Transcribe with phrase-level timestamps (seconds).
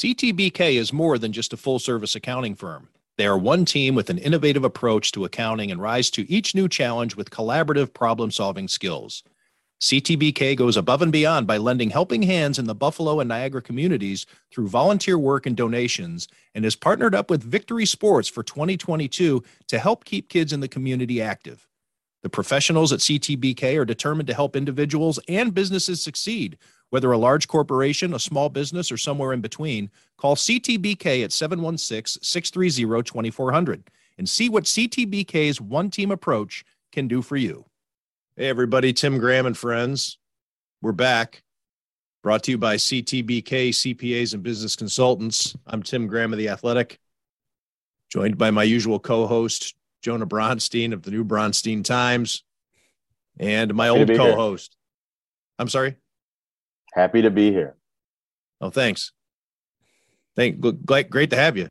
[0.00, 2.88] CTBK is more than just a full service accounting firm.
[3.18, 6.70] They are one team with an innovative approach to accounting and rise to each new
[6.70, 9.22] challenge with collaborative problem solving skills.
[9.82, 14.24] CTBK goes above and beyond by lending helping hands in the Buffalo and Niagara communities
[14.50, 19.78] through volunteer work and donations and is partnered up with Victory Sports for 2022 to
[19.78, 21.68] help keep kids in the community active.
[22.22, 26.56] The professionals at CTBK are determined to help individuals and businesses succeed.
[26.90, 32.22] Whether a large corporation, a small business, or somewhere in between, call CTBK at 716
[32.22, 37.64] 630 2400 and see what CTBK's one team approach can do for you.
[38.36, 40.18] Hey, everybody, Tim Graham and friends.
[40.82, 41.42] We're back.
[42.22, 45.56] Brought to you by CTBK CPAs and Business Consultants.
[45.66, 47.00] I'm Tim Graham of The Athletic,
[48.10, 52.44] joined by my usual co host, Jonah Bronstein of the New Bronstein Times,
[53.38, 54.76] and my Happy old co host.
[55.58, 55.96] I'm sorry?
[56.92, 57.76] Happy to be here.
[58.60, 59.12] Oh, thanks.
[60.36, 61.68] Thank, great, to have you.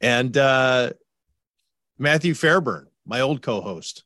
[0.00, 0.90] And uh,
[1.98, 4.04] Matthew Fairburn, my old co host,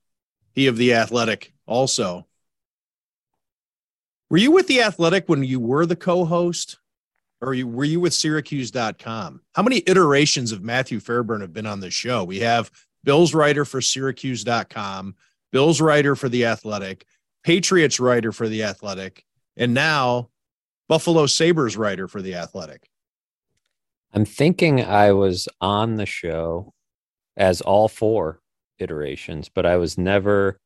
[0.53, 2.27] he of The Athletic also.
[4.31, 6.79] Were you with The Athletic when you were the co host?
[7.41, 9.41] or you, were you with Syracuse.com?
[9.55, 12.25] How many iterations of Matthew Fairburn have been on this show?
[12.25, 12.71] We have
[13.05, 15.15] Bills writer for Syracuse.com,
[15.53, 17.07] Bills writer for The Athletic,
[17.45, 19.25] Patriots writer for The Athletic,
[19.59, 20.31] and now
[20.89, 22.89] Buffalo Sabres writer for The Athletic.
[24.15, 26.73] I'm thinking I was on the show
[27.37, 28.41] as all four
[28.79, 30.59] iterations, but I was never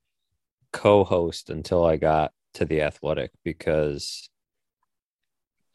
[0.72, 4.28] co host until I got to The Athletic because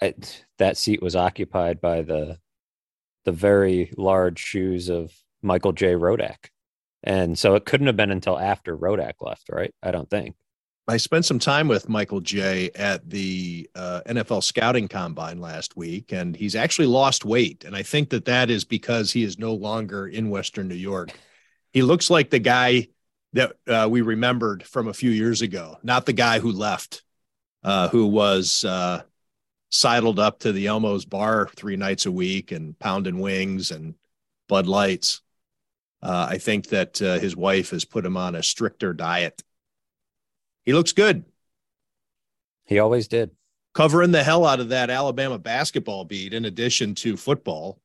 [0.01, 0.13] I,
[0.59, 2.37] that seat was occupied by the
[3.25, 5.95] the very large shoes of Michael J.
[5.95, 6.47] Rodak.
[7.03, 9.73] And so it couldn't have been until after Rodak left, right?
[9.83, 10.35] I don't think.
[10.89, 16.13] I spent some time with Michael J at the uh, NFL scouting combine last week,
[16.13, 17.65] and he's actually lost weight.
[17.65, 21.11] And I think that that is because he is no longer in Western New York.
[21.73, 22.87] He looks like the guy
[23.33, 27.03] that uh, we remembered from a few years ago, not the guy who left,
[27.63, 29.01] uh, who was uh,
[29.69, 33.95] sidled up to the Elmo's bar three nights a week and pounding wings and
[34.47, 35.21] Bud Lights.
[36.01, 39.43] Uh, I think that uh, his wife has put him on a stricter diet.
[40.67, 41.23] He looks good.
[42.65, 43.31] He always did.
[43.73, 47.79] Covering the hell out of that Alabama basketball beat in addition to football.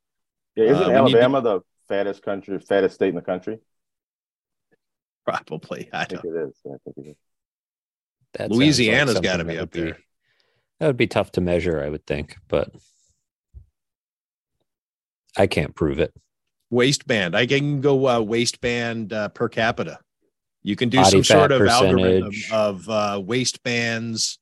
[0.56, 1.42] Yeah, isn't uh, Alabama to...
[1.42, 3.60] the fattest country, fattest state in the country?
[5.24, 5.90] Probably.
[5.92, 6.60] I, I think it is.
[6.66, 7.16] I think it is.
[8.32, 9.98] That Louisiana's like got to be up there.
[10.80, 12.68] That would be tough to measure, I would think, but
[15.36, 16.12] I can't prove it.
[16.70, 17.36] Waistband.
[17.36, 20.00] I can go uh, waistband uh, per capita.
[20.62, 21.90] You can do Body some sort of percentage.
[21.90, 24.38] algorithm of uh, waistbands,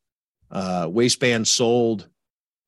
[0.50, 2.08] uh, waistband sold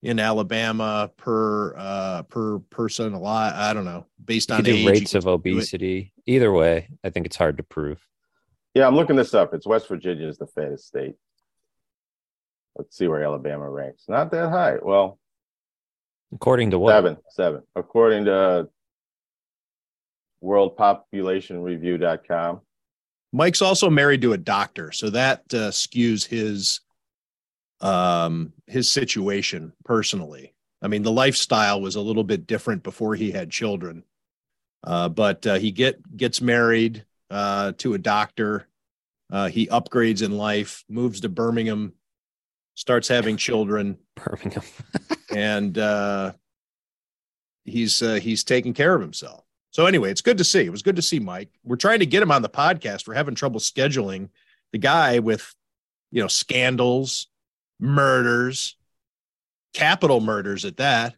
[0.02, 3.54] in Alabama per uh, per person a lot.
[3.54, 6.12] I don't know, based on age, rates of obesity.
[6.26, 8.00] Either way, I think it's hard to prove.
[8.74, 9.52] Yeah, I'm looking this up.
[9.52, 11.14] It's West Virginia is the fattest state.
[12.76, 14.04] Let's see where Alabama ranks.
[14.08, 14.76] Not that high.
[14.80, 15.18] Well,
[16.32, 16.92] according to what?
[16.92, 17.62] Seven, seven.
[17.76, 18.70] According to
[20.42, 22.62] worldpopulationreview.com.
[23.32, 26.80] Mike's also married to a doctor, so that uh, skews his
[27.80, 30.54] um his situation personally.
[30.82, 34.04] I mean, the lifestyle was a little bit different before he had children.
[34.84, 38.68] Uh, but uh, he get gets married uh, to a doctor.
[39.30, 41.94] Uh, he upgrades in life, moves to Birmingham,
[42.74, 43.98] starts having children.
[44.16, 44.62] Birmingham.
[45.34, 46.32] and uh,
[47.64, 49.41] he's uh, he's taking care of himself.
[49.72, 50.60] So anyway, it's good to see.
[50.60, 51.48] It was good to see Mike.
[51.64, 53.08] We're trying to get him on the podcast.
[53.08, 54.28] We're having trouble scheduling
[54.70, 55.54] the guy with,
[56.10, 57.26] you know, scandals,
[57.80, 58.76] murders,
[59.72, 61.14] capital murders at that.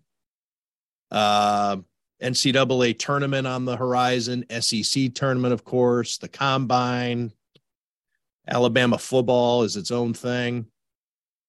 [1.11, 1.79] Uh,
[2.23, 7.33] NCAA tournament on the horizon, SEC tournament, of course, the combine,
[8.47, 10.67] Alabama football is its own thing.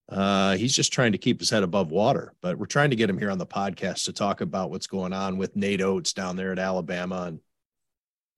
[0.08, 2.34] Uh, he's just trying to keep his head above water.
[2.42, 5.14] But we're trying to get him here on the podcast to talk about what's going
[5.14, 7.40] on with Nate Oats down there at Alabama, and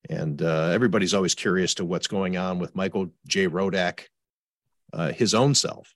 [0.09, 3.47] and uh, everybody's always curious to what's going on with Michael J.
[3.47, 4.05] Rodak,
[4.93, 5.93] uh, his own self.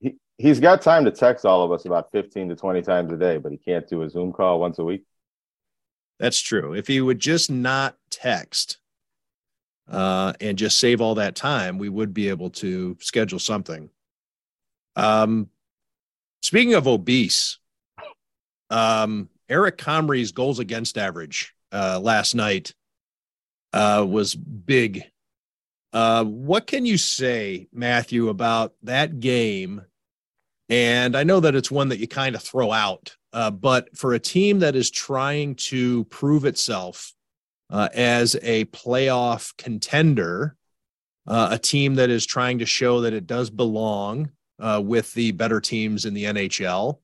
[0.00, 3.16] He he's got time to text all of us about fifteen to twenty times a
[3.16, 5.04] day, but he can't do a Zoom call once a week.
[6.18, 6.74] That's true.
[6.74, 8.78] If he would just not text
[9.90, 13.90] uh, and just save all that time, we would be able to schedule something
[14.96, 15.48] um,
[16.42, 17.58] speaking of obese,
[18.70, 22.74] um, Eric Comrie's goals against average uh, last night
[23.72, 25.04] uh, was big.
[25.92, 29.82] Uh, what can you say, Matthew, about that game?
[30.68, 34.14] And I know that it's one that you kind of throw out Uh, but for
[34.14, 37.12] a team that is trying to prove itself
[37.68, 40.56] uh, as a playoff contender,
[41.26, 45.32] uh, a team that is trying to show that it does belong uh, with the
[45.32, 46.98] better teams in the NHL,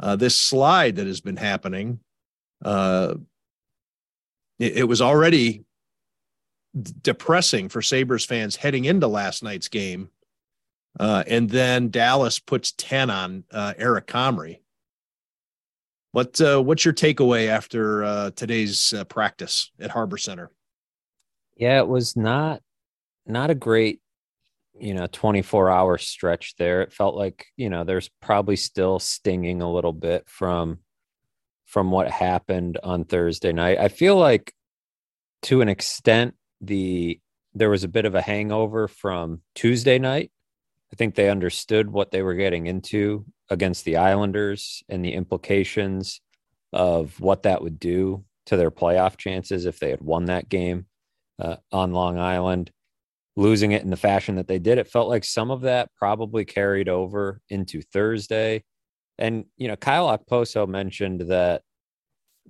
[0.00, 2.00] uh, this slide that has been happening,
[2.64, 3.14] uh,
[4.58, 5.64] it, it was already
[7.02, 10.10] depressing for Sabres fans heading into last night's game.
[10.98, 14.60] Uh, and then Dallas puts 10 on uh, Eric Comrie.
[16.12, 20.50] What uh, what's your takeaway after today's practice at Harbor Center?
[21.58, 22.62] Yeah, it was not
[23.26, 24.00] not a great,
[24.80, 26.82] you know, 24 hour stretch there.
[26.82, 30.78] It felt like, you know, there's probably still stinging a little bit from
[31.64, 33.78] from what happened on Thursday night.
[33.78, 34.54] I feel like
[35.42, 37.20] to an extent the
[37.54, 40.30] there was a bit of a hangover from Tuesday night.
[40.92, 46.20] I think they understood what they were getting into against the Islanders and the implications
[46.72, 50.86] of what that would do to their playoff chances if they had won that game
[51.38, 52.70] uh, on Long Island.
[53.36, 56.44] Losing it in the fashion that they did, it felt like some of that probably
[56.44, 58.64] carried over into Thursday.
[59.18, 61.62] And, you know, Kyle Okposo mentioned that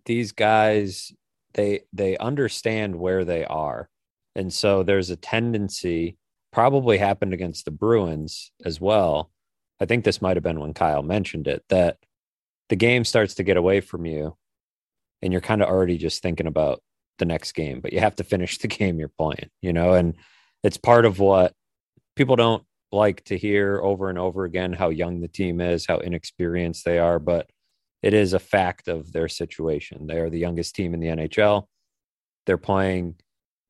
[0.04, 1.12] these guys,
[1.54, 3.88] they they understand where they are
[4.36, 6.18] and so there's a tendency,
[6.52, 9.30] probably happened against the Bruins as well.
[9.80, 11.96] I think this might have been when Kyle mentioned it, that
[12.68, 14.36] the game starts to get away from you
[15.22, 16.82] and you're kind of already just thinking about
[17.18, 20.14] the next game, but you have to finish the game you're playing, you know, and
[20.66, 21.52] it's part of what
[22.16, 25.98] people don't like to hear over and over again how young the team is, how
[25.98, 27.48] inexperienced they are, but
[28.02, 30.08] it is a fact of their situation.
[30.08, 31.66] They are the youngest team in the NHL.
[32.46, 33.14] They're playing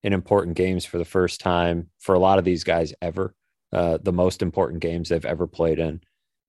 [0.05, 3.35] in important games for the first time for a lot of these guys ever,
[3.75, 6.01] uh, the most important games they've ever played in.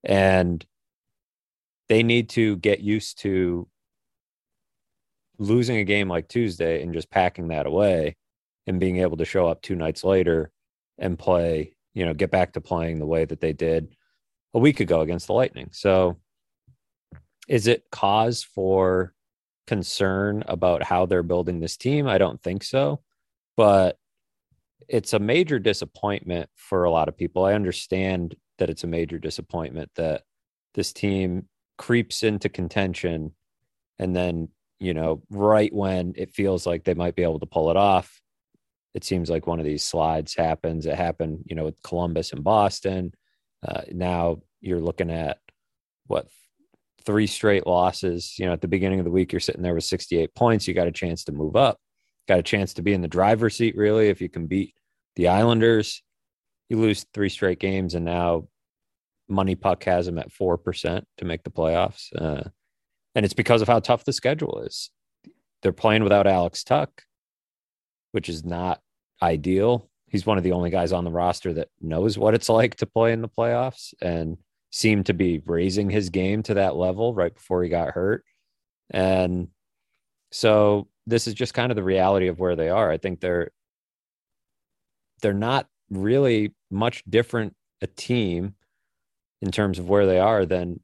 [0.06, 0.66] And
[1.90, 3.68] they need to get used to
[5.40, 8.16] losing a game like Tuesday and just packing that away
[8.68, 10.52] and being able to show up two nights later
[11.00, 13.96] and play, you know, get back to playing the way that they did
[14.54, 15.70] a week ago against the Lightning.
[15.72, 16.18] So,
[17.48, 19.14] is it cause for
[19.66, 22.08] concern about how they're building this team?
[22.08, 23.02] I don't think so
[23.58, 23.98] but
[24.88, 27.44] it's a major disappointment for a lot of people.
[27.44, 30.22] I understand that it's a major disappointment that
[30.76, 33.34] this team creeps into contention
[34.00, 34.50] and then,
[34.80, 38.22] you know, right when it feels like they might be able to pull it off,
[38.94, 40.86] it seems like one of these slides happens.
[40.86, 43.14] It happened, you know, with Columbus and Boston.
[43.68, 45.38] Uh, now you're looking at
[46.08, 46.28] what
[47.06, 48.38] three straight losses.
[48.38, 50.68] You know, at the beginning of the week, you're sitting there with 68 points.
[50.68, 51.80] You got a chance to move up
[52.28, 54.10] got a chance to be in the driver's seat, really.
[54.10, 54.76] If you can beat
[55.16, 56.04] the Islanders,
[56.70, 58.48] you lose three straight games, and now
[59.30, 62.10] Money Puck has them at 4% to make the playoffs.
[62.16, 62.50] Uh,
[63.16, 64.92] and it's because of how tough the schedule is.
[65.62, 66.92] They're playing without Alex Tuch,
[68.18, 68.82] which is not
[69.22, 69.88] ideal.
[70.08, 72.88] He's one of the only guys on the roster that knows what it's like to
[72.88, 74.38] play in the playoffs and
[74.72, 78.24] seemed to be raising his game to that level right before he got hurt.
[78.90, 79.50] And
[80.32, 82.90] so this is just kind of the reality of where they are.
[82.90, 83.52] I think they're
[85.22, 88.56] they're not really much different a team
[89.44, 90.80] in terms of where they are than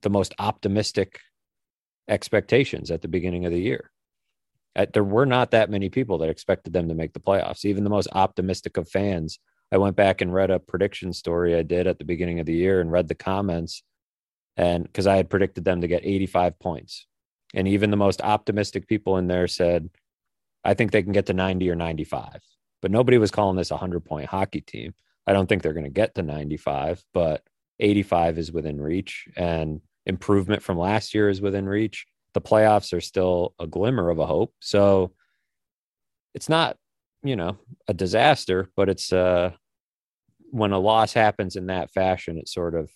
[0.00, 1.20] the most optimistic
[2.08, 3.92] expectations at the beginning of the year.
[4.78, 7.66] At, there were not that many people that expected them to make the playoffs.
[7.66, 9.38] Even the most optimistic of fans.
[9.70, 12.54] I went back and read a prediction story I did at the beginning of the
[12.54, 13.82] year and read the comments
[14.56, 17.06] and because I had predicted them to get 85 points
[17.54, 19.88] and even the most optimistic people in there said,
[20.64, 22.40] I think they can get to 90 or 95.
[22.82, 24.94] But nobody was calling this a 100 point hockey team.
[25.26, 27.42] I don't think they're going to get to 95, but
[27.80, 32.06] 85 is within reach and improvement from last year is within reach.
[32.34, 34.52] The playoffs are still a glimmer of a hope.
[34.60, 35.12] So
[36.34, 36.76] it's not,
[37.22, 37.58] you know,
[37.88, 39.52] a disaster, but it's uh
[40.50, 42.90] when a loss happens in that fashion, it sort of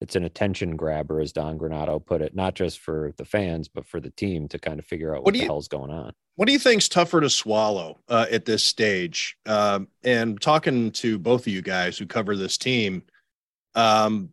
[0.00, 3.86] it's an attention grabber, as Don Granato put it, not just for the fans, but
[3.86, 6.12] for the team to kind of figure out what, what the hell's going on.
[6.36, 9.36] What do you think's tougher to swallow uh, at this stage?
[9.46, 13.04] Um, and talking to both of you guys who cover this team,
[13.74, 14.30] um,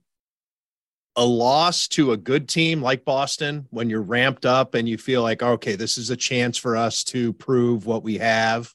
[1.16, 5.22] a loss to a good team like Boston when you're ramped up and you feel
[5.22, 8.74] like, okay, this is a chance for us to prove what we have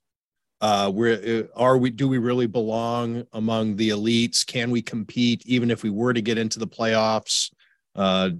[0.61, 1.91] uh, where uh, are we?
[1.91, 4.47] Do we really belong among the elites?
[4.47, 7.51] Can we compete even if we were to get into the playoffs?
[7.95, 8.31] Uh,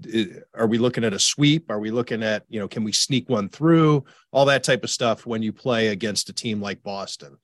[0.53, 1.69] are we looking at a sweep?
[1.69, 4.03] Are we looking at you know can we sneak one through?
[4.31, 7.37] All that type of stuff when you play against a team like Boston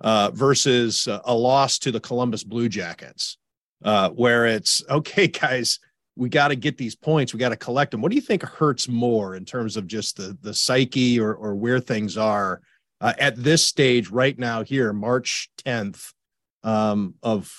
[0.00, 3.38] uh, versus a loss to the Columbus Blue Jackets,
[3.84, 5.78] uh, where it's okay, guys.
[6.20, 7.32] We got to get these points.
[7.32, 8.02] We got to collect them.
[8.02, 11.54] What do you think hurts more in terms of just the the psyche or or
[11.54, 12.60] where things are
[13.00, 16.12] uh, at this stage right now here, March 10th,
[16.62, 17.50] um, of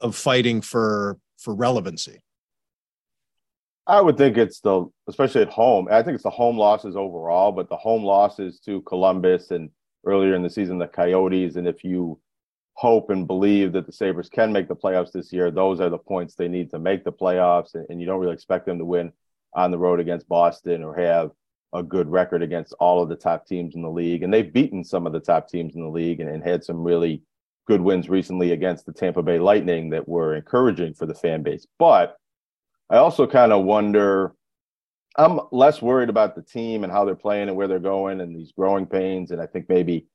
[0.00, 2.18] of fighting for for relevancy?
[3.86, 5.86] I would think it's the, especially at home.
[5.90, 9.70] I think it's the home losses overall, but the home losses to Columbus and
[10.04, 11.54] earlier in the season the Coyotes.
[11.54, 12.20] And if you
[12.74, 15.98] hope and believe that the Sabres can make the playoffs this year, those are the
[15.98, 17.74] points they need to make the playoffs.
[17.74, 19.12] And, and you don't really expect them to win
[19.54, 21.30] on the road against Boston or have
[21.72, 24.22] a good record against all of the top teams in the league.
[24.22, 26.82] And they've beaten some of the top teams in the league and, and had some
[26.82, 27.22] really
[27.66, 31.66] good wins recently against the Tampa Bay Lightning that were encouraging for the fan base.
[31.78, 32.16] But
[32.88, 34.34] I also kind of wonder.
[35.16, 38.34] I'm less worried about the team and how they're playing and where they're going and
[38.34, 39.32] these growing pains.
[39.32, 40.06] And I think maybe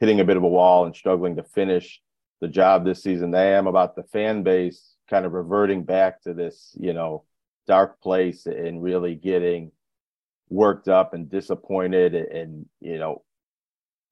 [0.00, 2.00] hitting a bit of a wall and struggling to finish
[2.40, 3.34] the job this season.
[3.34, 7.24] I am about the fan base kind of reverting back to this, you know,
[7.66, 9.70] dark place and really getting
[10.48, 13.22] worked up and disappointed and, you know,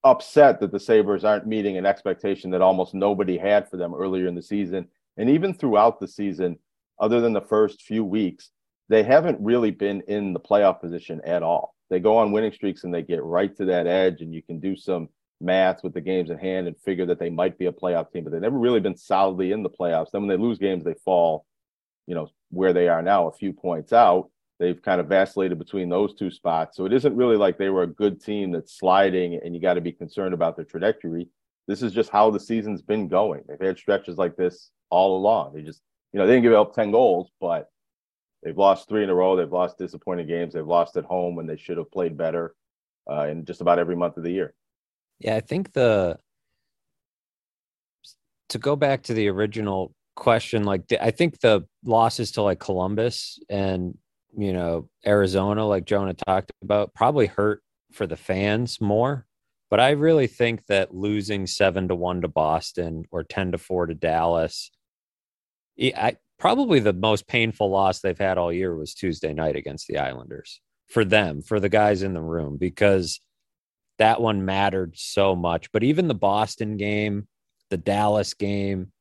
[0.05, 4.27] upset that the Sabres aren't meeting an expectation that almost nobody had for them earlier
[4.27, 4.87] in the season.
[5.17, 6.59] And even throughout the season,
[7.01, 8.51] other than the first few weeks,
[8.89, 11.75] they haven't really been in the playoff position at all.
[11.91, 14.61] They go on winning streaks and they get right to that edge, and you can
[14.61, 15.09] do some
[15.41, 18.25] math with the games in hand and figure that they might be a playoff team,
[18.25, 20.11] but they've never really been solidly in the playoffs.
[20.11, 21.47] Then when they lose games, they fall,
[22.07, 24.31] you know, where they are now, a few points out.
[24.59, 26.77] They've kind of vacillated between those two spots.
[26.77, 29.75] So it isn't really like they were a good team that's sliding and you got
[29.75, 31.29] to be concerned about their trajectory.
[31.69, 33.43] This is just how the season's been going.
[33.47, 35.55] They've had stretches like this all along.
[35.55, 37.71] They just you know, they didn't give up 10 goals, but
[38.43, 39.37] they've lost three in a row.
[39.37, 40.55] They've lost disappointing games.
[40.55, 42.55] They've lost at home when they should have played better
[43.11, 44.55] uh, in just about every month of the year.
[45.21, 46.19] Yeah, I think the
[48.51, 53.39] to go back to the original question, like I think the losses to like Columbus
[53.49, 53.97] and
[54.37, 59.27] you know Arizona, like Jonah talked about, probably hurt for the fans more.
[59.71, 63.87] But I really think that losing seven to one to Boston or ten to four
[63.87, 64.71] to Dallas
[65.81, 69.99] I, probably the most painful loss they've had all year was Tuesday night against the
[69.99, 73.21] Islanders for them, for the guys in the room, because
[73.99, 75.71] that one mattered so much.
[75.73, 77.29] But even the Boston game,
[77.71, 78.93] the Dallas game,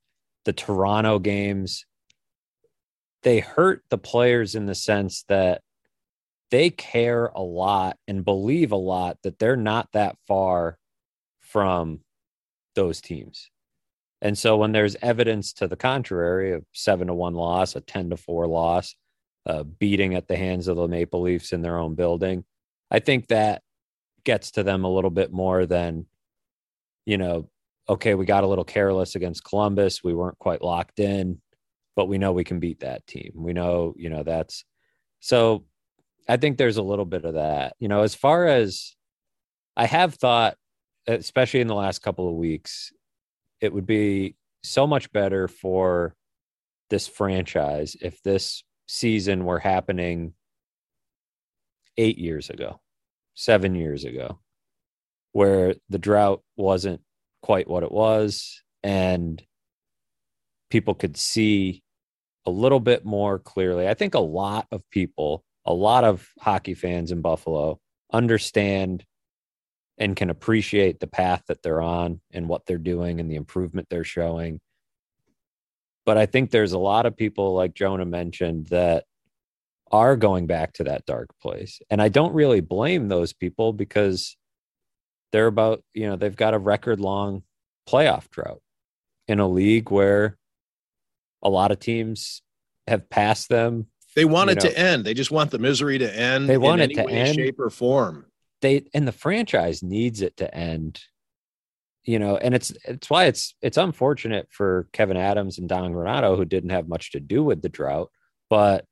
[0.46, 1.86] the Toronto games,
[3.24, 5.62] they hurt the players in the sense that
[6.52, 10.78] they care a lot and believe a lot that they're not that far
[11.40, 12.00] from
[12.76, 13.50] those teams.
[14.22, 18.12] And so when there's evidence to the contrary of seven to one loss, a 10
[18.12, 18.96] to four loss,
[19.46, 22.44] uh, beating at the hands of the Maple Leafs in their own building,
[22.90, 23.62] I think that
[24.28, 26.06] gets to them a little bit more than,
[27.06, 27.50] you know,
[27.88, 30.04] okay, we got a little careless against Columbus.
[30.04, 31.40] We weren't quite locked in,
[31.96, 33.32] but we know we can beat that team.
[33.36, 34.66] We know, you know, that's
[35.22, 35.64] so
[36.28, 37.78] I think there's a little bit of that.
[37.80, 38.98] You know, as far as
[39.78, 40.58] I have thought,
[41.08, 42.92] especially in the last couple of weeks,
[43.62, 46.16] it would be so much better for
[46.90, 50.34] this franchise if this season were happening
[51.96, 52.82] eight years ago,
[53.38, 54.40] seven years ago,
[55.32, 57.00] where the drought wasn't
[57.44, 59.44] quite what it was and
[60.72, 61.84] people could see
[62.48, 63.88] a little bit more clearly.
[63.88, 67.80] I think a lot of people, a lot of hockey fans in Buffalo
[68.12, 69.06] understand
[70.00, 73.88] and can appreciate the path that they're on and what they're doing and the improvement
[73.90, 74.60] they're showing.
[76.06, 79.04] But I think there's a lot of people, like Jonah mentioned, that
[79.92, 81.80] are going back to that dark place.
[81.90, 84.36] And I don't really blame those people because
[85.32, 87.44] they're about, you know, they've got a record long
[87.90, 88.62] playoff drought
[89.28, 90.38] in a league where
[91.42, 92.42] a lot of teams
[92.88, 93.88] have passed them.
[94.16, 95.06] They want it know, to end.
[95.06, 96.50] They just want the misery to end.
[96.50, 98.26] They want it to way, end, shape, or form
[98.62, 101.02] they and the franchise needs it to end
[102.04, 106.36] you know and it's it's why it's it's unfortunate for Kevyn adams and don granato
[106.36, 108.10] who didn't have much to do with the drought
[108.50, 108.86] but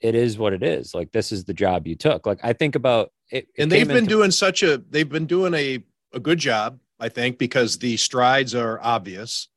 [0.00, 2.74] it is what it is like this is the job you took like i think
[2.74, 6.20] about it, it and they've been into, doing such a they've been doing a a
[6.20, 9.48] good job i think because the strides are obvious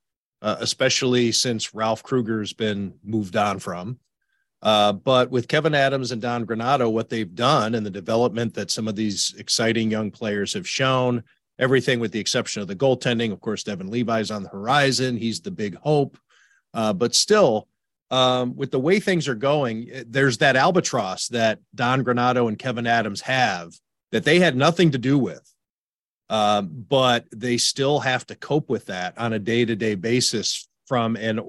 [0.41, 3.99] uh, especially since ralph Krueger's been moved on from
[4.63, 8.69] uh, but with Kevyn Adams and Don Granato, what they've done and the development that
[8.69, 11.23] some of these exciting young players have shown,
[11.57, 13.31] everything with the exception of the goaltending.
[13.31, 15.17] Of course, Devon Levi's on the horizon.
[15.17, 16.17] He's the big hope.
[16.73, 17.67] Uh, but still,
[18.11, 22.59] um, with the way things are going, eh, there's that albatross that Don Granato and
[22.59, 23.73] Kevyn Adams have
[24.11, 25.41] that they had nothing to do with.
[26.29, 31.41] Uh, but they still have to cope with that on a day-to-day basis from an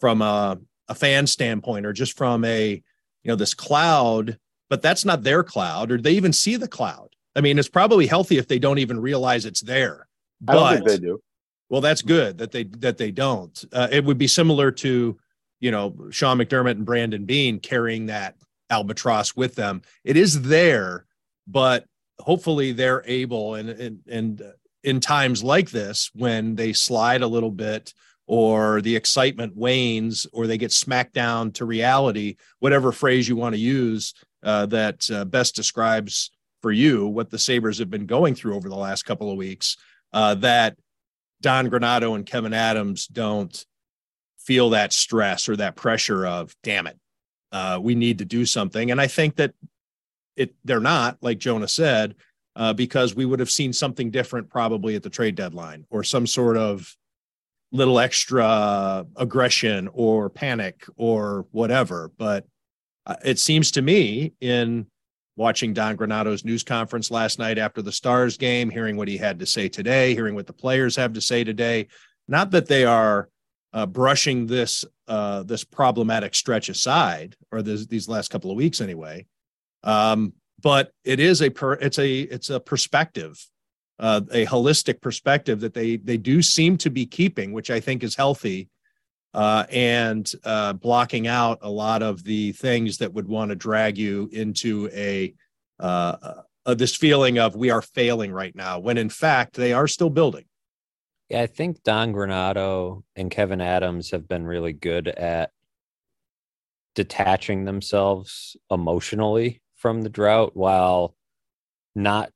[0.00, 2.82] from a a fan standpoint or just from a you
[3.28, 4.38] know this cloud
[4.68, 7.08] but that's not their cloud or they even see the cloud.
[7.36, 10.08] I mean it's probably healthy if they don't even realize it's there
[10.40, 11.22] but, i don't think they do.
[11.68, 13.64] well that's good that they that they don't.
[13.70, 15.18] Uh, it would be similar to
[15.62, 18.34] you know sean mcdermott and brandon Beane carrying that
[18.72, 19.82] albatross with them.
[20.02, 21.06] It is there
[21.46, 21.84] but
[22.18, 24.42] hopefully they're able and and and
[24.84, 27.94] in times like this when they slide a little bit
[28.26, 33.54] or the excitement wanes or they get smacked down to reality whatever phrase you want
[33.54, 34.14] to use
[34.44, 36.30] uh, that uh, best describes
[36.62, 39.76] for you what the sabres have been going through over the last couple of weeks
[40.12, 40.76] uh, that
[41.40, 43.66] don granato and Kevyn adams don't
[44.44, 46.98] feel that stress or that pressure of damn it
[47.52, 49.52] uh, we need to do something and i think that
[50.36, 52.14] it they're not like jonah said
[52.56, 56.26] uh, because we would have seen something different probably at the trade deadline or some
[56.26, 56.94] sort of
[57.72, 62.10] little extra aggression or panic or whatever.
[62.18, 62.46] But
[63.06, 64.86] uh, it seems to me in
[65.36, 69.38] watching Don Granato's news conference last night after the Stars game, hearing what he had
[69.38, 71.88] to say today, hearing what the players have to say today,
[72.28, 73.30] not that they are
[73.72, 78.80] uh, brushing this uh, this problematic stretch aside or this, these last couple of weeks
[78.80, 79.26] anyway.
[79.82, 83.38] Um, but it is a per, it's a it's a perspective
[83.98, 88.02] uh, a holistic perspective that they they do seem to be keeping which i think
[88.02, 88.68] is healthy
[89.34, 93.96] uh, and uh, blocking out a lot of the things that would want to drag
[93.96, 95.34] you into a
[95.80, 96.34] uh,
[96.76, 100.44] this feeling of we are failing right now when in fact they are still building
[101.32, 105.50] yeah i think don Granato and Kevyn adams have been really good at
[106.94, 111.16] detaching themselves emotionally from the drought while
[111.94, 112.30] not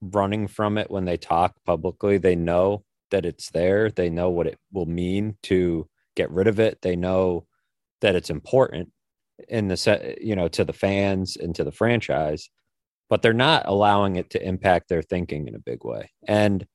[0.00, 2.18] running from it when they talk publicly.
[2.18, 3.90] They know that it's there.
[3.90, 6.80] They know what it will mean to get rid of it.
[6.82, 7.46] They know
[8.00, 8.90] that it's important
[9.48, 12.48] in the set, you know, to the fans and to the franchise,
[13.08, 16.10] but they're not allowing it to impact their thinking in a big way.
[16.26, 16.66] And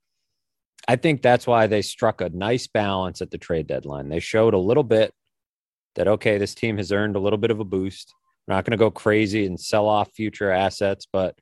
[0.88, 4.10] I think that's why they struck a nice balance at the trade deadline.
[4.10, 5.14] They showed a little bit
[5.96, 8.14] that okay, this team has earned a little bit of a boost.
[8.48, 11.36] We're not going to go crazy and sell off future assets, but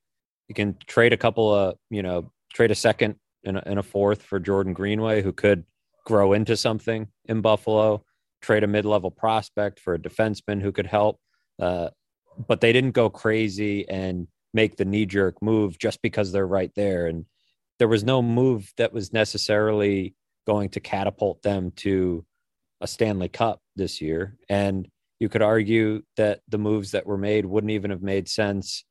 [0.47, 3.83] you can trade a couple of, you know, trade a second and a, and a
[3.83, 5.65] fourth for Jordan Greenway, who could
[6.05, 8.05] grow into something in Buffalo.
[8.41, 11.19] Trade a mid-level prospect for a defenseman who could help.
[11.59, 11.89] Uh,
[12.47, 17.07] but they didn't go crazy and make the knee-jerk move just because they're right there.
[17.07, 17.25] And
[17.83, 20.15] there was no move that was necessarily
[20.47, 22.25] going to catapult them to
[22.79, 24.37] a Stanley Cup this year.
[24.47, 24.87] And
[25.19, 28.85] you could argue that the moves that were made wouldn't even have made sense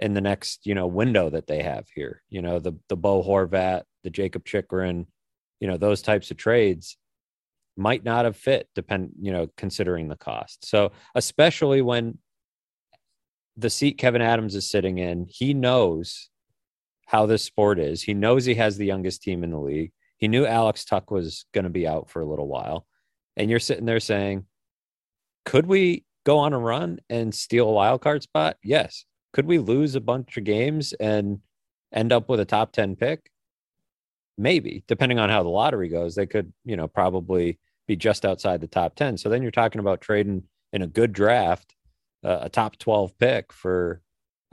[0.00, 2.22] in the next you know window that they have here.
[2.30, 5.06] You know the the Bo Horvat, the Jakob Chychrun,
[5.60, 6.96] you know those types of trades
[7.76, 10.66] might not have fit depend you know considering the cost.
[10.66, 12.16] So especially when
[13.54, 16.30] the seat Kevyn Adams is sitting in, he knows
[17.06, 18.02] how this sport is.
[18.02, 19.92] He knows he has the youngest team in the league.
[20.18, 22.86] He knew Alex Tuch was going to be out for a little while.
[23.36, 24.46] And you're sitting there saying,
[25.44, 28.56] could we go on a run and steal a wild card spot?
[28.62, 29.04] Yes.
[29.32, 31.40] Could we lose a bunch of games and
[31.92, 33.30] end up with a top 10 pick?
[34.38, 38.60] Maybe, depending on how the lottery goes, they could, you know, probably be just outside
[38.60, 39.18] the top 10.
[39.18, 41.74] So then you're talking about trading in a good draft,
[42.24, 44.00] uh, a top 12 pick for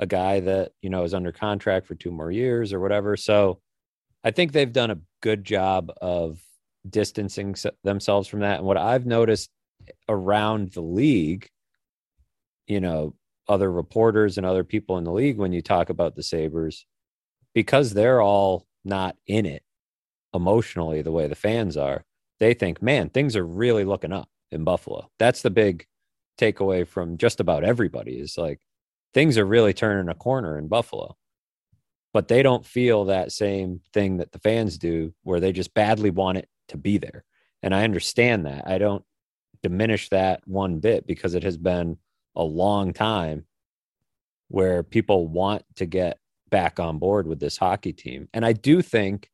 [0.02, 3.16] a guy that, you know, is under contract for two more years or whatever.
[3.16, 3.60] So
[4.24, 6.42] I think they've done a good job of
[6.90, 8.58] distancing themselves from that.
[8.58, 9.50] And what I've noticed
[10.10, 11.48] around the league,
[12.68, 13.14] you know,
[13.48, 16.86] other reporters and other people in the league when you talk about the Sabres,
[17.54, 19.64] because they're all not in it
[20.34, 22.04] emotionally the way the fans are,
[22.40, 25.10] they think, man, things are really looking up in Buffalo.
[25.20, 25.86] That's the big
[26.40, 28.60] takeaway from just about everybody is like
[29.14, 31.18] things are really turning a corner in Buffalo.
[32.14, 36.10] But they don't feel that same thing that the fans do, where they just badly
[36.10, 37.24] want it to be there.
[37.64, 38.68] And I understand that.
[38.68, 39.04] I don't
[39.64, 41.98] diminish that one bit because it has been
[42.36, 43.46] a long time
[44.50, 46.18] where people want to get
[46.50, 48.28] back on board with this hockey team.
[48.34, 49.30] And I do think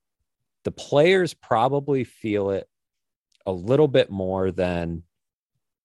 [0.64, 2.68] the players probably feel it
[3.46, 5.04] a little bit more than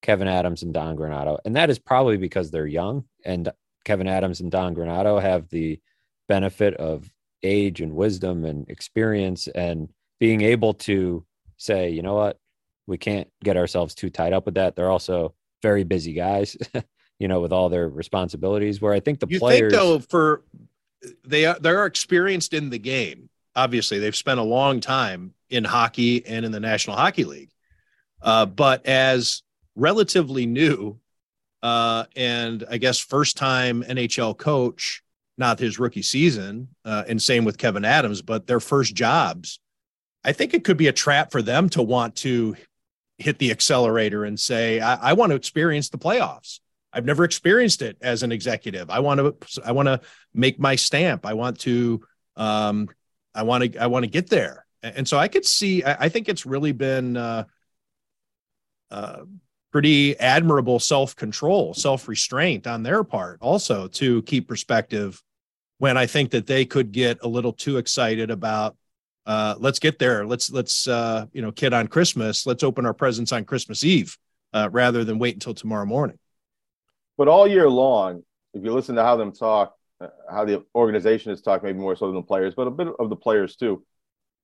[0.02, 1.38] Kevyn Adams and Don Granato.
[1.44, 3.50] And that is probably because they're young and
[3.84, 5.80] Kevyn Adams and Don Granato have the
[6.28, 7.10] benefit of
[7.42, 9.88] age and wisdom and experience and
[10.20, 11.24] being able to
[11.56, 12.38] say, you know what,
[12.86, 14.76] we can't get ourselves too tied up with that.
[14.76, 16.56] They're also very busy guys,
[17.18, 18.80] you know, with all their responsibilities.
[18.80, 20.42] Where I think the you players, think though, for
[21.24, 23.28] they are they're experienced in the game.
[23.54, 27.50] Obviously, they've spent a long time in hockey and in the National Hockey League.
[28.20, 29.42] Uh, but as
[29.74, 30.98] relatively new,
[31.62, 35.02] uh, and I guess first time NHL coach,
[35.38, 39.60] not his rookie season, uh, and same with Kevyn Adams, but their first jobs.
[40.24, 42.56] I think it could be a trap for them to want to
[43.18, 46.60] hit the accelerator and say, I, I want to experience the playoffs.
[46.92, 48.90] I've never experienced it as an executive.
[48.90, 50.00] I want to I want to
[50.34, 51.24] make my stamp.
[51.24, 52.02] I want to
[52.36, 52.88] um
[53.34, 54.66] I want to I want to get there.
[54.82, 57.44] And so I could see I, I think it's really been uh,
[58.90, 59.22] uh
[59.72, 65.22] pretty admirable self-control, self-restraint on their part also to keep perspective
[65.78, 68.76] when I think that they could get a little too excited about
[69.26, 70.26] uh, let's get there.
[70.26, 72.44] Let's let's uh, you know, kid on Christmas.
[72.46, 74.18] Let's open our presents on Christmas Eve
[74.52, 76.18] uh, rather than wait until tomorrow morning.
[77.16, 78.22] But all year long,
[78.54, 81.96] if you listen to how them talk, uh, how the organization has talked, maybe more
[81.96, 83.84] so than the players, but a bit of the players too.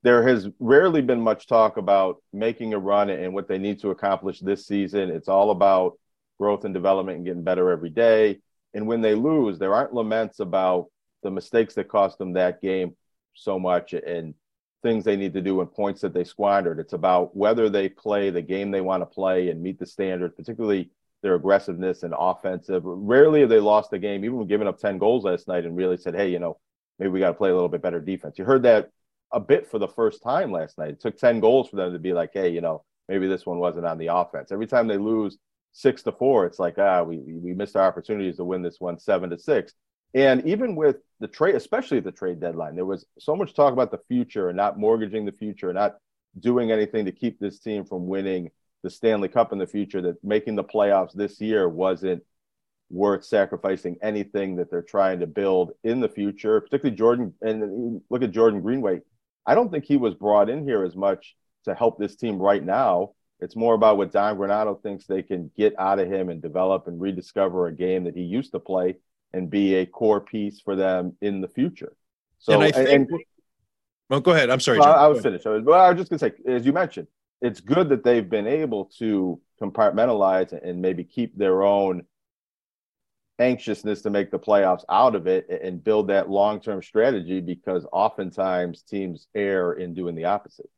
[0.02, 3.90] There has rarely been much talk about making a run and what they need to
[3.90, 5.10] accomplish this season.
[5.10, 5.98] It's all about
[6.38, 8.38] growth and development and getting better every day.
[8.74, 10.86] And when they lose, there aren't laments about
[11.22, 12.96] the mistakes that cost them that game
[13.34, 14.34] so much and
[14.82, 16.78] things they need to do and points that they squandered.
[16.78, 20.34] It's about whether they play the game they want to play and meet the standards,
[20.36, 20.90] particularly
[21.22, 22.82] their aggressiveness and offensive.
[22.84, 25.96] Rarely have they lost a game, even giving up 10 goals last night and really
[25.96, 26.58] said, hey, you know,
[27.00, 28.38] maybe we got to play a little bit better defense.
[28.38, 28.90] You heard that
[29.32, 30.90] a bit for the first time last night.
[30.90, 33.58] It took 10 goals for them to be like, hey, you know, maybe this one
[33.58, 34.52] wasn't on the offense.
[34.52, 35.38] Every time they lose
[35.72, 38.98] six to four, it's like, ah, we, we missed our opportunities to win this one
[38.98, 39.74] seven to six.
[40.14, 43.72] And even with the trade, especially at the trade deadline, there was so much talk
[43.72, 45.96] about the future and not mortgaging the future, not
[46.38, 48.50] doing anything to keep this team from winning
[48.82, 52.22] the Stanley Cup in the future, that making the playoffs this year wasn't
[52.90, 57.34] worth sacrificing anything that they're trying to build in the future, particularly Jordan.
[57.42, 59.00] And look at Jordan Greenway.
[59.46, 62.64] I don't think he was brought in here as much to help this team right
[62.64, 63.12] now.
[63.40, 66.88] It's more about what Don Granato thinks they can get out of him and develop
[66.88, 68.96] and rediscover a game that he used to play
[69.32, 71.92] and be a core piece for them in the future.
[72.38, 73.10] So, and I think, and,
[74.08, 74.50] well, go ahead.
[74.50, 74.78] I'm sorry.
[74.78, 75.46] Well, I was finished.
[75.46, 77.08] I was, well, I was just going to say, as you mentioned,
[77.40, 82.04] it's good that they've been able to compartmentalize and maybe keep their own
[83.38, 88.82] anxiousness to make the playoffs out of it and build that long-term strategy because oftentimes
[88.82, 90.68] teams err in doing the opposite.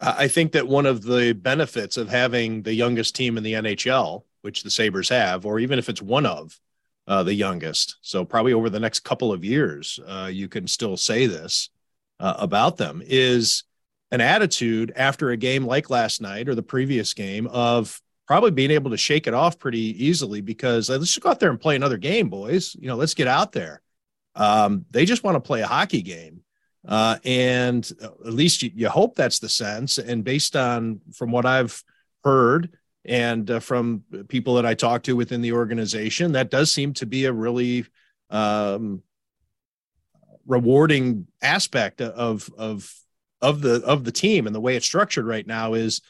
[0.00, 4.24] I think that one of the benefits of having the youngest team in the NHL,
[4.40, 6.58] which the Sabres have, or even if it's one of
[7.06, 10.96] uh, the youngest, so probably over the next couple of years, uh, you can still
[10.96, 11.68] say this
[12.18, 13.64] uh, about them, is
[14.10, 18.70] an attitude after a game like last night or the previous game of probably being
[18.70, 21.60] able to shake it off pretty easily because uh, let's just go out there and
[21.60, 22.76] play another game, boys.
[22.78, 23.82] You know, let's get out there.
[24.36, 26.42] Um, they just want to play a hockey game.
[26.86, 29.98] Uh, and uh, at least you, you, hope that's the sense.
[29.98, 31.82] And based on from what I've
[32.22, 36.92] heard and uh, from people that I talk to within the organization, that does seem
[36.94, 37.84] to be a really
[38.30, 39.02] um,
[40.46, 42.94] rewarding aspect of of
[43.42, 46.00] of the of the team and the way it's structured right now is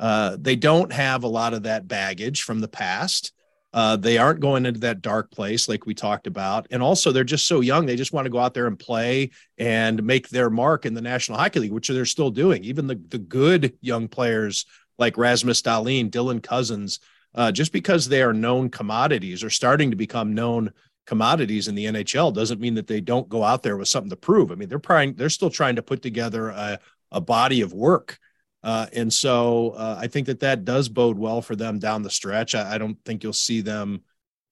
[0.00, 3.32] uh, they don't have a lot of that baggage from the past.
[3.72, 7.22] Uh, they aren't going into that dark place like we talked about, and also they're
[7.22, 7.86] just so young.
[7.86, 11.00] They just want to go out there and play and make their mark in the
[11.00, 12.64] National Hockey League, which they're still doing.
[12.64, 14.66] Even the the good young players
[14.98, 16.98] like Rasmus Dahlin, Dylan Cozens,
[17.34, 20.72] uh, just because they are known commodities or starting to become known
[21.06, 24.16] commodities in the NHL doesn't mean that they don't go out there with something to
[24.16, 24.50] prove.
[24.50, 26.78] I mean, they're trying, they're still trying to put together a,
[27.12, 28.18] a body of work.
[28.62, 32.10] Uh, and so uh, I think that that does bode well for them down the
[32.10, 32.54] stretch.
[32.54, 34.02] I, I don't think you'll see them.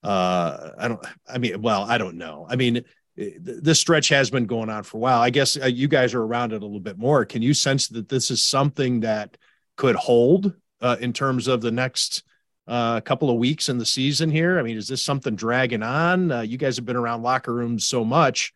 [0.03, 2.47] Uh, I don't, I mean, well, I don't know.
[2.49, 2.85] I mean,
[3.17, 5.21] this stretch has been going on for a while.
[5.21, 7.25] I guess uh, you guys are around it a little bit more.
[7.25, 9.37] Can you sense that this is something that
[9.77, 12.23] could hold uh, in terms of the next
[12.69, 14.59] uh, couple of weeks in the season here?
[14.59, 16.49] I mean, is this something dragging on?
[16.49, 18.55] You guys have been around locker rooms so much.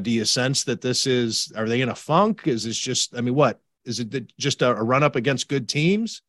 [0.00, 1.52] Do you sense that this is?
[1.54, 2.46] Are they in a funk?
[2.46, 3.14] Is this just?
[3.14, 4.36] I mean, what is it?
[4.38, 6.22] Just a, run up against good teams?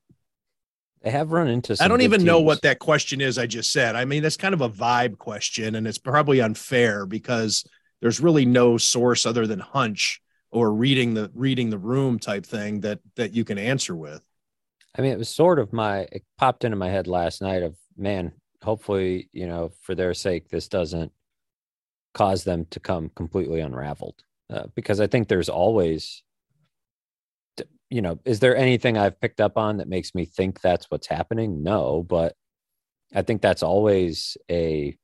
[1.01, 1.77] They have run into.
[1.79, 2.27] I don't even teams.
[2.27, 3.37] know what that question is.
[3.37, 3.95] I just said.
[3.95, 7.65] I mean, that's kind of a vibe question, and it's probably unfair because
[8.01, 12.79] there's really no source other than hunch or reading the reading the room type thing
[12.81, 14.23] that that you can answer with.
[14.97, 17.75] I mean, it was sort of my, it popped into my head last night of,
[17.95, 21.11] man, hopefully, you know, for their sake, this doesn't
[22.13, 24.23] cause them to come completely unraveled.
[24.49, 26.23] Uh, because I think there's always,
[27.89, 31.07] you know, is there anything I've picked up on that makes me think that's what's
[31.07, 31.63] happening?
[31.63, 32.35] No, but
[33.13, 34.95] I think that's always a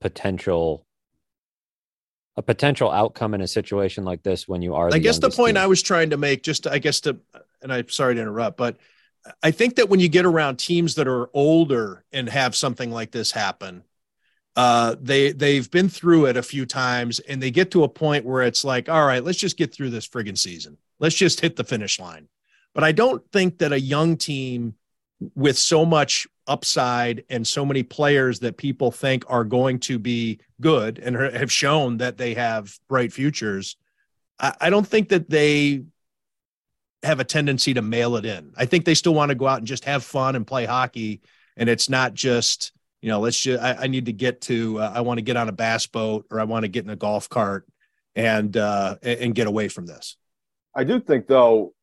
[0.00, 0.86] potential
[2.36, 4.88] a potential outcome in a situation like this when you are.
[4.92, 5.62] I guess the point team.
[5.62, 7.18] I was trying to make, just I guess to,
[7.60, 8.78] and I'm sorry to interrupt, but
[9.42, 13.10] I think that when you get around teams that are older and have something like
[13.10, 13.84] this happen,
[14.56, 18.24] uh, they they've been through it a few times and they get to a point
[18.24, 20.78] where it's like, all right, let's just get through this friggin' season.
[21.00, 22.28] Let's just hit the finish line.
[22.74, 24.74] But I don't think that a young team
[25.34, 30.40] with so much upside and so many players that people think are going to be
[30.60, 33.76] good and have shown that they have bright futures,
[34.38, 35.82] I, don't think that they
[37.02, 38.52] have a tendency to mail it in.
[38.56, 41.20] I think they still want to go out and just have fun and play hockey.
[41.56, 44.92] And it's not just, you know, let's just, I, I need to get to, uh,
[44.94, 46.96] I want to get on a bass boat or I want to get in a
[46.96, 47.66] golf cart
[48.14, 50.16] and, uh, and get away from this.
[50.74, 51.74] I do think though,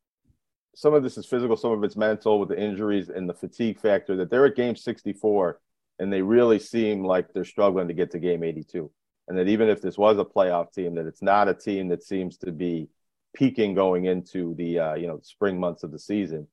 [0.75, 3.79] some of this is physical, some of it's mental with the injuries and the fatigue
[3.79, 5.59] factor that they're at game 64
[5.99, 8.89] and they really seem like they're struggling to get to game 82.
[9.27, 12.03] And that even if this was a playoff team, that it's not a team that
[12.03, 12.89] seems to be
[13.33, 16.47] peaking going into the uh, you know spring months of the season,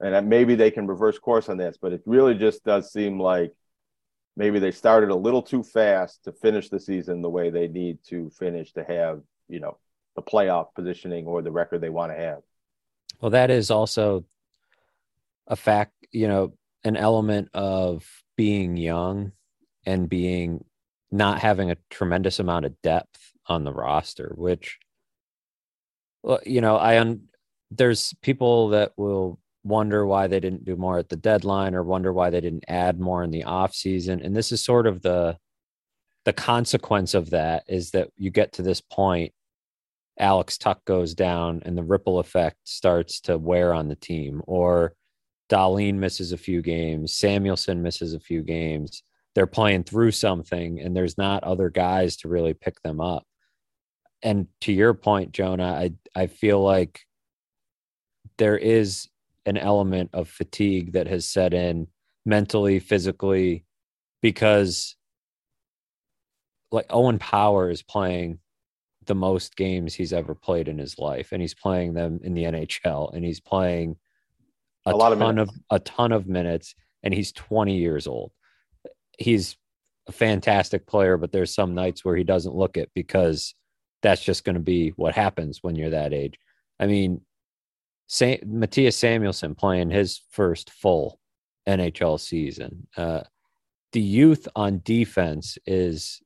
[0.00, 1.76] and that maybe they can reverse course on this.
[1.80, 3.52] But it really just does seem like
[4.36, 7.98] maybe they started a little too fast to finish the season the way they need
[8.04, 9.78] to finish to have you know
[10.16, 12.42] the playoff positioning or the record they want to have.
[13.20, 14.24] Well, that is also
[15.46, 18.04] a fact, you know, an element of
[18.36, 19.32] being young
[19.86, 20.64] and being
[21.10, 24.78] not having a tremendous amount of depth on the roster, which
[26.22, 27.28] well, you know, I un-
[27.70, 32.12] there's people that will wonder why they didn't do more at the deadline or wonder
[32.12, 34.20] why they didn't add more in the off season.
[34.20, 35.36] And this is sort of the
[36.24, 39.32] the consequence of that is that you get to this point,
[40.18, 44.94] Alex Tuch goes down and the ripple effect starts to wear on the team, or
[45.50, 49.02] Dahlin misses a few games, Samuelsson misses a few games.
[49.34, 53.24] They're playing through something, and there's not other guys to really pick them up
[54.22, 57.00] and to your point, Jonah, I I feel like
[58.38, 59.08] there is
[59.44, 61.88] an element of fatigue that has set in
[62.24, 63.64] mentally, physically,
[64.20, 64.96] because
[66.70, 68.38] like Owen Power is playing
[69.06, 72.44] the most games he's ever played in his life, and he's playing them in the
[72.44, 73.96] NHL, and he's playing
[74.86, 78.32] a, a lot ton of, of a ton of minutes, and he's 20 years old.
[79.18, 79.56] He's
[80.08, 83.54] a fantastic player, but there's some nights where he doesn't look it because
[84.02, 86.34] that's just going to be what happens when you're that age.
[86.80, 87.20] I mean,
[88.08, 91.18] Sa- Mattias Samuelsson playing his first full
[91.68, 92.88] NHL season.
[92.96, 93.22] Uh,
[93.92, 96.20] the youth on defense is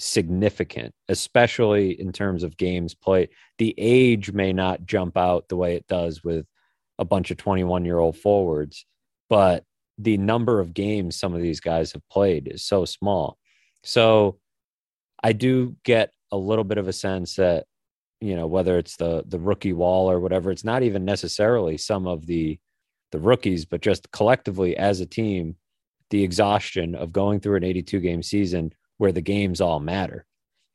[0.00, 3.28] significant, especially in terms of games played.
[3.58, 6.46] The age may not jump out the way it does with
[6.98, 8.86] a bunch of 21 year old forwards,
[9.28, 9.64] but
[9.98, 13.38] the number of games some of these guys have played is so small.
[13.84, 14.38] So
[15.22, 17.66] I do get a little bit of a sense that
[18.20, 22.06] you know whether it's the the rookie wall or whatever it's not even necessarily some
[22.06, 22.58] of the
[23.12, 25.56] the rookies but just collectively as a team
[26.10, 30.26] the exhaustion of going through an 82 game season where the games all matter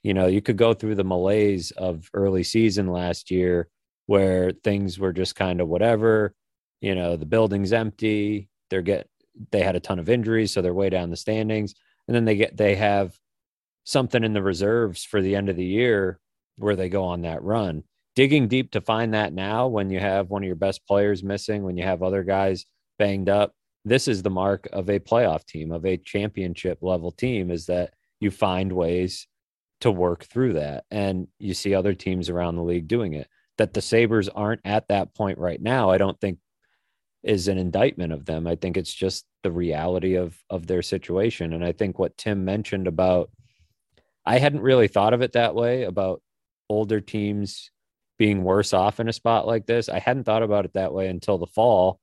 [0.04, 3.68] you know you could go through the malaise of early season last year
[4.08, 6.34] where things were just kind of whatever
[6.82, 9.08] you know the building's empty they're get
[9.52, 11.76] they had a ton of injuries so they're way down the standings
[12.08, 13.18] and then they get they have
[13.86, 16.20] something in the reserves for the end of the year
[16.58, 17.84] where they go on that run.
[18.16, 21.64] Digging deep to find that now when you have one of your best players missing,
[21.64, 22.66] when you have other guys
[22.98, 27.52] banged up, this is the mark of a playoff team, of a championship level team,
[27.52, 29.28] is that you find ways
[29.82, 30.86] to work through that.
[30.92, 33.28] And you see other teams around the league doing it.
[33.58, 36.40] That the Sabres aren't at that point right now, I don't think
[37.24, 38.46] is an indictment of them.
[38.46, 41.54] I think it's just the reality of of their situation.
[41.54, 43.30] And I think what Tim mentioned about
[44.26, 46.22] I hadn't really thought of it that way about
[46.70, 47.72] older teams
[48.18, 49.90] being worse off in a spot like this.
[49.90, 52.00] I hadn't thought about it that way until the fall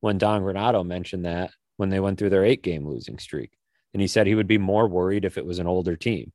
[0.00, 3.52] when Don Granato mentioned that when they went through their eight game losing streak.
[3.98, 6.30] And he said he would be more worried if it was an older team.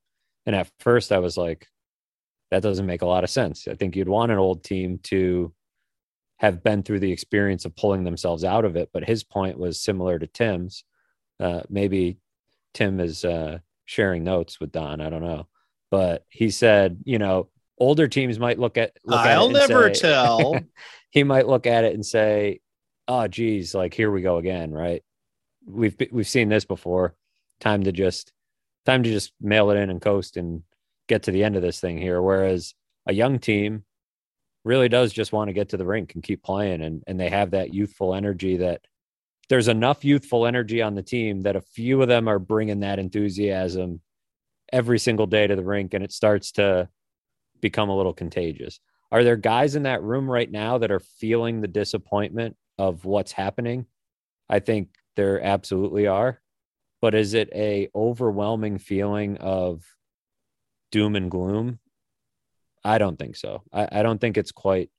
[0.45, 1.65] And at first I was like,
[2.51, 3.69] that doesn't make a lot of sense.
[3.69, 5.53] I think you'd want an old team to
[6.39, 8.89] have been through the experience of pulling themselves out of it.
[8.91, 10.83] But his point was similar to Tim's.
[11.39, 12.17] Uh, maybe
[12.73, 14.99] Tim is uh, sharing notes with Don.
[14.99, 15.47] I don't know,
[15.89, 17.47] but he said, you know,
[17.77, 18.91] older teams might look at.
[19.05, 20.59] Look I'll at never say, tell.
[21.11, 22.59] he might look at it and say,
[23.07, 25.01] "Oh, geez, like here we go again." Right?
[25.65, 27.15] We've we've seen this before.
[27.63, 28.33] Time to just
[28.85, 30.63] time to just mail it in and coast and
[31.07, 32.21] get to the end of this thing here.
[32.21, 32.73] Whereas
[33.07, 33.85] a young team
[34.65, 37.29] really does just want to get to the rink and keep playing and and they
[37.29, 38.81] have that youthful energy that
[39.47, 42.99] there's enough youthful energy on the team that a few of them are bringing that
[42.99, 44.01] enthusiasm
[44.73, 46.89] every single day to the rink and it starts to
[47.61, 48.81] become a little contagious.
[49.09, 53.31] Are there guys in that room right now that are feeling the disappointment of what's
[53.31, 53.85] happening?
[54.49, 56.41] I think there absolutely are.
[57.03, 59.83] But is it a overwhelming feeling of
[60.89, 61.79] doom and gloom?
[62.81, 63.61] I don't think so.
[63.73, 64.89] I, I don't think it's quite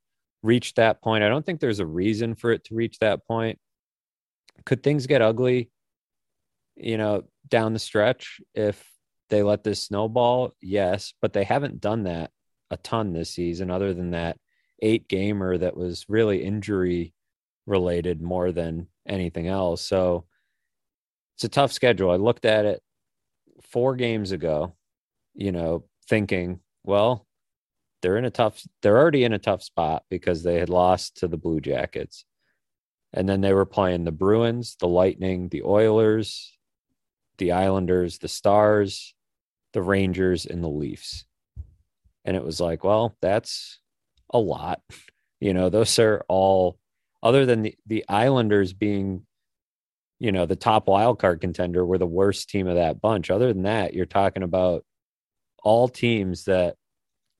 [0.42, 1.24] reached that point.
[1.24, 3.58] I don't think there's a reason for it to reach that point.
[4.66, 5.70] Could things get ugly,
[6.76, 8.86] you know, down the stretch if
[9.30, 10.52] they let this snowball?
[10.60, 12.32] Yes, but they haven't done that
[12.70, 14.36] a ton this season, other than that
[14.82, 17.14] eight gamer that was really injury
[17.64, 19.80] related more than anything else.
[19.80, 20.26] So
[21.34, 22.10] it's a tough schedule.
[22.10, 22.82] I looked at it
[23.62, 24.74] four games ago,
[25.34, 27.26] you know, thinking, well,
[28.02, 31.28] they're in a tough they're already in a tough spot because they had lost to
[31.28, 32.24] the Blue Jackets.
[33.12, 36.52] And then they were playing the Bruins, the Lightning, the Oilers,
[37.38, 39.14] the Islanders, the Stars,
[39.72, 41.24] the Rangers, and the Leafs.
[42.24, 43.80] And it was like, well, that's
[44.30, 44.80] a lot.
[45.40, 46.78] You know, those are all
[47.22, 49.26] other than the, the Islanders being,
[50.18, 53.30] you know, the top wild card contender, were the worst team of that bunch.
[53.30, 54.84] Other than that, you're talking about
[55.62, 56.76] all teams that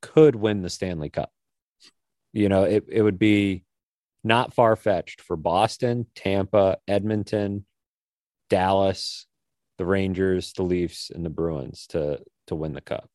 [0.03, 1.31] could win the Stanley Cup.
[2.33, 3.65] You know, it, it would be
[4.25, 7.67] not far fetched for Boston, Tampa, Edmonton,
[8.51, 9.27] Dallas,
[9.79, 13.09] the Rangers, the Leafs, and the Bruins to to win the cup.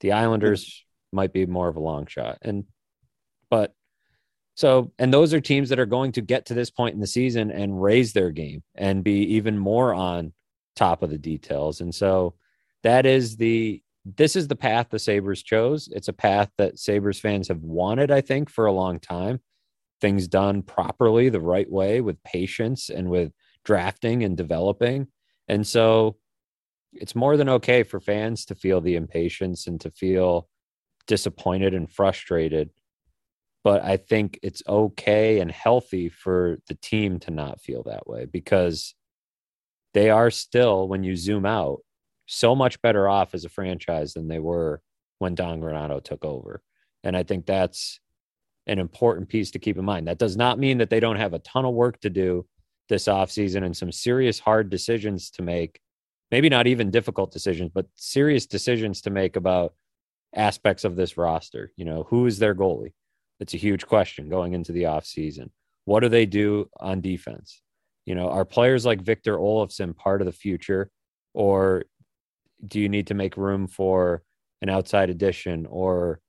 [0.00, 2.38] The Islanders might be more of a long shot.
[2.42, 2.64] And
[3.50, 3.72] but
[4.56, 7.06] so and those are teams that are going to get to this point in the
[7.06, 10.32] season and raise their game and be even more on
[10.74, 11.82] top of the details.
[11.82, 12.34] And so
[12.82, 15.88] that is the this is the path the Sabres chose.
[15.92, 19.40] It's a path that Sabres fans have wanted, I think, for a long time.
[20.00, 23.32] Things done properly, the right way, with patience and with
[23.64, 25.08] drafting and developing.
[25.48, 26.16] And so
[26.92, 30.48] it's more than okay for fans to feel the impatience and to feel
[31.06, 32.70] disappointed and frustrated.
[33.66, 38.24] But I think it's okay and healthy for the team to not feel that way
[38.24, 38.94] because
[39.92, 41.80] they are still, when you zoom out,
[42.26, 44.82] so much better off as a franchise than they were
[45.18, 46.62] when Don Granato took over.
[47.02, 47.98] And I think that's
[48.68, 50.06] an important piece to keep in mind.
[50.06, 52.46] That does not mean that they don't have a ton of work to do
[52.88, 55.80] this offseason and some serious hard decisions to make.
[56.30, 59.74] Maybe not even difficult decisions, but serious decisions to make about
[60.36, 61.72] aspects of this roster.
[61.74, 62.92] You know, who is their goalie?
[63.40, 65.50] It's a huge question going into the offseason.
[65.84, 67.62] What do they do on defense?
[68.04, 70.90] You know, are players like Victor Olofsson part of the future?
[71.34, 71.84] Or
[72.66, 74.22] do you need to make room for
[74.62, 76.20] an outside addition or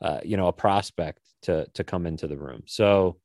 [0.00, 3.16] uh, you know a prospect to to come into the room so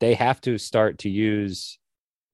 [0.00, 1.78] they have to start to use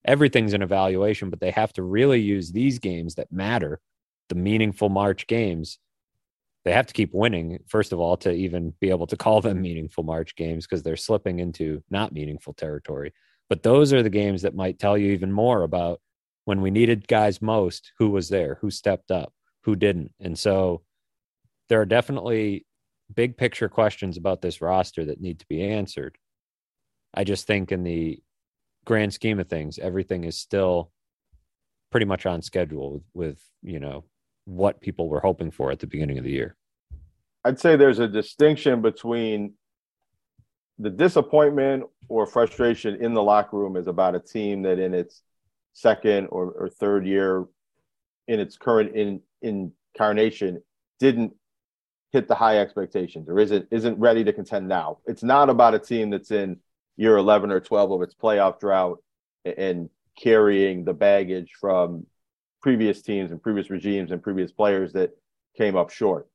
[0.04, 3.80] everything's an evaluation but they have to really use these games that matter
[4.28, 5.78] the meaningful march games
[6.64, 9.60] they have to keep winning first of all to even be able to call them
[9.60, 13.12] meaningful march games because they're slipping into not meaningful territory
[13.52, 16.00] but those are the games that might tell you even more about
[16.44, 19.32] when we needed guys most, who was there, who stepped up,
[19.64, 20.12] who didn't.
[20.20, 20.82] And so
[21.68, 22.66] there are definitely
[23.14, 26.16] big picture questions about this roster that need to be answered.
[27.14, 28.20] I just think in the
[28.84, 30.90] grand scheme of things, everything is still
[31.90, 34.04] pretty much on schedule with, with you know
[34.44, 36.56] what people were hoping for at the beginning of the year.
[37.44, 39.54] I'd say there's a distinction between
[40.78, 45.22] the disappointment or frustration in the locker room is about a team that in its
[45.72, 47.46] second or, or third year
[48.28, 50.62] in its current in, incarnation
[50.98, 51.34] didn't
[52.12, 54.98] hit the high expectations or isn't isn't ready to contend now.
[55.06, 56.58] It's not about a team that's in
[56.96, 59.02] year 11 or 12 of its playoff drought
[59.44, 62.06] and carrying the baggage from
[62.62, 65.10] previous teams and previous regimes and previous players that
[65.56, 66.28] came up short.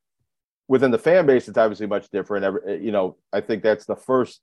[0.68, 2.62] Within the fan base, it's obviously much different.
[2.66, 4.40] Eh, you know, I think that's the first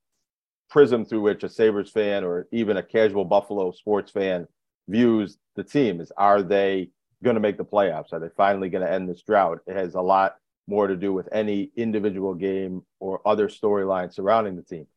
[0.69, 4.47] prism through which a Sabres fan or even a casual Buffalo sports fan
[4.87, 6.89] views the team is are they
[7.23, 8.11] going to make the playoffs?
[8.11, 9.59] Are they finally going to end this drought?
[9.67, 10.35] It has a lot
[10.67, 14.87] more to do with any individual game or other storyline surrounding the team.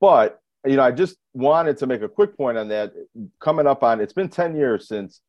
[0.00, 2.92] But, you know, I just wanted to make a quick point on that.
[3.40, 5.20] Coming up on it's been 10 years since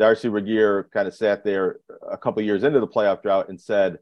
[0.00, 1.80] Darcy Regier kind of sat there
[2.10, 3.98] a couple years into the playoff drought and said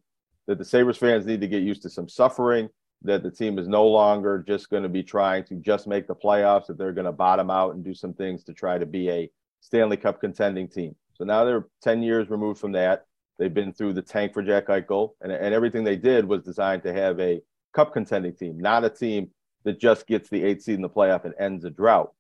[0.47, 2.71] that the Sabres fans need to get used to some suffering
[3.03, 6.15] that the team is no longer just going to be trying to just make the
[6.15, 9.11] playoffs, that they're going to bottom out and do some things to try to be
[9.11, 9.29] a
[9.61, 10.95] Stanley Cup contending team.
[11.15, 13.07] So now they're 10 years removed from that.
[13.37, 16.85] They've been through the tank for Jack Eichel, and, and everything they did was designed
[16.85, 17.41] to have a
[17.73, 19.31] cup contending team, not a team
[19.65, 22.13] that just gets the eighth seed in the playoff and ends a drought.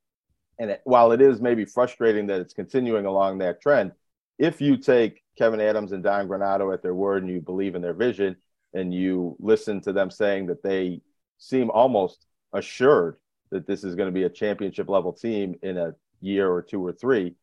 [0.59, 3.93] And it, while it is maybe frustrating that it's continuing along that trend,
[4.39, 7.83] if you take Kevyn Adams and Don Granato at their word and you believe in
[7.83, 8.37] their vision,
[8.75, 11.01] and you listen to them saying that they
[11.39, 13.17] seem almost assured
[13.51, 16.85] that this is going to be a championship level team in a year or two
[16.85, 17.35] or three,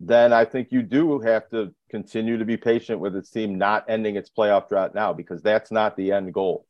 [0.00, 3.84] then I think you do have to continue to be patient with its team not
[3.88, 6.66] ending its playoff drought now because that's not the end goal.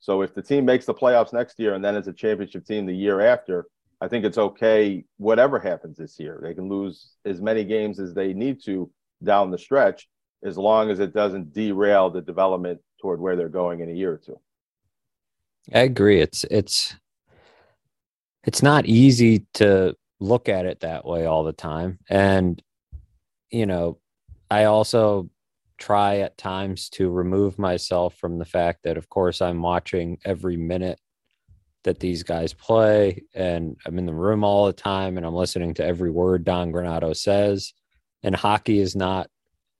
[0.00, 2.86] So if the team makes the playoffs next year and then is a championship team
[2.86, 3.66] the year after,
[4.00, 6.40] I think it's okay whatever happens this year.
[6.42, 8.90] They can lose as many games as they need to
[9.22, 10.08] down the stretch
[10.42, 14.12] as long as it doesn't derail the development toward where they're going in a year
[14.12, 14.40] or two.
[15.74, 16.20] I agree.
[16.20, 16.96] It's it's
[18.44, 21.98] it's not easy to look at it that way all the time.
[22.08, 22.62] And
[23.50, 23.98] you know,
[24.50, 25.28] I also
[25.78, 30.56] try at times to remove myself from the fact that of course I'm watching every
[30.56, 31.00] minute
[31.84, 35.74] that these guys play and I'm in the room all the time and I'm listening
[35.74, 37.72] to every word Don Granato says.
[38.22, 39.28] And hockey is not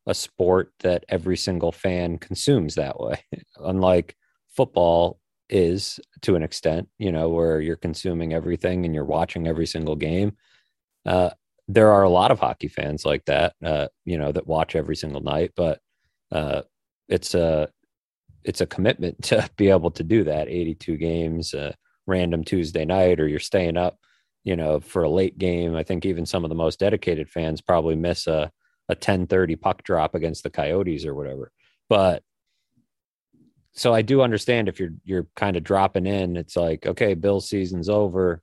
[0.07, 3.23] a sport that every single fan consumes that way.
[3.59, 4.17] Unlike
[4.49, 5.21] football
[5.51, 9.97] is to an extent, you know, where you're consuming everything and you're watching every single
[9.97, 10.37] game.
[11.05, 11.31] Uh,
[11.69, 14.97] there are a lot of hockey fans like that, uh, you know, that watch every
[14.97, 15.81] single night, but
[16.33, 16.63] uh,
[17.09, 17.69] it's a
[18.45, 21.73] it's a commitment to be able to do that 82 games uh,
[22.11, 23.99] random tuesday night or you're staying up
[24.45, 25.77] you know for a late game.
[25.77, 28.51] I think even some of the most dedicated fans probably miss a
[28.89, 31.53] a 1030 puck drop against the coyotes or whatever.
[31.89, 32.23] But
[33.73, 37.41] so i do understand if you're you're kind of dropping in it's like okay bill
[37.41, 38.43] season's over.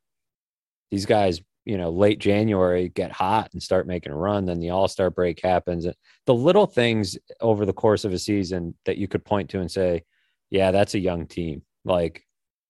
[0.91, 4.69] These guys you know late january get hot and start making a run then the
[4.69, 5.85] all-star break happens.
[6.25, 9.71] The little things over the course of a season that you could point to and
[9.71, 10.03] say
[10.49, 11.63] yeah that's a young team.
[11.83, 12.26] Like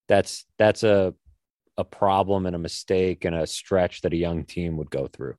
[0.08, 1.14] that's that's a
[1.78, 5.36] a problem and a mistake and a stretch that a young team would go through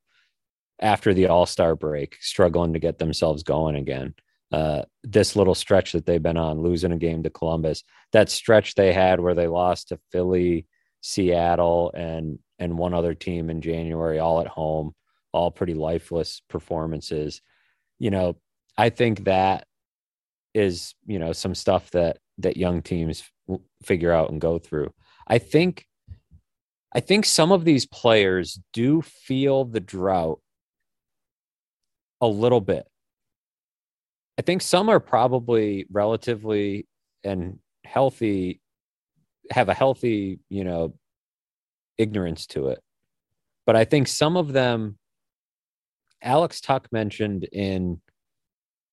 [0.80, 4.14] after the all-star break struggling to get themselves going again
[4.50, 8.74] uh, this little stretch that they've been on losing a game to columbus that stretch
[8.74, 10.66] they had where they lost to philly
[11.00, 14.94] seattle and and one other team in January, all at home,
[15.32, 17.40] all pretty lifeless performances.
[17.98, 18.36] You know,
[18.76, 19.66] I think that
[20.54, 23.22] is, you know, some stuff that that young teams
[23.82, 24.92] figure out and go through.
[25.26, 25.86] I think
[26.94, 30.40] I think some of these players do feel the drought
[32.20, 32.86] a little bit.
[34.38, 36.86] I think some are probably relatively
[37.24, 38.60] and healthy
[39.50, 40.94] have a healthy, you know,
[41.96, 42.80] ignorance to it.
[43.66, 44.98] But I think some of them,
[46.22, 48.00] Alex Tuch mentioned in,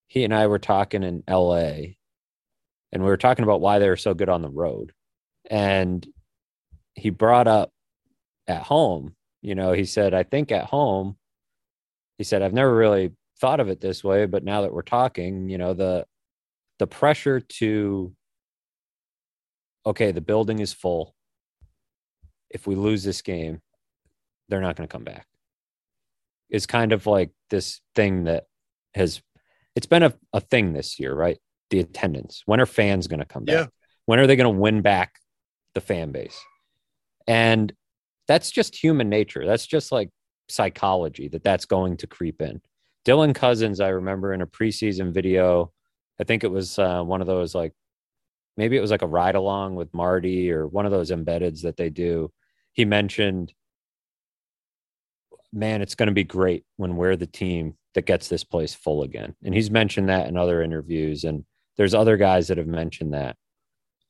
[0.08, 1.95] he and I were talking in LA,
[2.92, 4.92] and we were talking about why they were so good on the road.
[5.50, 6.06] And
[6.94, 7.70] he brought up
[8.46, 11.16] at home, you know, he said, I think at home,
[12.18, 15.48] he said, I've never really thought of it this way, but now that we're talking,
[15.48, 16.06] you know, the,
[16.78, 18.12] the pressure to,
[19.84, 21.14] okay, the building is full
[22.50, 23.60] if we lose this game,
[24.48, 25.26] they're not going to come back.
[26.48, 28.44] Is kind of like this thing that
[28.94, 29.20] has
[29.74, 31.38] it's been a, a thing this year, right?
[31.70, 32.42] The attendance.
[32.46, 33.54] When are fans going to come back?
[33.54, 33.66] Yeah.
[34.04, 35.18] When are they going to win back
[35.74, 36.38] the fan base?
[37.26, 37.72] And
[38.28, 39.44] that's just human nature.
[39.46, 40.10] That's just like
[40.48, 42.60] psychology that that's going to creep in.
[43.04, 45.72] Dylan Cozens, I remember in a preseason video,
[46.20, 47.72] I think it was uh, one of those like
[48.56, 51.76] maybe it was like a ride along with Marty or one of those embeds that
[51.76, 52.32] they do.
[52.72, 53.52] He mentioned,
[55.52, 59.02] man, it's going to be great when we're the team that gets this place full
[59.02, 59.34] again.
[59.42, 61.24] And he's mentioned that in other interviews.
[61.24, 61.44] And
[61.76, 63.36] there's other guys that have mentioned that.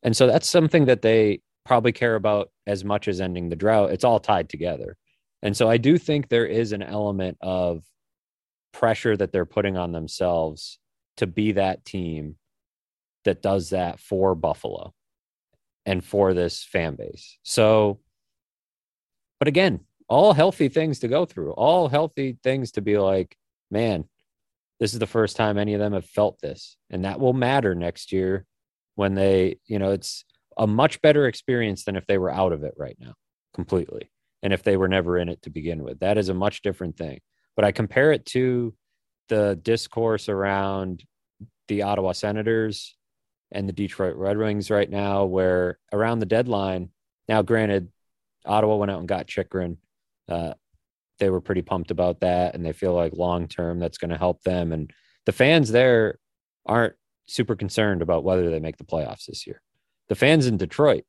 [0.02, 3.90] And so that's something that they probably care about as much as ending the drought.
[3.90, 4.96] It's all tied together.
[5.42, 7.82] And so I do think there is an element of
[8.72, 10.78] pressure that they're putting on themselves
[11.16, 12.36] to be that team
[13.24, 14.92] that does that for Buffalo
[15.84, 17.38] and for this fan base.
[17.42, 18.00] So,
[19.38, 23.36] but again, all healthy things to go through, all healthy things to be like,
[23.70, 24.04] man,
[24.80, 26.76] this is the first time any of them have felt this.
[26.90, 28.44] And that will matter next year
[28.94, 30.24] when they, you know, it's
[30.56, 33.14] a much better experience than if they were out of it right now
[33.54, 34.10] completely.
[34.42, 36.96] And if they were never in it to begin with, that is a much different
[36.96, 37.20] thing.
[37.56, 38.74] But I compare it to
[39.28, 41.04] the discourse around
[41.68, 42.96] the Ottawa Senators
[43.50, 46.90] and the Detroit Red Wings right now, where around the deadline,
[47.28, 47.90] now granted,
[48.44, 49.78] Ottawa went out and got Chychrun.
[50.28, 50.54] Uh,
[51.18, 54.18] they were pretty pumped about that, and they feel like long term that's going to
[54.18, 54.72] help them.
[54.72, 54.92] And
[55.24, 56.18] the fans there
[56.64, 56.94] aren't
[57.26, 59.60] super concerned about whether they make the playoffs this year.
[60.08, 61.04] The fans in Detroit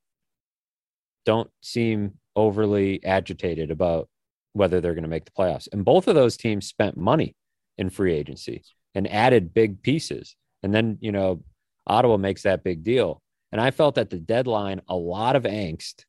[1.26, 4.10] don't seem overly agitated about
[4.54, 5.68] whether they're going to make the playoffs.
[5.72, 7.36] And both of those teams spent money
[7.78, 8.64] in free agency
[8.96, 10.36] and added big pieces.
[10.64, 11.44] And then, you know,
[11.86, 13.22] Ottawa makes that big deal.
[13.52, 16.06] And I felt at the deadline a lot of angst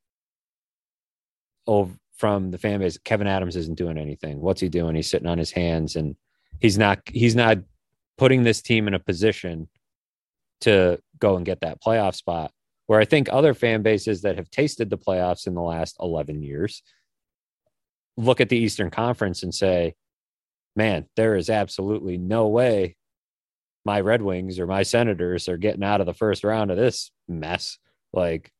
[1.67, 4.41] over from the fan base, Kevyn Adams isn't doing anything.
[4.41, 4.93] What's he doing?
[4.93, 6.17] He's sitting on his hands and
[6.59, 7.59] he's not he's not
[8.17, 9.69] putting this team in a position
[10.61, 12.51] to go and get that playoff spot.
[12.87, 16.43] Where I think other fan bases that have tasted the playoffs in the last 11
[16.43, 16.83] years
[18.17, 19.95] look at the Eastern Conference and say,
[20.75, 22.97] man, there is absolutely no way
[23.85, 27.11] my Red Wings or my Senators are getting out of the first round of this
[27.29, 27.77] mess.
[28.11, 28.51] Like,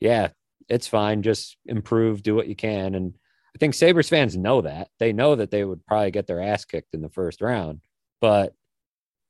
[0.00, 0.28] yeah,
[0.68, 1.22] it's fine.
[1.22, 2.94] Just improve, do what you can.
[2.94, 3.14] And
[3.54, 4.88] I think Sabres fans know that.
[4.98, 7.80] They know that they would probably get their ass kicked in the first round,
[8.20, 8.54] but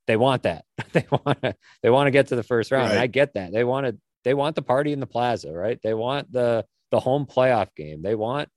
[0.07, 0.64] they want that.
[0.93, 2.87] they want to they want to get to the first round.
[2.87, 2.93] Right.
[2.93, 3.53] And I get that.
[3.53, 5.78] They want to they want the party in the plaza, right?
[5.82, 8.03] They want the the home playoff game.
[8.03, 8.49] They want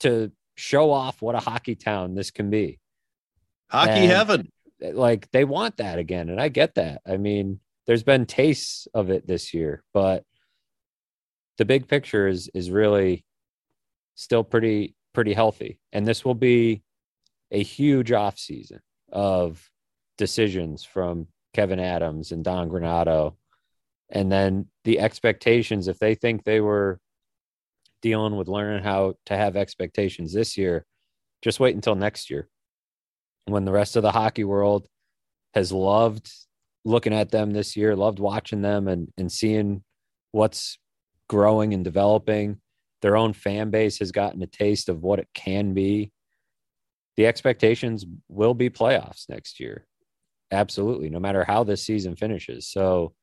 [0.00, 2.78] to show off what a hockey town this can be.
[3.70, 4.52] Hockey and, heaven.
[4.82, 6.28] Eh, like they want that again.
[6.28, 7.00] And I get that.
[7.06, 10.24] I mean, there's been tastes of it this year, but
[11.58, 13.24] the big picture is is really
[14.14, 15.80] still pretty pretty healthy.
[15.92, 16.82] And this will be
[17.50, 18.80] a huge off season
[19.12, 19.68] of
[20.16, 23.34] decisions from Kevyn Adams and Don Granato.
[24.10, 26.98] And then the expectations, if they think they were
[28.00, 30.84] dealing with learning how to have expectations this year,
[31.42, 32.48] just wait until next year
[33.46, 34.86] when the rest of the hockey world
[35.54, 36.30] has loved
[36.84, 39.82] looking at them this year, loved watching them and, and seeing
[40.32, 40.78] what's
[41.28, 42.58] growing and developing.
[43.02, 46.10] Their own fan base has gotten a taste of what it can be.
[47.16, 49.86] The expectations will be playoffs next year.
[50.50, 52.66] Absolutely, no matter how this season finishes.
[52.66, 53.14] So,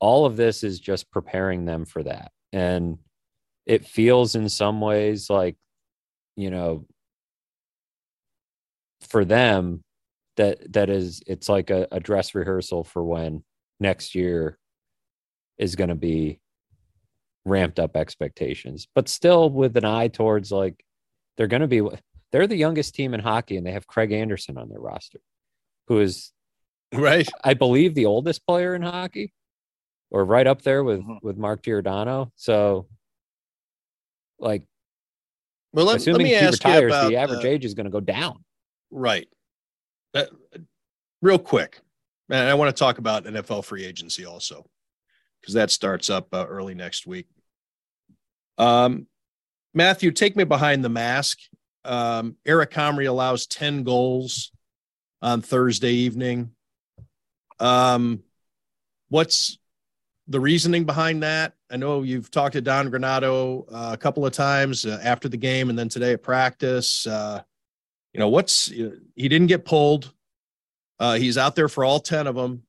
[0.00, 2.32] all of this is just preparing them for that.
[2.52, 2.98] And
[3.66, 5.56] it feels in some ways like,
[6.36, 6.86] you know,
[9.08, 9.84] for them,
[10.36, 13.44] that that is it's like a, a dress rehearsal for when
[13.78, 14.58] next year
[15.58, 16.40] is going to be
[17.44, 20.84] ramped up expectations, but still with an eye towards like
[21.36, 21.82] they're going to be
[22.30, 25.20] they're the youngest team in hockey and they have Craig Anderson on their roster,
[25.88, 26.32] who is
[26.92, 29.32] right, I believe, the oldest player in hockey,
[30.10, 31.16] or right up there with mm-hmm.
[31.22, 32.32] with Mark Giordano.
[32.36, 32.86] So,
[34.38, 34.64] like,
[35.72, 37.86] well, let, assuming let me he ask retires, about, the average uh, age is going
[37.86, 38.44] to go down.
[38.90, 39.28] Right.
[40.14, 40.24] Uh,
[41.22, 41.80] real quick,
[42.28, 44.66] and I want to talk about NFL free agency also
[45.42, 47.26] because that starts up uh, early next week.
[48.56, 49.06] Um,
[49.74, 51.38] Matthew, take me behind the mask.
[51.84, 54.52] Um, Eric Comrie allows 10 goals
[55.20, 56.52] on Thursday evening.
[57.58, 58.22] Um,
[59.08, 59.58] what's
[60.28, 61.54] the reasoning behind that?
[61.70, 65.36] I know you've talked to Don Granato uh, a couple of times uh, after the
[65.36, 67.06] game and then today at practice.
[67.06, 67.42] Uh,
[68.12, 70.12] you know, what's he didn't get pulled.
[71.00, 72.62] Uh, he's out there for all 10 of them.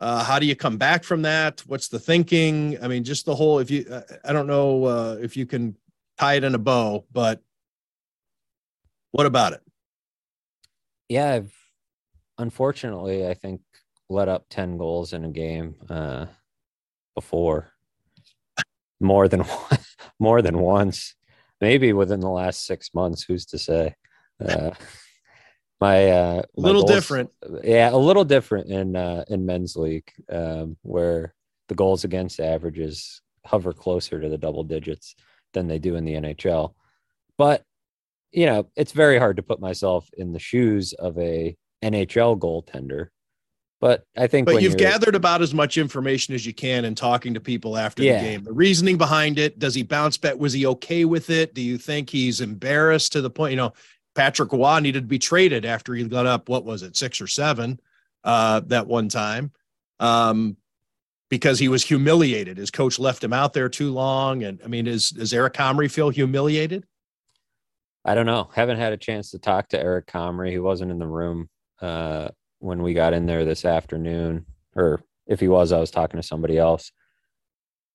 [0.00, 1.60] Uh, how do you come back from that?
[1.66, 2.78] What's the thinking?
[2.82, 3.58] I mean, just the whole.
[3.58, 5.76] If you, uh, I don't know uh, if you can
[6.18, 7.42] tie it in a bow, but
[9.10, 9.60] what about it?
[11.08, 11.52] Yeah, I've
[12.36, 13.60] unfortunately, I think
[14.08, 16.26] let up ten goals in a game uh,
[17.16, 17.72] before,
[19.00, 19.44] more than
[20.20, 21.16] more than once,
[21.60, 23.24] maybe within the last six months.
[23.24, 23.96] Who's to say?
[25.80, 27.30] My uh a little goals, different
[27.62, 31.34] yeah a little different in uh in men's league um where
[31.68, 35.14] the goals against averages hover closer to the double digits
[35.54, 36.74] than they do in the nhl
[37.36, 37.62] but
[38.32, 43.08] you know it's very hard to put myself in the shoes of a nhl goaltender
[43.80, 47.34] but I think, but you've gathered about as much information as you can in talking
[47.34, 48.18] to people after yeah.
[48.18, 48.44] the game.
[48.44, 49.60] The reasoning behind it.
[49.60, 50.36] Does he bounce back?
[50.36, 51.54] Was he okay with it?
[51.54, 53.52] Do you think he's embarrassed to the point?
[53.52, 53.72] You know,
[54.18, 57.28] Patrick Roy needed to be traded after he got up, what was it, six or
[57.28, 57.78] seven
[58.24, 59.52] uh, that one time,
[60.00, 60.56] um,
[61.28, 62.56] because he was humiliated.
[62.56, 64.42] His coach left him out there too long.
[64.42, 66.84] And I mean, is, does Eric Comrie feel humiliated?
[68.04, 68.50] I don't know.
[68.52, 70.50] Haven't had a chance to talk to Eric Comrie.
[70.50, 71.48] He wasn't in the room
[71.80, 76.20] uh, when we got in there this afternoon, or if he was, I was talking
[76.20, 76.90] to somebody else.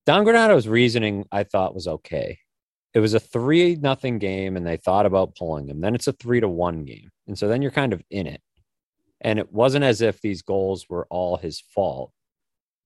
[0.06, 2.40] Don Granato's reasoning I thought was okay
[2.94, 5.82] it was a three nothing game and they thought about pulling him.
[5.82, 7.10] Then it's a three to one game.
[7.28, 8.42] And so then you're kind of in it.
[9.22, 12.12] And it wasn't as if these goals were all his fault.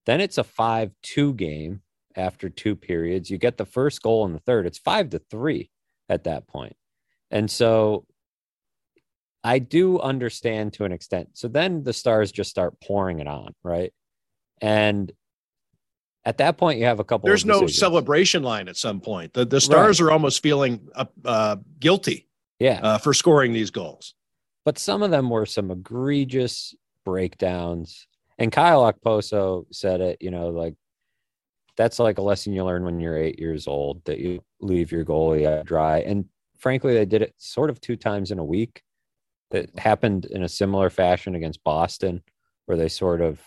[0.05, 1.81] Then it's a 5 2 game
[2.15, 3.29] after two periods.
[3.29, 4.65] You get the first goal in the third.
[4.65, 5.69] It's five to three
[6.09, 6.75] at that point.
[7.29, 8.05] And so
[9.43, 11.29] I do understand to an extent.
[11.33, 13.93] So then the stars just start pouring it on, right?
[14.61, 15.11] And
[16.27, 19.45] at that point you have a couple there's no celebration line at some point the,
[19.45, 20.07] the stars right.
[20.07, 22.27] are almost feeling uh, uh, guilty
[22.59, 24.13] yeah uh, for scoring these goals
[24.65, 26.75] but some of them were some egregious
[27.05, 28.07] breakdowns
[28.37, 30.75] and kyle okposo said it you know like
[31.77, 35.05] that's like a lesson you learn when you're eight years old that you leave your
[35.05, 35.99] goalie dry.
[35.99, 36.25] And
[36.57, 38.81] frankly, they did it sort of two times in a week.
[39.51, 42.21] That happened in a similar fashion against Boston,
[42.65, 43.39] where they sort of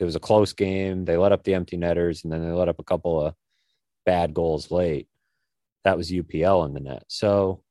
[0.00, 1.04] it was a close game.
[1.04, 3.34] They let up the empty netters, and then they let up a couple of
[4.06, 5.08] bad goals late.
[5.84, 7.04] That was UPL in the net.
[7.08, 7.62] So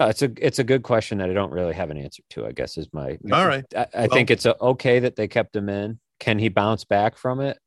[0.00, 2.46] uh, it's a it's a good question that I don't really have an answer to.
[2.46, 3.64] I guess is my all right.
[3.76, 6.00] I, I well, think it's a, okay that they kept him in.
[6.18, 7.58] Can he bounce back from it?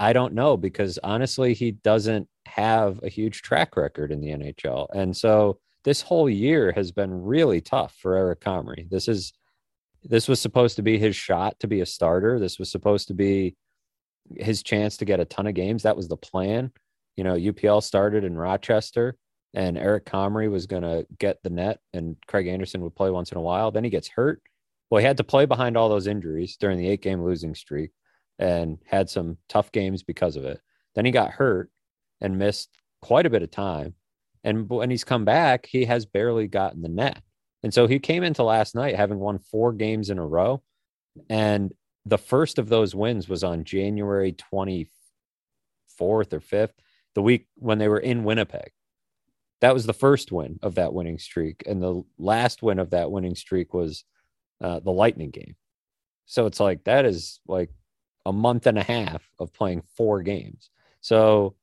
[0.00, 4.88] I don't know because honestly, he doesn't have a huge track record in the NHL,
[4.92, 8.90] and so this whole year has been really tough for Eric Comrie.
[8.90, 9.32] This is
[10.04, 12.38] this was supposed to be his shot to be a starter.
[12.38, 13.56] This was supposed to be
[14.36, 15.82] his chance to get a ton of games.
[15.82, 16.72] That was the plan.
[17.16, 19.16] You know, UPL started in Rochester
[19.54, 23.32] and Eric Comrie was going to get the net and Craig Anderson would play once
[23.32, 23.70] in a while.
[23.70, 24.42] Then he gets hurt.
[24.90, 27.90] Well, he had to play behind all those injuries during the eight game losing streak
[28.38, 30.60] and had some tough games because of it.
[30.94, 31.70] Then he got hurt
[32.20, 32.70] and missed
[33.02, 33.94] quite a bit of time.
[34.44, 37.20] And when he's come back, he has barely gotten the net.
[37.62, 40.62] And so he came into last night having won four games in a row.
[41.28, 41.72] And
[42.04, 44.88] the first of those wins was on January 24th
[46.00, 46.72] or 5th,
[47.14, 48.70] the week when they were in Winnipeg.
[49.60, 51.64] That was the first win of that winning streak.
[51.66, 54.04] And the last win of that winning streak was
[54.60, 55.56] uh, the Lightning game.
[56.26, 57.70] So it's like that is like
[58.24, 60.70] a month and a half of playing four games.
[61.00, 61.56] So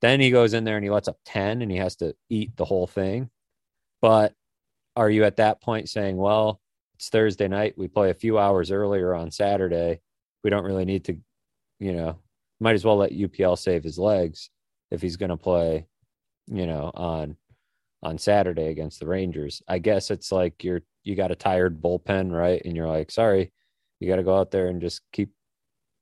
[0.00, 2.56] then he goes in there and he lets up 10 and he has to eat
[2.56, 3.30] the whole thing.
[4.00, 4.34] But
[4.96, 6.60] are you at that point saying, well,
[6.96, 7.74] it's Thursday night.
[7.76, 10.00] We play a few hours earlier on Saturday.
[10.44, 11.16] We don't really need to,
[11.78, 12.18] you know,
[12.60, 14.50] might as well let UPL save his legs
[14.90, 15.86] if he's going to play,
[16.46, 17.36] you know, on
[18.02, 19.62] on Saturday against the Rangers.
[19.68, 22.60] I guess it's like you're you got a tired bullpen, right?
[22.64, 23.52] And you're like, sorry,
[23.98, 25.30] you got to go out there and just keep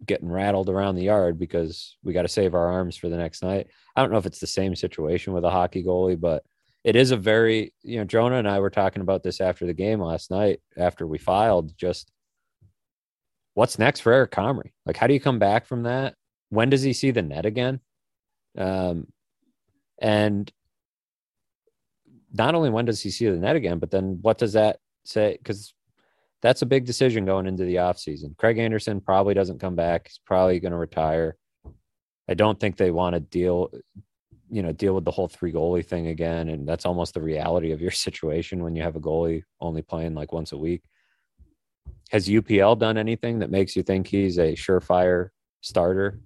[0.04, 3.42] getting rattled around the yard because we got to save our arms for the next
[3.42, 3.68] night.
[3.96, 6.44] I don't know if it's the same situation with a hockey goalie, but
[6.88, 9.74] it is a very you know jonah and i were talking about this after the
[9.74, 12.10] game last night after we filed just
[13.52, 14.72] what's next for eric comrie?
[14.86, 16.14] Like how do you come back from that?
[16.48, 17.80] When does he see the net again?
[18.56, 19.08] Um
[20.00, 20.50] and
[22.32, 25.36] not only when does he see the net again but then what does that say?
[25.36, 25.74] Because
[26.40, 28.34] that's a big decision going into the offseason.
[28.38, 30.06] Craig anderson probably doesn't come back.
[30.06, 31.36] He's probably going to retire.
[32.28, 33.70] I don't think they want to deal
[34.50, 37.72] you know deal with the whole three goalie thing again and that's almost the reality
[37.72, 40.82] of your situation when you have a goalie only playing like once a week.
[42.10, 45.28] Has upl done anything that makes you think he's a surefire
[45.60, 46.20] starter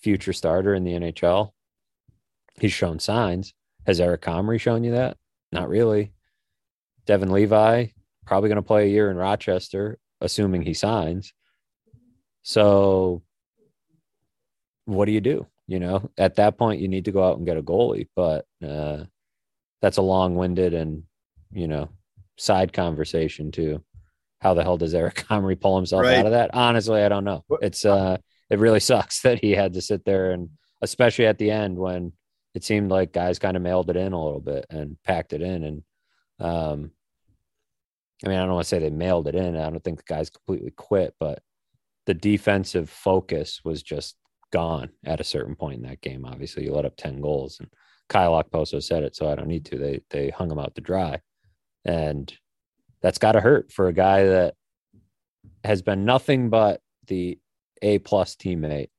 [0.00, 1.50] future starter in the nhl
[2.60, 3.52] he's shown signs.
[3.86, 5.16] Has eric comrie shown you that?
[5.52, 6.12] Not really.
[7.06, 7.86] Devon Levi
[8.26, 11.34] probably going to play a year in rochester assuming he signs.
[12.42, 13.22] So
[14.86, 17.46] what do you do you know, at that point, you need to go out and
[17.46, 19.04] get a goalie, but uh,
[19.80, 21.04] that's a long-winded and
[21.50, 21.88] you know
[22.36, 23.82] side conversation too.
[24.40, 26.18] How the hell does Eric Comrie pull himself right.
[26.18, 26.50] out of that?
[26.52, 27.44] Honestly, I don't know.
[27.62, 28.18] It's uh,
[28.50, 30.50] it really sucks that he had to sit there and
[30.82, 32.12] especially at the end when
[32.54, 35.40] it seemed like guys kind of mailed it in a little bit and packed it
[35.40, 35.82] in and
[36.40, 36.90] um
[38.24, 39.56] I mean, I don't want to say they mailed it in.
[39.56, 41.42] I don't think the guys completely quit, but
[42.06, 44.16] the defensive focus was just
[44.54, 46.24] gone at a certain point in that game.
[46.24, 47.68] Obviously, you let up 10 goals and
[48.08, 49.78] Kyle Okposo said it, so I don't need to.
[49.78, 51.20] They they hung him out to dry.
[51.84, 52.32] And
[53.02, 54.54] that's gotta hurt for a guy that
[55.64, 57.38] has been nothing but the
[57.82, 58.90] A plus teammate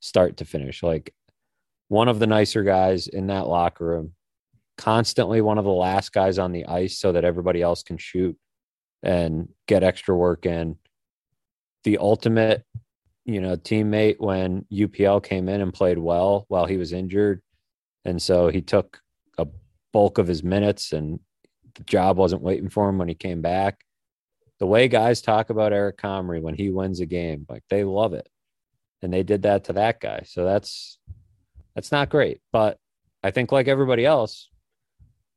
[0.00, 0.82] start to finish.
[0.82, 1.14] Like
[1.88, 4.12] one of the nicer guys in that locker room,
[4.78, 8.36] constantly one of the last guys on the ice so that everybody else can shoot
[9.02, 10.76] and get extra work in.
[11.84, 12.64] The ultimate
[13.24, 17.40] you know, teammate when UPL came in and played well while he was injured.
[18.04, 19.00] And so he took
[19.38, 19.46] a
[19.92, 21.20] bulk of his minutes and
[21.74, 23.84] the job wasn't waiting for him when he came back.
[24.58, 28.12] The way guys talk about Eric Comrie when he wins a game, like they love
[28.12, 28.28] it.
[29.02, 30.22] And they did that to that guy.
[30.26, 30.98] So that's
[31.74, 32.40] that's not great.
[32.52, 32.78] But
[33.22, 34.48] I think like everybody else,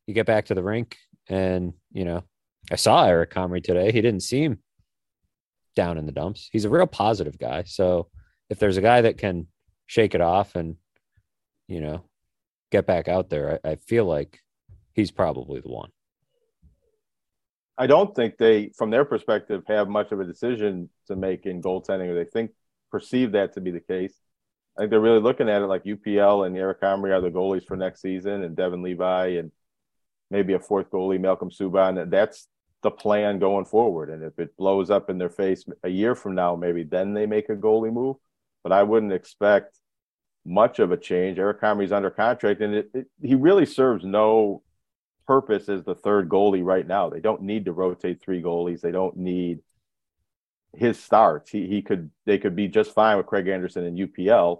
[0.06, 0.96] you get back to the rink
[1.28, 2.22] and, you know,
[2.70, 3.90] I saw Eric Comrie today.
[3.92, 4.58] He didn't seem
[5.76, 6.48] down in the dumps.
[6.50, 7.62] He's a real positive guy.
[7.64, 8.08] So
[8.50, 9.46] if there's a guy that can
[9.86, 10.76] shake it off and,
[11.68, 12.02] you know,
[12.72, 14.40] get back out there, I, I feel like
[14.94, 15.90] he's probably the one.
[17.78, 21.60] I don't think they, from their perspective, have much of a decision to make in
[21.60, 22.52] goaltending, or they think
[22.90, 24.14] perceive that to be the case.
[24.76, 27.64] I think they're really looking at it like UPL and Eric Comrie are the goalies
[27.66, 29.52] for next season, and Devon Levi and
[30.30, 32.10] maybe a fourth goalie, Malcolm Subban.
[32.10, 32.48] That's
[32.86, 34.10] the plan going forward.
[34.10, 37.26] And if it blows up in their face a year from now, maybe then they
[37.26, 38.14] make a goalie move.
[38.62, 39.80] But I wouldn't expect
[40.44, 41.36] much of a change.
[41.40, 44.62] Eric Comrie's under contract, and it, it, he really serves no
[45.26, 47.10] purpose as the third goalie right now.
[47.10, 48.82] They don't need to rotate three goalies.
[48.82, 49.58] They don't need
[50.72, 51.50] his starts.
[51.50, 54.58] He he could they could be just fine with Craig Anderson and UPL.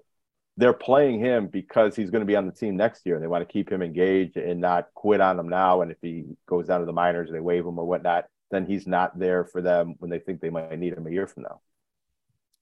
[0.57, 3.21] They're playing him because he's going to be on the team next year.
[3.21, 5.83] They want to keep him engaged and not quit on him now.
[5.83, 8.67] And if he goes down to the minors, and they waive him or whatnot, then
[8.67, 11.45] he's not there for them when they think they might need him a year from
[11.45, 11.61] now.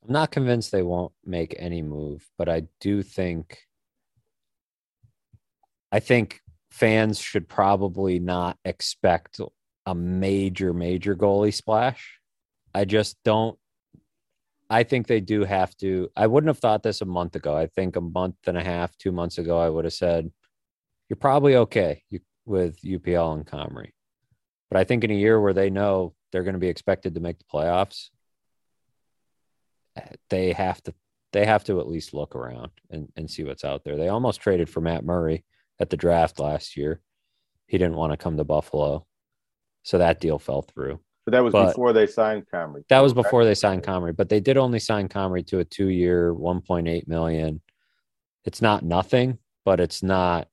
[0.06, 3.58] I'm not convinced they won't make any move, but I do think
[5.90, 9.40] I think fans should probably not expect
[9.86, 12.18] a major major goalie splash.
[12.74, 13.58] I just don't
[14.68, 16.10] I think they do have to.
[16.16, 17.54] I wouldn't have thought this a month ago.
[17.56, 20.30] I think a month and a half, 2 months ago I would have said
[21.08, 22.02] you're probably okay
[22.44, 23.92] with UPL and Comrie.
[24.70, 27.20] But I think in a year where they know they're going to be expected to
[27.20, 28.10] make the playoffs,
[29.96, 30.94] eh, they have to
[31.32, 33.96] they have to at least look around and, and see what's out there.
[33.96, 35.44] They almost traded for Matt Murray
[35.80, 37.00] at the draft last year.
[37.66, 39.04] He didn't want to come to Buffalo.
[39.82, 41.00] So that deal fell through.
[41.24, 42.84] But that was but before they signed Comrie.
[42.88, 45.88] That was before they signed Comrie, but they did only sign Comrie to a two
[45.88, 47.60] year, 1.8 million.
[48.44, 50.48] It's not nothing, but it's not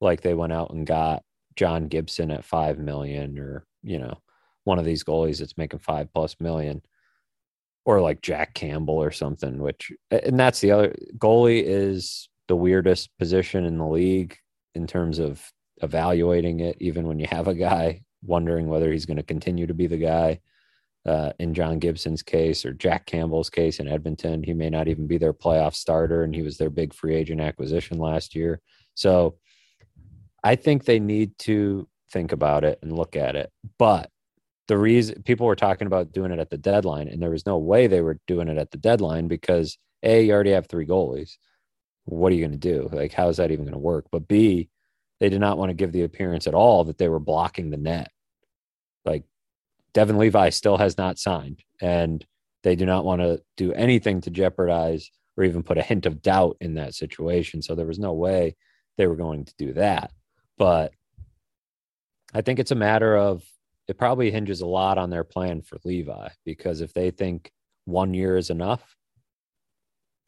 [0.00, 1.22] like they went out and got
[1.56, 4.18] John Gibson at 5 million or, you know,
[4.64, 6.82] one of these goalies that's making five plus million
[7.84, 13.16] or like Jack Campbell or something, which, and that's the other goalie is the weirdest
[13.18, 14.36] position in the league
[14.74, 19.16] in terms of evaluating it, even when you have a guy wondering whether he's going
[19.16, 20.40] to continue to be the guy.
[21.04, 25.06] Uh, in John Gibson's case or Jack Campbell's case in Edmonton, he may not even
[25.06, 28.60] be their playoff starter, and he was their big free agent acquisition last year.
[28.94, 29.36] So
[30.46, 33.50] I think they need to think about it and look at it.
[33.80, 34.12] But
[34.68, 37.58] the reason people were talking about doing it at the deadline, and there was no
[37.58, 41.36] way they were doing it at the deadline because A, you already have three goalies.
[42.04, 42.88] What are you going to do?
[42.92, 44.06] Like, how is that even going to work?
[44.12, 44.68] But B,
[45.18, 47.76] they did not want to give the appearance at all that they were blocking the
[47.76, 48.12] net.
[49.04, 49.24] Like,
[49.94, 52.24] Devon Levi still has not signed, and
[52.62, 56.22] they do not want to do anything to jeopardize or even put a hint of
[56.22, 57.62] doubt in that situation.
[57.62, 58.54] So there was no way
[58.96, 60.12] they were going to do that.
[60.58, 60.92] But
[62.34, 63.42] I think it's a matter of
[63.88, 67.52] it probably hinges a lot on their plan for Levi because if they think
[67.84, 68.96] one year is enough,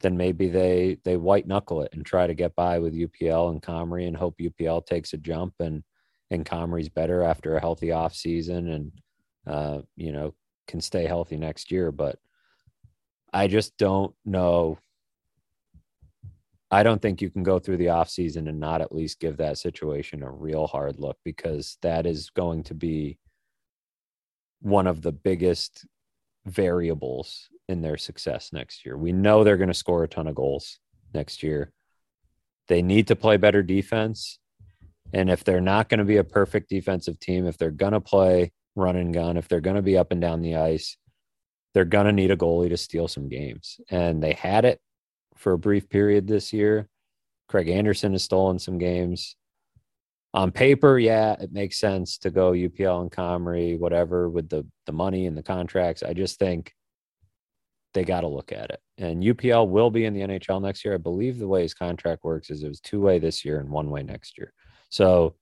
[0.01, 3.61] then maybe they they white knuckle it and try to get by with UPL and
[3.61, 5.83] Comrie and hope UPL takes a jump and
[6.31, 8.91] and Comrie's better after a healthy off season and
[9.45, 10.33] uh, you know
[10.67, 11.91] can stay healthy next year.
[11.91, 12.17] But
[13.33, 14.79] I just don't know
[16.71, 19.57] I don't think you can go through the offseason and not at least give that
[19.57, 23.17] situation a real hard look because that is going to be
[24.61, 25.85] one of the biggest
[26.45, 28.97] variables in their success next year.
[28.97, 30.79] We know they're going to score a ton of goals
[31.13, 31.71] next year.
[32.67, 34.37] They need to play better defense.
[35.11, 38.01] And if they're not going to be a perfect defensive team, if they're going to
[38.01, 40.97] play run and gun, if they're going to be up and down the ice,
[41.73, 43.79] they're going to need a goalie to steal some games.
[43.89, 44.79] And they had it
[45.39, 46.87] for a brief period this year.
[47.47, 49.35] Craig Anderson has stolen some games.
[50.33, 54.91] On paper, yeah, it makes sense to go UPL and Comrie, whatever, with the the
[54.91, 56.03] money and the contracts.
[56.03, 56.71] I just think
[57.95, 58.79] they got to look at it.
[58.99, 60.93] And UPL will be in the NHL next year.
[60.93, 63.69] I believe the way his contract works is it was two way this year and
[63.69, 64.53] one way next year.
[64.89, 65.35] So,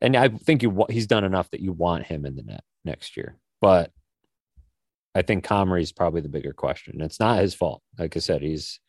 [0.00, 3.16] and I think you he's done enough that you want him in the net next
[3.16, 3.36] year.
[3.60, 3.92] But
[5.14, 7.00] I think Comrie is probably the bigger question.
[7.00, 7.82] It's not his fault.
[7.98, 8.80] Like I said, he's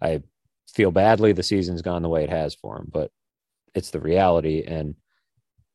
[0.00, 0.22] I
[0.72, 3.10] feel badly the season's gone the way it has for him, but
[3.74, 4.64] it's the reality.
[4.66, 4.94] And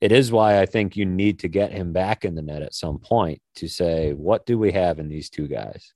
[0.01, 2.73] it is why I think you need to get him back in the net at
[2.73, 5.93] some point to say, what do we have in these two guys?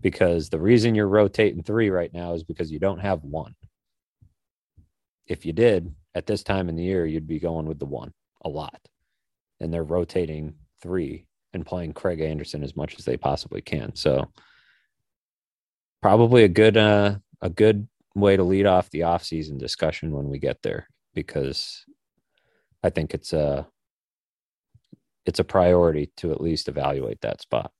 [0.00, 3.54] Because the reason you're rotating three right now is because you don't have one.
[5.26, 8.12] If you did at this time in the year, you'd be going with the one
[8.44, 8.80] a lot.
[9.60, 13.94] And they're rotating three and playing Craig Anderson as much as they possibly can.
[13.94, 14.30] So
[16.00, 20.38] probably a good uh a good way to lead off the off-season discussion when we
[20.38, 21.84] get there because
[22.82, 23.66] I think it's a
[25.26, 27.70] it's a priority to at least evaluate that spot.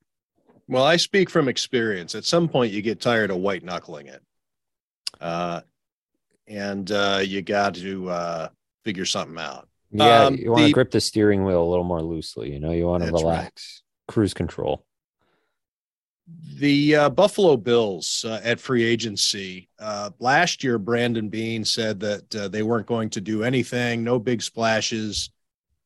[0.68, 2.14] Well, I speak from experience.
[2.14, 4.22] At some point, you get tired of white knuckling it,
[5.18, 5.62] uh,
[6.46, 8.48] and uh, you got to uh,
[8.84, 9.66] figure something out.
[9.90, 12.52] Yeah, um, you want to grip the steering wheel a little more loosely.
[12.52, 14.12] You know, you want to relax, right.
[14.12, 14.84] cruise control
[16.58, 22.34] the uh, Buffalo Bills uh, at free agency uh, last year, Brandon Beane said that
[22.34, 25.30] uh, they weren't going to do anything, no big splashes.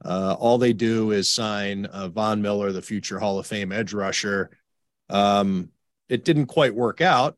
[0.05, 3.93] Uh, all they do is sign uh, Von Miller, the future Hall of Fame edge
[3.93, 4.51] rusher.
[5.11, 5.71] Um,
[6.09, 7.37] it didn't quite work out.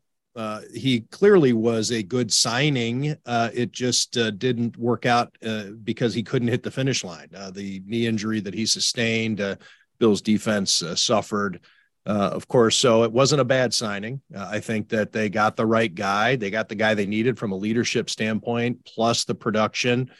[0.73, 3.15] he clearly was a good signing.
[3.25, 5.35] It just didn't work out
[5.83, 7.29] because he couldn't hit the finish line.
[7.31, 9.57] The knee injury that he sustained,
[9.99, 11.61] Bill's defense suffered,
[12.05, 12.77] of course.
[12.77, 14.21] So it wasn't a bad signing.
[14.35, 16.35] I think that they got the right guy.
[16.35, 20.11] They got the guy they needed from a leadership standpoint, plus the production.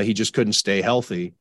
[0.00, 1.34] he just couldn't stay healthy.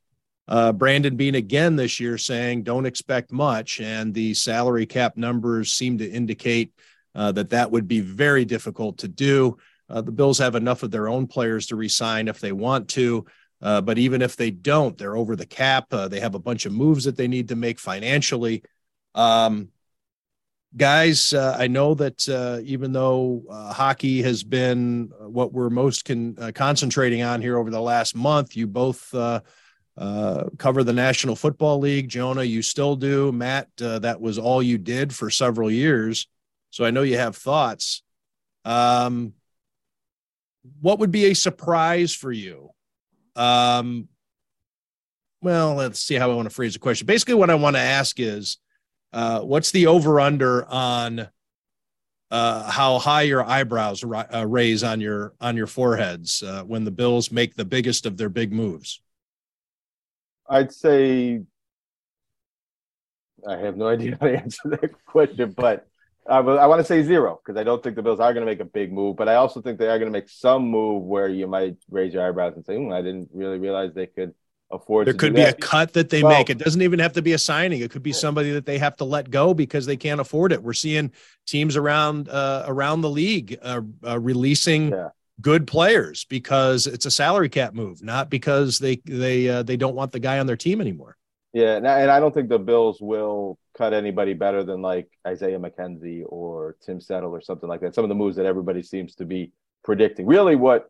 [0.48, 3.80] Brandon Beane again this year saying, don't expect much.
[3.82, 6.74] And the salary cap numbers seem to indicate
[7.16, 9.58] uh, that that would be very difficult to do.
[9.90, 13.26] Uh, the Bills have enough of their own players to resign if they want to.
[13.62, 15.86] Uh, but even if they don't, they're over the cap.
[15.92, 18.64] Uh, they have a bunch of moves that they need to make financially.
[19.14, 19.70] Um,
[20.76, 26.36] guys, uh, I know that uh, even though hockey has been what we're most con-
[26.54, 32.10] concentrating on here over the last month, you both cover the National Football League.
[32.10, 33.32] Jonah, you still do.
[33.32, 36.28] Matt, that was all you did for several years.
[36.70, 38.02] So I know you have thoughts.
[38.64, 39.34] Um,
[40.80, 42.70] what would be a surprise for you?
[43.36, 44.08] Um,
[45.42, 47.08] well, let's see how I want to phrase the question.
[47.08, 48.58] Basically, what I want to ask is,
[49.14, 51.30] uh, what's the over under on
[52.32, 56.92] uh, how high your eyebrows uh, raise on your on your foreheads uh, when the
[56.92, 59.02] Bills make the biggest of their big moves?
[60.50, 61.42] I'd say
[63.48, 65.88] I have no idea how to answer that question, but
[66.28, 68.52] I, I want to say zero because I don't think the Bills are going to
[68.52, 71.04] make a big move, but I also think they are going to make some move
[71.04, 74.34] where you might raise your eyebrows and say, mm, "I didn't really realize they could
[74.72, 75.56] afford." There could be that.
[75.56, 76.50] a cut that they well, make.
[76.50, 77.82] It doesn't even have to be a signing.
[77.82, 80.62] It could be somebody that they have to let go because they can't afford it.
[80.62, 81.12] We're seeing
[81.46, 84.92] teams around uh, around the league uh, uh, releasing.
[84.92, 85.10] Yeah.
[85.40, 89.96] Good players because it's a salary cap move, not because they they uh, they don't
[89.96, 91.18] want the guy on their team anymore.
[91.54, 96.24] Yeah, and I don't think the Bills will cut anybody better than like Isaiah McKenzie
[96.26, 97.94] or Tim Settle or something like that.
[97.94, 99.52] Some of the moves that everybody seems to be
[99.84, 100.26] predicting.
[100.28, 100.90] Really, what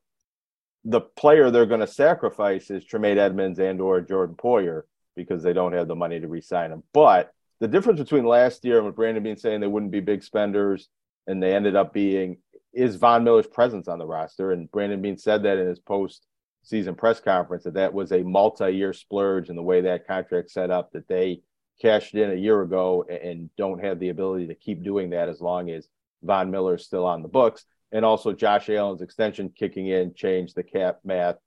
[0.84, 4.84] the player they're going to sacrifice is Tremaine Edmunds and or Jordan Poyer
[5.16, 6.84] because they don't have the money to re-sign him.
[6.94, 10.24] But the difference between last year and what Brandon Beane saying they wouldn't be big
[10.24, 10.90] spenders
[11.28, 12.38] and they ended up being
[12.74, 14.52] is Von Miller's presence on the roster.
[14.52, 16.26] And Brandon Beane said that in his post
[16.64, 20.70] season press conference that that was a multi-year splurge in the way that contract set
[20.70, 21.42] up that they
[21.82, 25.42] cashed in a year ago and don't have the ability to keep doing that as
[25.42, 25.88] long as
[26.24, 27.66] Von Miller is still on the books.
[27.92, 31.38] And also Josh Allen's extension kicking in changed the cap math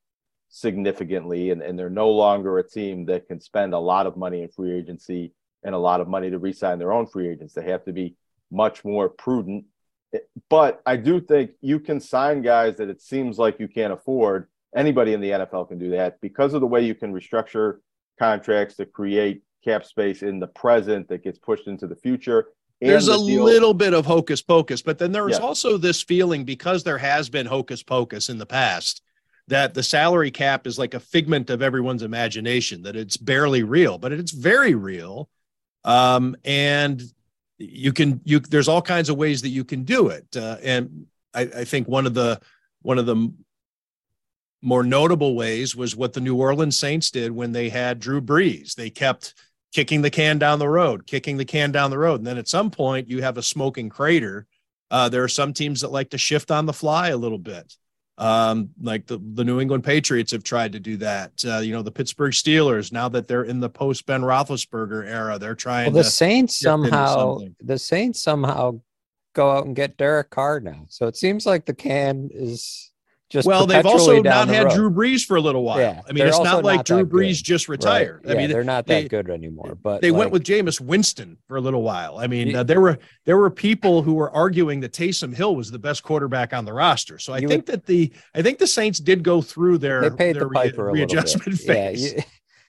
[0.49, 1.51] significantly.
[1.51, 4.49] And, and they're no longer a team that can spend a lot of money in
[4.49, 5.33] free agency
[5.63, 7.55] and a lot of money to re-sign their own free agents.
[7.55, 8.17] They have to be
[8.51, 9.65] much more prudent.
[10.51, 14.49] But I do think you can sign guys that it seems like you can't afford
[14.75, 17.79] Anybody in the NFL can do that because of the way you can restructure
[18.19, 22.49] contracts to create cap space in the present that gets pushed into the future.
[22.81, 23.45] There's the a deal.
[23.45, 27.29] little bit of hocus pocus, but then there is also this feeling because there has
[27.29, 29.01] been hocus pocus in the past
[29.49, 33.99] that the salary cap is like a figment of everyone's imagination, that it's barely real,
[33.99, 35.29] but it's very real.
[35.85, 37.03] Um, and
[37.59, 40.27] you can you there's all kinds of ways that you can do it.
[40.37, 42.41] Uh, and I, I think one of the
[42.83, 43.33] one of the
[44.63, 48.75] more notable ways was what the New Orleans Saints did when they had Drew Brees.
[48.75, 49.35] They kept
[49.75, 52.21] kicking the can down the road, kicking the can down the road.
[52.21, 54.47] And then at some point, you have a smoking crater.
[54.91, 57.77] Uh, there are some teams that like to shift on the fly a little bit.
[58.17, 61.45] Um, like the, the New England Patriots have tried to do that.
[61.45, 65.37] Uh, you know, the Pittsburgh Steelers, now that they're in the post Ben Roethlisberger era,
[65.41, 68.81] they're trying well, the Saints somehow, the Saints somehow
[69.35, 70.87] go out and get Derek Carr now.
[70.89, 72.93] So it seems like the can is
[73.31, 74.75] just well, they've also not had road.
[74.75, 75.79] Drew Brees for a little while.
[75.79, 77.45] Yeah, I mean, it's not like not Drew Brees good.
[77.45, 78.23] just retired.
[78.25, 78.37] Right.
[78.37, 79.77] I mean, they're not that they, good anymore.
[79.83, 82.19] But they like, went with Jameis Winston for a little while.
[82.19, 85.71] I mean, uh, there were there were people who were arguing that Taysom Hill was
[85.71, 87.19] the best quarterback on the roster.
[87.19, 90.17] So I think would, that the I think the Saints did go through their they
[90.17, 92.13] paid their the piper re- readjustment phase.
[92.13, 92.23] Yeah, you,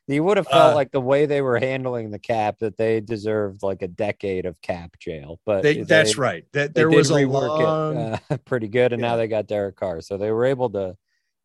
[0.08, 3.02] you would have felt uh, like the way they were handling the cap that they
[3.02, 5.40] deserved like a decade of cap jail.
[5.46, 6.46] But they, that's right.
[6.54, 7.98] That there was a rework long...
[7.98, 9.10] it uh, pretty good, and yeah.
[9.10, 10.96] now they got Derek Carr, so they were able to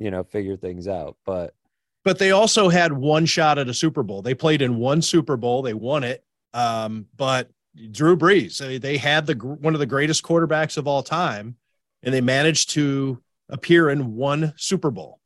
[0.01, 1.17] you know, figure things out.
[1.25, 1.55] But
[2.03, 4.23] but they also had one shot at a Super Bowl.
[4.23, 6.25] They played in one Super Bowl, they won it.
[6.53, 7.51] Um, but
[7.93, 11.57] Drew Brees, they had the one of the greatest quarterbacks of all time,
[12.03, 15.20] and they managed to appear in one Super Bowl.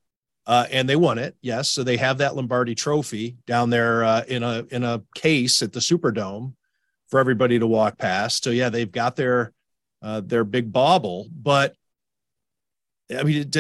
[0.47, 1.71] Uh, and they won it, yes.
[1.71, 5.73] So they have that Lombardi Trophy down there uh, in a in a case at
[5.73, 6.53] the Superdome
[7.09, 8.45] for everybody to walk past.
[8.45, 9.53] So yeah, they've got their
[10.03, 11.75] uh, their big bauble, but
[13.11, 13.51] I mean,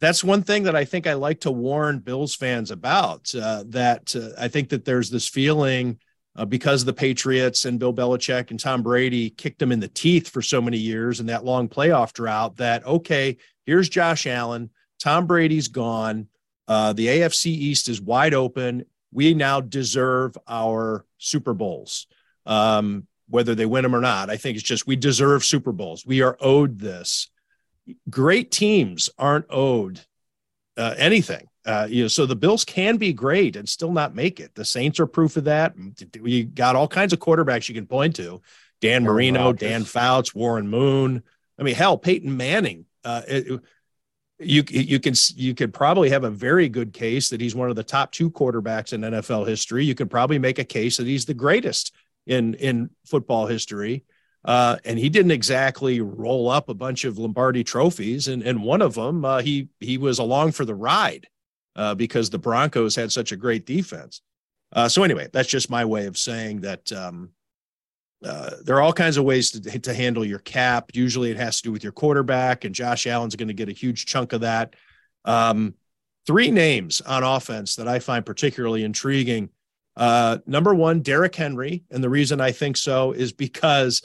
[0.00, 3.32] that's one thing that I think I like to warn Bills fans about.
[3.34, 5.98] Uh, that uh, I think that there's this feeling
[6.36, 10.28] uh, because the Patriots and Bill Belichick and Tom Brady kicked them in the teeth
[10.28, 13.36] for so many years and that long playoff drought that, okay,
[13.66, 14.70] here's Josh Allen.
[15.00, 16.28] Tom Brady's gone.
[16.68, 18.84] Uh, the AFC East is wide open.
[19.12, 22.06] We now deserve our Super Bowls,
[22.46, 24.30] um, whether they win them or not.
[24.30, 26.06] I think it's just we deserve Super Bowls.
[26.06, 27.28] We are owed this.
[28.08, 30.00] Great teams aren't owed
[30.76, 31.48] uh, anything.
[31.66, 34.54] Uh, you know, so the Bills can be great and still not make it.
[34.54, 35.74] The Saints are proof of that.
[36.20, 38.40] We got all kinds of quarterbacks you can point to:
[38.80, 41.22] Dan Marino, Dan Fouts, Warren Moon.
[41.58, 42.86] I mean, hell, Peyton Manning.
[43.04, 43.60] Uh, it,
[44.40, 47.76] you you can you could probably have a very good case that he's one of
[47.76, 49.84] the top two quarterbacks in NFL history.
[49.84, 51.94] You could probably make a case that he's the greatest
[52.26, 54.04] in in football history.
[54.42, 58.80] Uh, and he didn't exactly roll up a bunch of Lombardi trophies, and and one
[58.80, 61.28] of them uh, he he was along for the ride
[61.76, 64.22] uh, because the Broncos had such a great defense.
[64.72, 67.30] Uh, so anyway, that's just my way of saying that um,
[68.24, 70.90] uh, there are all kinds of ways to, to handle your cap.
[70.94, 73.72] Usually, it has to do with your quarterback, and Josh Allen's going to get a
[73.72, 74.76] huge chunk of that.
[75.24, 75.74] Um,
[76.26, 79.50] three names on offense that I find particularly intriguing.
[79.96, 84.02] Uh, number one, Derrick Henry, and the reason I think so is because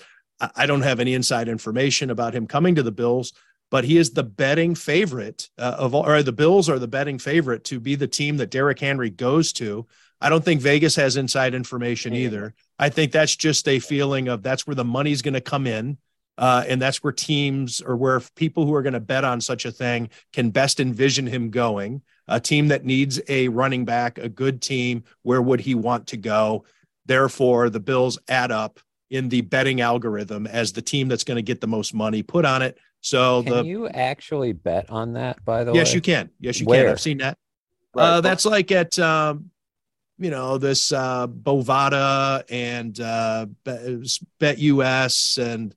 [0.55, 3.33] I don't have any inside information about him coming to the Bills,
[3.71, 7.19] but he is the betting favorite uh, of all, or the Bills are the betting
[7.19, 9.85] favorite to be the team that Derrick Henry goes to.
[10.25, 12.55] I don't think Vegas has inside information either.
[12.79, 15.99] I think that's just a feeling of that's where the money's going to come in.
[16.35, 19.65] Uh, and that's where teams or where people who are going to bet on such
[19.65, 22.01] a thing can best envision him going.
[22.27, 26.17] A team that needs a running back, a good team, where would he want to
[26.17, 26.65] go?
[27.05, 28.79] Therefore, the Bills add up
[29.11, 32.45] in the betting algorithm as the team that's going to get the most money put
[32.45, 32.79] on it.
[33.01, 35.45] So can the, you actually bet on that?
[35.45, 36.29] By the yes, way, yes, you can.
[36.39, 36.85] Yes, you Where?
[36.85, 36.91] can.
[36.93, 37.37] I've seen that.
[37.93, 38.03] Right.
[38.03, 39.51] Uh, that's like at um,
[40.17, 43.45] you know this uh, Bovada and uh,
[44.39, 45.75] BetUS and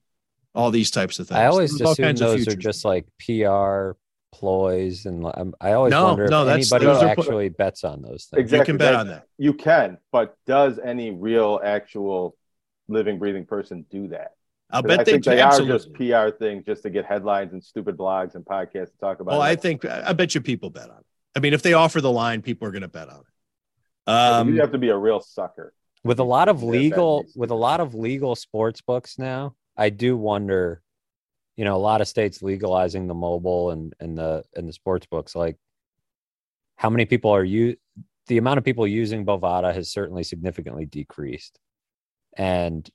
[0.54, 1.38] all these types of things.
[1.38, 3.92] I always There's all assume kinds of those are just like PR
[4.32, 7.84] ploys, and um, I always No, wonder no, if that's- anybody those are- actually bets
[7.84, 8.40] on those things.
[8.40, 8.58] Exactly.
[8.58, 9.26] you can bet That- on that.
[9.38, 12.36] You can, but does any real, actual,
[12.88, 14.32] living, breathing person do that?
[14.70, 15.74] I'll 'Cause bet I they, think they absolutely.
[15.74, 19.20] are just PR things just to get headlines and stupid blogs and podcasts to talk
[19.20, 19.32] about.
[19.32, 19.46] Well, it.
[19.46, 21.06] I think I bet you people bet on it.
[21.34, 23.24] I mean, if they offer the line, people are going to bet on it.
[24.08, 25.72] Yeah, Um, you have to be a real sucker.
[26.04, 30.16] with a lot of legal with a lot of legal sports books now i do
[30.16, 30.80] wonder
[31.56, 35.06] you know a lot of states legalizing the mobile and and the and the sports
[35.06, 35.56] books like
[36.76, 37.76] how many people are you
[38.28, 41.58] the amount of people using bovada has certainly significantly decreased
[42.36, 42.88] and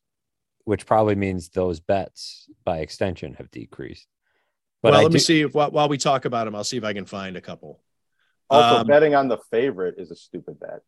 [0.64, 4.08] which probably means those bets by extension have decreased
[4.82, 6.76] but well, I let me see if while, while we talk about them, I'll see
[6.76, 7.82] if I can find a couple.
[8.50, 10.82] Also, Um, betting on the favorite is a stupid bet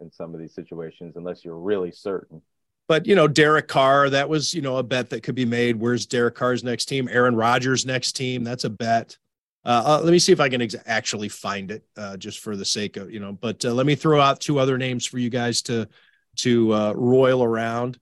[0.00, 2.42] in some of these situations, unless you're really certain.
[2.88, 5.76] But you know, Derek Carr, that was you know a bet that could be made.
[5.76, 7.08] Where's Derek Carr's next team?
[7.10, 8.42] Aaron Rodgers' next team.
[8.42, 9.16] That's a bet.
[9.64, 12.56] Uh, uh, let me see if I can ex- actually find it, uh, just for
[12.56, 13.32] the sake of you know.
[13.32, 15.88] But uh, let me throw out two other names for you guys to
[16.36, 17.98] to uh, roil around.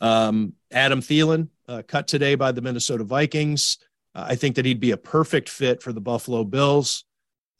[0.00, 3.78] Um, Adam Thielen, uh, cut today by the Minnesota Vikings.
[4.14, 7.04] I think that he'd be a perfect fit for the Buffalo Bills.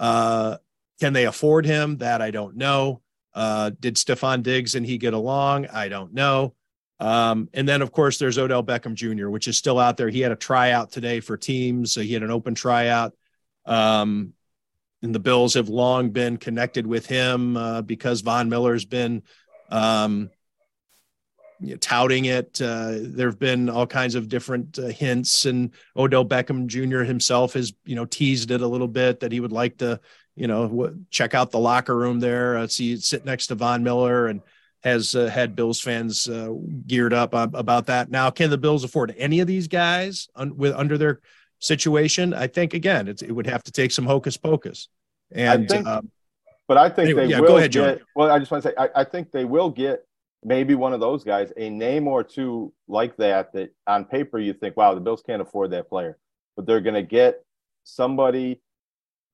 [0.01, 0.57] Uh,
[1.01, 1.99] can they afford him?
[1.99, 3.03] That I don't know.
[3.35, 5.67] Uh, did Stefon Diggs and he get along?
[5.67, 6.55] I don't know.
[7.01, 10.09] Um, and then, of course, there's Odell Beckham Jr., which is still out there.
[10.09, 11.93] He had a tryout today for teams.
[11.93, 13.15] So he had an open tryout.
[13.67, 14.35] Um,
[15.03, 19.23] and the Bills have long been connected with him uh, because Von Miller's been
[19.69, 20.31] um,
[21.63, 22.61] you know, touting it.
[22.61, 27.01] Uh, there have been all kinds of different uh, hints, and Odell Beckham Jr.
[27.01, 30.01] himself has, you know, teased it a little bit that he would like to,
[30.35, 34.27] you know, check out the locker room there, uh, see sit next to Von Miller,
[34.29, 34.41] and
[34.83, 36.53] has uh, had Bills fans uh,
[36.87, 38.11] geared up uh, about that.
[38.11, 41.21] Now, can the Bills afford any of these guys un- with under their
[41.59, 42.35] situation?
[42.35, 44.89] I think again, it's, it would have to take some hocus pocus.
[45.31, 46.11] And think- um,
[46.67, 47.95] But I think Anyway, they yeah, will go ahead, John.
[47.95, 48.03] get.
[48.17, 50.05] Well, I just want to say, I, I think they will get
[50.43, 53.53] maybe one of those guys, a name or two like that.
[53.53, 56.19] That on paper you think, wow, the Bills can't afford that player,
[56.57, 57.45] but they're going to get
[57.85, 58.61] somebody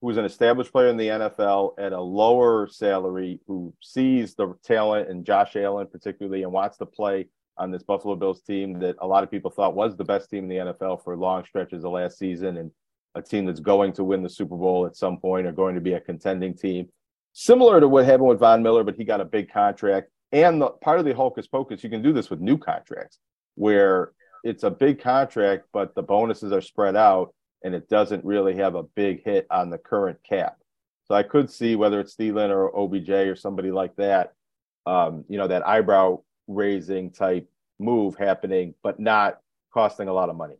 [0.00, 5.08] who's an established player in the NFL at a lower salary, who sees the talent
[5.08, 7.26] in Josh Allen particularly, and wants to play
[7.56, 10.44] on this Buffalo Bills team that a lot of people thought was the best team
[10.44, 12.70] in the NFL for long stretches of last season, and
[13.14, 15.80] a team that's going to win the Super Bowl at some point or going to
[15.80, 16.88] be a contending team.
[17.32, 20.10] Similar to what happened with Von Miller, but he got a big contract.
[20.30, 23.18] And the part of the hocus pocus, you can do this with new contracts
[23.54, 24.12] where
[24.44, 28.74] it's a big contract, but the bonuses are spread out and it doesn't really have
[28.74, 30.58] a big hit on the current cap.
[31.04, 34.34] So I could see whether it's Thielen or OBJ or somebody like that,
[34.86, 37.48] um, you know, that eyebrow raising type
[37.78, 39.40] move happening, but not
[39.72, 40.56] costing a lot of money.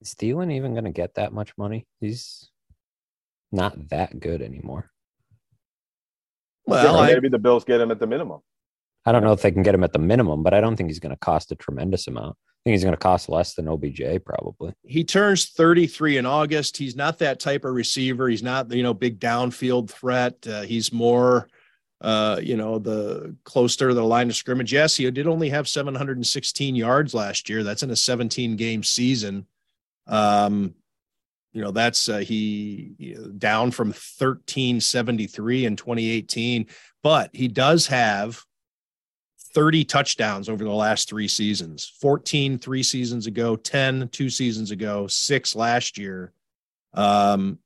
[0.00, 1.86] Is Thielen even going to get that much money?
[2.00, 2.50] He's
[3.52, 4.90] not that good anymore.
[6.66, 8.40] Well, maybe I, the Bills get him at the minimum.
[9.06, 10.88] I don't know if they can get him at the minimum, but I don't think
[10.88, 12.36] he's going to cost a tremendous amount.
[12.64, 14.72] I think he's going to cost less than OBJ probably.
[14.84, 16.78] He turns 33 in August.
[16.78, 18.26] He's not that type of receiver.
[18.26, 20.46] He's not, you know, big downfield threat.
[20.46, 21.46] Uh, he's more,
[22.00, 24.72] uh, you know, the closer to the line of scrimmage.
[24.72, 27.64] Yes, he did only have 716 yards last year.
[27.64, 29.46] That's in a 17 game season.
[30.06, 30.74] Um,
[31.52, 36.66] you know, that's uh, he down from 1373 in 2018,
[37.02, 38.42] but he does have
[39.54, 41.92] 30 touchdowns over the last three seasons.
[42.00, 46.32] 14 three seasons ago 10 two seasons ago six last year.
[46.92, 47.58] Um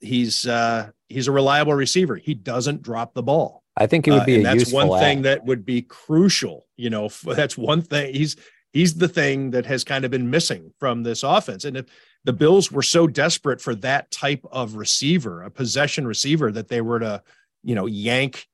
[0.00, 2.16] he's uh he's a reliable receiver.
[2.16, 3.62] He doesn't drop the ball.
[3.76, 7.10] I think he would be uh, that's one thing that would be crucial you know
[7.24, 8.36] that's one thing he's
[8.72, 11.64] he's the thing that has kind of been missing from this offense.
[11.64, 11.86] And if
[12.24, 16.80] the bills were so desperate for that type of receiver a possession receiver that they
[16.80, 17.22] were to
[17.62, 18.46] you know yank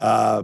[0.00, 0.42] uh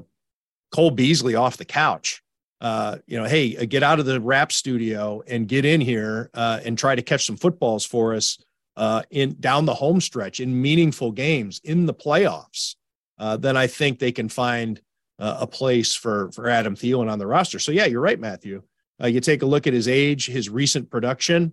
[0.72, 2.22] Cole Beasley off the couch.
[2.60, 6.30] Uh, you know, hey, uh, get out of the rap studio and get in here
[6.34, 8.38] uh, and try to catch some footballs for us
[8.76, 12.76] uh, in down the home stretch in meaningful games in the playoffs.
[13.18, 14.80] Uh, then I think they can find
[15.18, 17.58] uh, a place for for Adam Thielen on the roster.
[17.58, 18.62] So yeah, you're right, Matthew.
[19.04, 21.52] you take a look at his age, his recent production.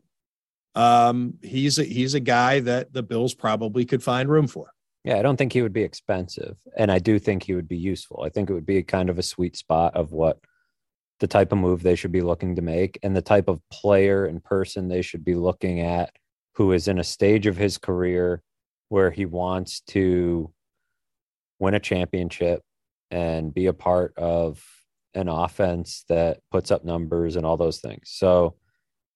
[0.75, 4.71] Um, he's a, he's a guy that the Bills probably could find room for.
[5.03, 6.57] Yeah, I don't think he would be expensive.
[6.77, 8.23] And I do think he would be useful.
[8.25, 10.39] I think it would be kind of a sweet spot of what
[11.19, 14.25] the type of move they should be looking to make and the type of player
[14.25, 16.11] and person they should be looking at
[16.55, 18.41] who is in a stage of his career
[18.89, 20.51] where he wants to
[21.59, 22.61] win a championship
[23.11, 24.63] and be a part of
[25.13, 28.11] an offense that puts up numbers and all those things.
[28.11, 28.55] So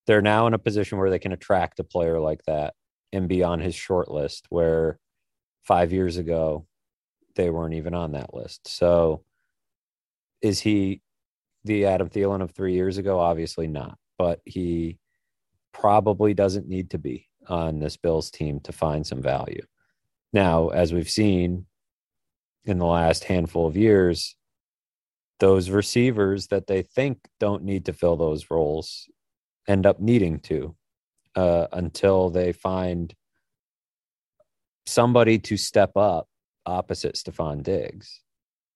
[0.07, 2.73] they're now in a position where they can attract a player like that
[3.11, 4.99] and be on his short list where
[5.63, 6.65] five years ago,
[7.35, 8.67] they weren't even on that list.
[8.67, 9.23] So
[10.41, 11.01] is he
[11.63, 13.19] the Adam Thielen of three years ago?
[13.19, 14.99] Obviously not, but he
[15.73, 19.65] probably doesn't need to be on this Bills team to find some value.
[20.31, 21.65] Now, as we've seen
[22.65, 24.35] in the last handful of years,
[25.39, 29.09] those receivers that they think don't need to fill those roles
[29.67, 30.75] end up needing to
[31.35, 33.13] uh, until they find
[34.85, 36.27] somebody to step up
[36.65, 38.21] opposite Stefon Diggs,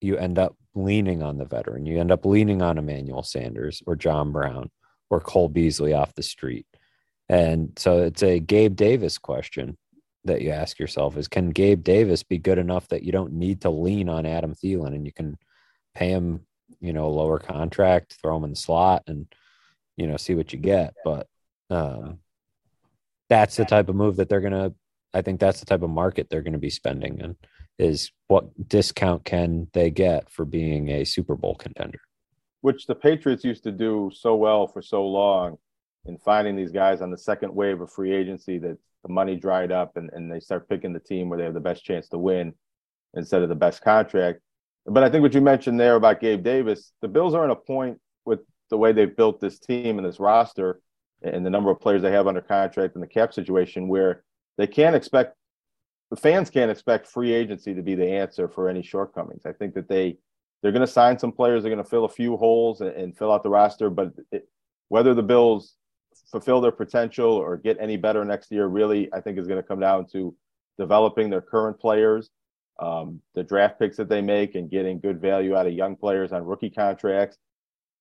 [0.01, 1.85] you end up leaning on the veteran.
[1.85, 4.69] You end up leaning on Emmanuel Sanders or John Brown
[5.09, 6.67] or Cole Beasley off the street.
[7.29, 9.77] And so it's a Gabe Davis question
[10.25, 13.61] that you ask yourself is can Gabe Davis be good enough that you don't need
[13.61, 15.37] to lean on Adam Thielen and you can
[15.95, 16.45] pay him,
[16.79, 19.25] you know, a lower contract, throw him in the slot and,
[19.95, 20.93] you know, see what you get.
[21.03, 21.27] But
[21.69, 22.19] um,
[23.29, 24.73] that's the type of move that they're going to
[25.13, 27.35] I think that's the type of market they're going to be spending in
[27.79, 31.99] is what discount can they get for being a Super Bowl contender?
[32.61, 35.57] Which the Patriots used to do so well for so long
[36.05, 39.71] in finding these guys on the second wave of free agency that the money dried
[39.71, 42.17] up and, and they start picking the team where they have the best chance to
[42.17, 42.53] win
[43.13, 44.39] instead of the best contract.
[44.85, 47.55] But I think what you mentioned there about Gabe Davis, the Bills are in a
[47.55, 50.79] point with the way they've built this team and this roster
[51.21, 54.23] and the number of players they have under contract and the cap situation where
[54.57, 55.35] they can't expect
[56.09, 59.45] the fans can't expect free agency to be the answer for any shortcomings.
[59.45, 60.17] I think that they
[60.61, 63.17] they're going to sign some players, they're going to fill a few holes and, and
[63.17, 64.47] fill out the roster, but it,
[64.89, 65.75] whether the Bills
[66.31, 69.67] fulfill their potential or get any better next year, really, I think is going to
[69.67, 70.35] come down to
[70.79, 72.29] developing their current players,
[72.79, 76.31] um, the draft picks that they make, and getting good value out of young players
[76.31, 77.37] on rookie contracts,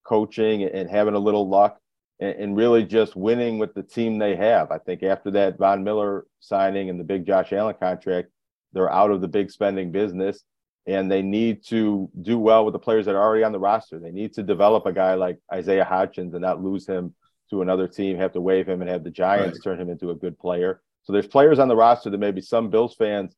[0.03, 1.79] coaching, and having a little luck
[2.19, 4.71] and, and, really just winning with the team they have.
[4.71, 8.29] I think after that Von Miller signing and the big Josh Allen contract,
[8.73, 10.43] they're out of the big spending business
[10.87, 13.99] and they need to do well with the players that are already on the roster.
[13.99, 17.13] They need to develop a guy like Isaiah Hodgins and not lose him
[17.49, 19.63] to another team, have to waive him and have the Giants right.
[19.63, 20.81] turn him into a good player.
[21.03, 23.35] So there's players on the roster that maybe some Bills fans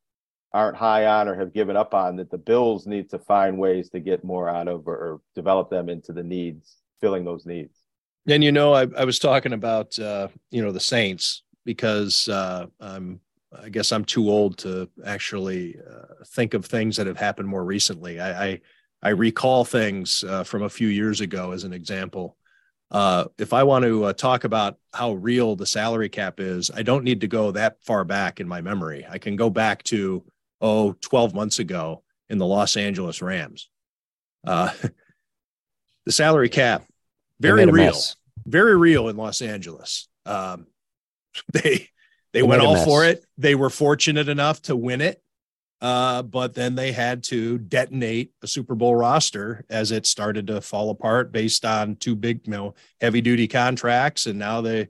[0.54, 3.90] aren't high on or have given up on that the Bills need to find ways
[3.90, 7.76] to get more out of or, or develop them into the needs, filling those needs.
[8.28, 12.68] And you know, I, I was talking about uh, you know the Saints because uh,
[12.80, 13.22] I'm
[13.58, 17.64] I guess I'm too old to actually uh, think of things that have happened more
[17.64, 18.20] recently.
[18.20, 18.62] I I,
[19.02, 22.38] I recall things uh, from a few years ago as an example.
[22.92, 26.82] Uh, if I want to uh, talk about how real the salary cap is, I
[26.82, 29.06] don't need to go that far back in my memory.
[29.08, 30.24] I can go back to
[30.60, 33.70] oh 12 months ago in the Los Angeles Rams.
[34.44, 34.72] the
[36.10, 36.84] salary cap,
[37.40, 38.00] very real,
[38.46, 40.08] very real in Los Angeles.
[40.26, 40.68] Um,
[41.54, 41.90] they they,
[42.34, 43.24] they went all for it.
[43.38, 45.22] They were fortunate enough to win it,
[45.82, 50.62] uh, but then they had to detonate a Super Bowl roster as it started to
[50.62, 54.90] fall apart based on two big, you know, heavy duty contracts, and now they,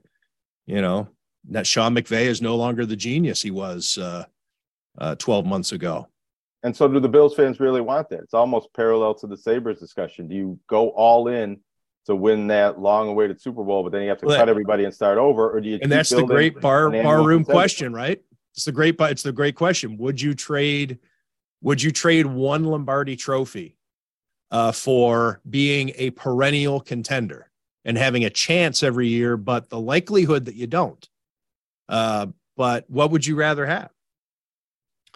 [0.66, 1.08] you know,
[1.50, 4.24] that Sean McVay is no longer the genius he was uh,
[4.98, 6.08] uh, 12 months ago.
[6.62, 8.20] And so, do the Bills fans really want that?
[8.20, 10.28] It's almost parallel to the Sabres discussion.
[10.28, 11.58] Do you go all in
[12.06, 14.94] to win that long-awaited Super Bowl, but then you have to well, cut everybody and
[14.94, 15.78] start over, or do you?
[15.82, 18.20] And that's the great bar bar room question, right?
[18.54, 19.96] It's the great, it's the great question.
[19.98, 20.98] Would you trade?
[21.62, 23.76] Would you trade one Lombardi Trophy
[24.50, 27.50] uh, for being a perennial contender
[27.84, 31.06] and having a chance every year, but the likelihood that you don't?
[31.88, 33.90] Uh, but what would you rather have?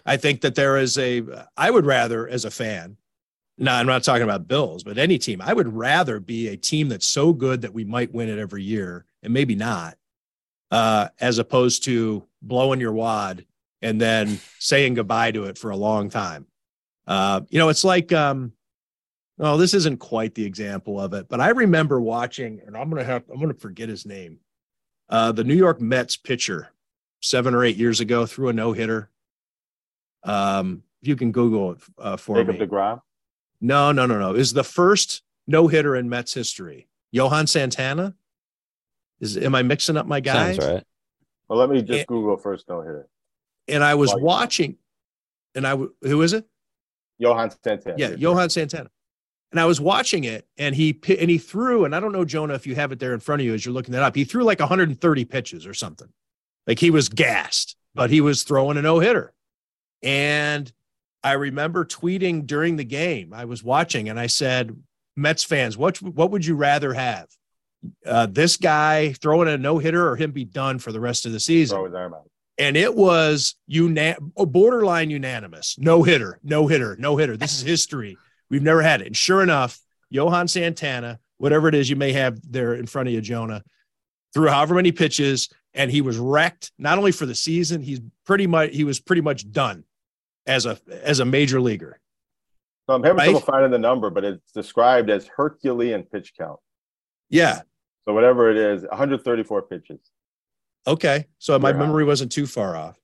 [0.05, 1.23] I think that there is a,
[1.57, 2.97] I would rather, as a fan,
[3.57, 6.89] no, I'm not talking about Bills, but any team, I would rather be a team
[6.89, 9.97] that's so good that we might win it every year and maybe not,
[10.71, 13.45] uh, as opposed to blowing your wad
[13.81, 16.45] and then saying goodbye to it for a long time.
[17.07, 18.51] Uh, you know, it's like, um,
[19.37, 23.03] well, this isn't quite the example of it, but I remember watching, and I'm gonna
[23.03, 24.39] have, I'm gonna forget his name.
[25.09, 26.69] Uh, the New York Mets pitcher
[27.21, 29.09] seven or eight years ago threw a no hitter.
[30.23, 32.65] Um, you can Google it uh, for Jacob me.
[32.65, 33.01] DeGrom?
[33.61, 34.35] No, no, no, no.
[34.35, 36.87] Is the first no hitter in Mets history.
[37.11, 38.15] Johan Santana?
[39.19, 40.57] Is am I mixing up my guys?
[40.57, 40.83] Sounds right.
[41.47, 43.07] Well, let me just and, Google first no hitter.
[43.67, 44.77] And I was watching,
[45.53, 46.45] and I who is it?
[47.17, 47.95] Johan Santana.
[47.97, 48.89] Yeah, Johan Santana
[49.55, 52.55] and I was watching it, and he and he threw, and I don't know Jonah
[52.55, 54.13] if you have it there in front of you as you're looking that up.
[54.13, 56.09] He threw like 130 pitches or something,
[56.67, 59.33] like he was gassed, but he was throwing a no hitter.
[60.03, 60.69] And
[61.25, 63.33] I remember tweeting during the game.
[63.33, 64.77] I was watching, and I said,
[65.15, 67.27] "Mets fans, what what would you rather have?
[68.05, 71.31] Uh, this guy throwing a no hitter, or him be done for the rest of
[71.31, 71.79] the season?"
[72.59, 75.75] and it was una- borderline unanimous.
[75.79, 77.35] No hitter, no hitter, no hitter.
[77.35, 78.19] This is history.
[78.51, 79.07] We've never had it.
[79.07, 79.79] And sure enough,
[80.11, 83.63] Johan Santana, whatever it is you may have there in front of you, Jonah,
[84.35, 88.45] threw however many pitches, and he was wrecked not only for the season, he's pretty
[88.45, 89.85] much he was pretty much done
[90.47, 91.99] as a as a major leaguer.
[92.87, 93.25] So I'm having right?
[93.25, 96.59] trouble finding the number, but it's described as Herculean pitch count.
[97.29, 97.61] Yeah.
[98.07, 99.99] So whatever it is, 134 pitches.
[100.85, 101.25] Okay.
[101.39, 102.99] So my memory wasn't too far off.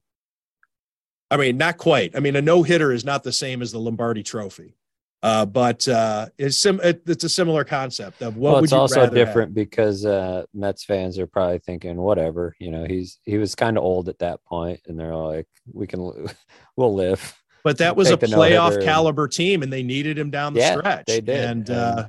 [1.31, 2.15] I mean, not quite.
[2.15, 4.75] I mean, a no hitter is not the same as the Lombardi trophy.
[5.23, 8.53] Uh, but uh, it's sim- it, it's a similar concept of what.
[8.53, 9.55] Well, it's also different have?
[9.55, 13.83] because uh, Mets fans are probably thinking, whatever, you know, he's he was kind of
[13.83, 16.11] old at that point, and they're like, we can,
[16.75, 17.35] we'll live.
[17.63, 20.77] But that was a playoff caliber and, team, and they needed him down the yeah,
[20.77, 21.05] stretch.
[21.05, 22.07] They did, and, and uh,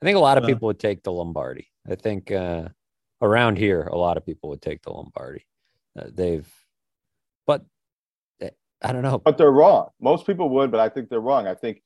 [0.00, 1.66] I think a lot of uh, people would take the Lombardi.
[1.90, 2.68] I think uh,
[3.20, 5.44] around here, a lot of people would take the Lombardi.
[5.98, 6.48] Uh, they've,
[7.44, 7.64] but
[8.40, 9.18] eh, I don't know.
[9.18, 9.88] But they're wrong.
[10.00, 11.48] Most people would, but I think they're wrong.
[11.48, 11.82] I think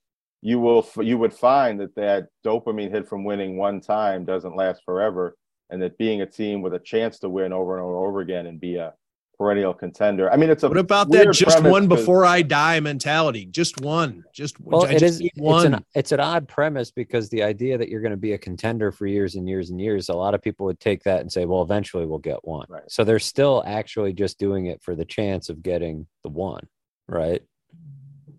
[0.47, 4.81] you will you would find that that dopamine hit from winning one time doesn't last
[4.85, 5.37] forever,
[5.71, 8.21] and that being a team with a chance to win over and over, and over
[8.21, 8.95] again and be a
[9.37, 10.33] perennial contender.
[10.33, 13.47] I mean, it's a what about that just one before I die mentality?
[13.47, 15.67] Just one, just well, it is one.
[15.67, 18.39] It's an, it's an odd premise because the idea that you're going to be a
[18.39, 21.33] contender for years and years and years, a lot of people would take that and
[21.33, 22.67] say, well, eventually we'll get one.
[22.69, 22.89] Right.
[22.89, 26.69] So they're still actually just doing it for the chance of getting the one,
[27.09, 27.43] right?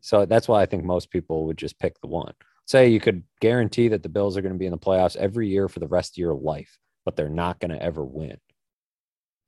[0.07, 2.33] So that's why I think most people would just pick the one.
[2.65, 5.49] Say you could guarantee that the Bills are going to be in the playoffs every
[5.49, 8.37] year for the rest of your life, but they're not going to ever win.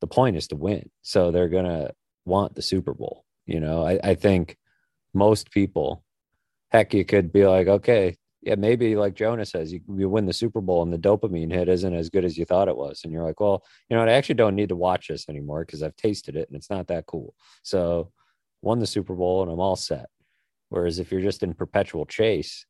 [0.02, 0.90] The point is to win.
[1.00, 1.94] So they're going to
[2.26, 3.24] want the Super Bowl.
[3.46, 4.58] You know, I, I think
[5.14, 6.04] most people,
[6.68, 10.34] heck, you could be like, okay, yeah, maybe like Jonah says, you, you win the
[10.34, 13.00] Super Bowl and the dopamine hit isn't as good as you thought it was.
[13.02, 15.82] And you're like, well, you know, I actually don't need to watch this anymore because
[15.82, 17.34] I've tasted it and it's not that cool.
[17.62, 18.12] So
[18.60, 20.10] won the Super Bowl and I'm all set.
[20.70, 22.64] Whereas if you're just in perpetual chase,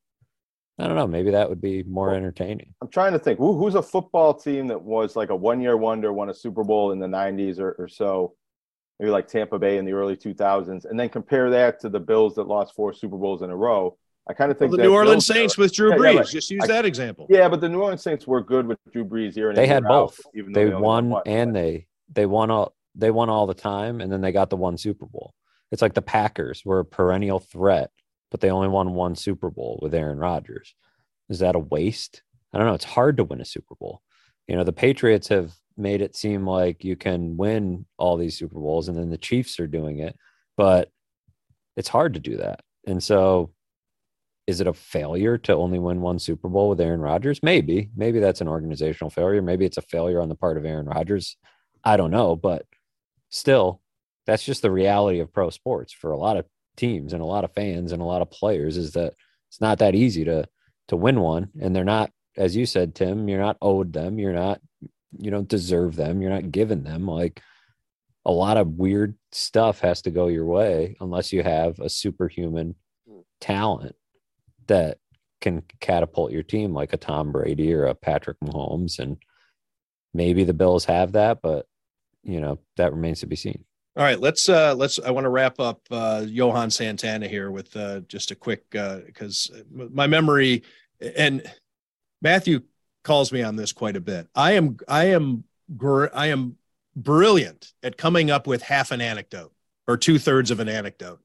[0.79, 2.75] I don't know, maybe that would be more entertaining.
[2.81, 5.77] I'm trying to think Who, who's a football team that was like a one year
[5.77, 8.35] wonder, won a Super Bowl in the 90s or, or so,
[8.99, 12.35] maybe like Tampa Bay in the early 2000s, and then compare that to the Bills
[12.37, 13.97] that lost four Super Bowls in a row.
[14.29, 16.15] I kind of think well, the New Orleans Bills Saints with Drew yeah, Brees.
[16.15, 17.27] Yeah, just use I, that example.
[17.29, 19.53] Yeah, but the New Orleans Saints were good with Drew Brees here.
[19.53, 20.19] They had both.
[20.25, 24.01] Out, even they, they won and they they won all they won all the time,
[24.01, 25.35] and then they got the one Super Bowl.
[25.71, 27.91] It's like the Packers were a perennial threat
[28.31, 30.75] but they only won one Super Bowl with Aaron Rodgers.
[31.29, 32.23] Is that a waste?
[32.53, 32.75] I don't know.
[32.75, 34.03] It's hard to win a Super Bowl.
[34.47, 38.59] You know, the Patriots have made it seem like you can win all these Super
[38.59, 40.17] Bowls, and then the Chiefs are doing it,
[40.57, 40.91] but
[41.77, 42.61] it's hard to do that.
[42.87, 43.53] And so
[44.47, 47.41] is it a failure to only win one Super Bowl with Aaron Rodgers?
[47.43, 47.91] Maybe.
[47.97, 49.43] Maybe that's an organizational failure.
[49.43, 51.37] Maybe it's a failure on the part of Aaron Rodgers.
[51.85, 52.67] I don't know, but
[53.29, 53.81] still,
[54.31, 56.47] that's just the reality of pro sports for a lot of
[56.77, 59.15] teams and a lot of fans and a lot of players is that
[59.49, 60.47] it's not that easy to
[60.89, 64.33] to win one and they're not as you said Tim, you're not owed them, you're
[64.33, 64.61] not
[65.19, 67.43] you don't deserve them, you're not given them like
[68.25, 72.75] a lot of weird stuff has to go your way unless you have a superhuman
[73.41, 73.97] talent
[74.67, 74.99] that
[75.41, 78.99] can catapult your team like a Tom Brady or a Patrick Mahomes.
[78.99, 79.17] And
[80.13, 81.67] maybe the Bills have that, but
[82.23, 83.65] you know, that remains to be seen.
[84.01, 87.77] All right, let's uh let's I want to wrap up uh Johan Santana here with
[87.77, 90.63] uh just a quick uh because my memory
[91.19, 91.43] and
[92.23, 92.61] Matthew
[93.05, 94.27] calls me on this quite a bit.
[94.35, 95.45] I am I am
[96.15, 96.57] I am
[96.97, 99.53] brilliant at coming up with half an anecdote
[99.87, 101.21] or two thirds of an anecdote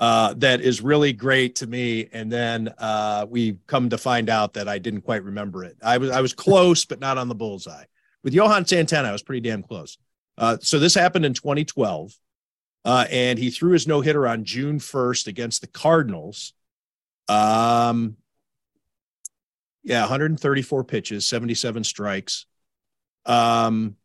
[0.00, 2.08] uh, that is really great to me.
[2.12, 5.76] And then uh, we come to find out that I didn't quite remember it.
[5.80, 7.84] I was I was close, but not on the bullseye.
[8.24, 9.96] With Johan Santana, I was pretty damn close.
[10.40, 12.16] Uh, so this happened in 2012,
[12.86, 16.54] uh, and he threw his no hitter on June 1st against the Cardinals.
[17.28, 18.16] Um,
[19.84, 22.46] yeah, 134 pitches, 77 strikes.
[23.26, 23.96] Um,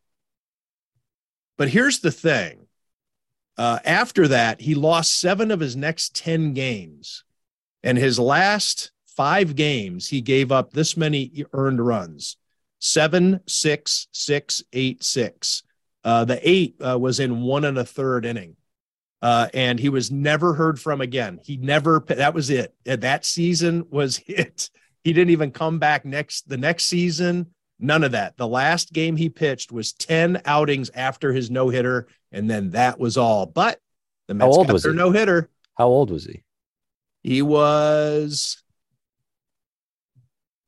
[1.57, 2.67] but here's the thing
[3.57, 7.23] uh, after that, he lost seven of his next 10 games.
[7.81, 12.37] And his last five games, he gave up this many earned runs
[12.79, 15.63] seven, six, six, eight, six.
[16.05, 18.55] Uh, the eight uh, was in one and a third inning.
[19.23, 21.39] Uh, and he was never heard from again.
[21.43, 22.75] He never, that was it.
[22.85, 24.69] That season was it.
[25.03, 27.47] He didn't even come back next, the next season.
[27.79, 28.37] None of that.
[28.37, 32.99] The last game he pitched was 10 outings after his no hitter, and then that
[32.99, 33.47] was all.
[33.47, 33.79] But
[34.27, 35.49] the Mets How old was their no hitter.
[35.75, 36.43] How old was he?
[37.23, 38.61] He was,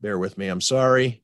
[0.01, 1.21] bear with me, I'm sorry.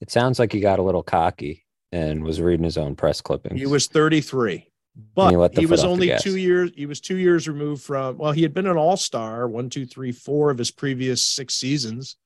[0.00, 3.58] It sounds like he got a little cocky and was reading his own press clippings.
[3.58, 4.68] He was 33
[5.14, 8.42] but he, he was only two years he was two years removed from well he
[8.42, 12.16] had been an all-star one two three four of his previous six seasons.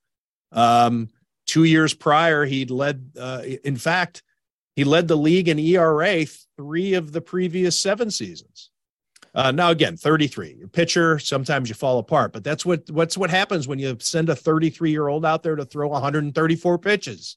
[0.53, 1.09] Um
[1.47, 4.23] two years prior he'd led uh, in fact
[4.77, 6.25] he led the league in era
[6.57, 8.71] three of the previous seven seasons.
[9.33, 13.31] Uh, now again 33 your pitcher sometimes you fall apart but that's what what's what
[13.31, 17.37] happens when you send a 33 year old out there to throw 134 pitches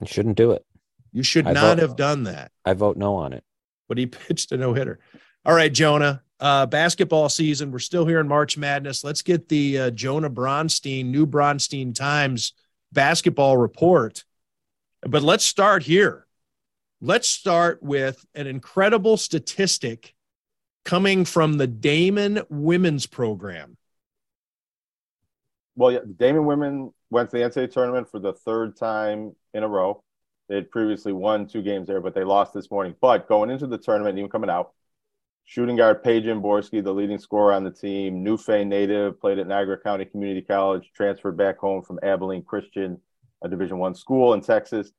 [0.00, 0.64] you shouldn't do it
[1.12, 3.44] you should I not vote, have done that i vote no on it
[3.88, 4.98] but he pitched a no hitter.
[5.44, 6.22] All right, Jonah.
[6.38, 7.72] Uh, basketball season.
[7.72, 9.02] We're still here in March Madness.
[9.02, 12.52] Let's get the uh, Jonah Bronstein, New Bronstein Times
[12.92, 14.22] basketball report.
[15.00, 16.26] But let's start here.
[17.00, 20.14] Let's start with an incredible statistic
[20.84, 23.78] coming from the Daemen women's program.
[25.74, 29.62] Well, yeah, the Daemen women went to the NCAA tournament for the third time in
[29.62, 30.02] a row.
[30.48, 32.94] They had previously won two games there, but they lost this morning.
[33.00, 34.72] But going into the tournament, even coming out,
[35.44, 39.78] shooting guard Paige Borski, the leading scorer on the team, Newfane native, played at Niagara
[39.78, 43.00] County Community College, transferred back home from Abilene Christian,
[43.42, 44.92] a Division One school in Texas,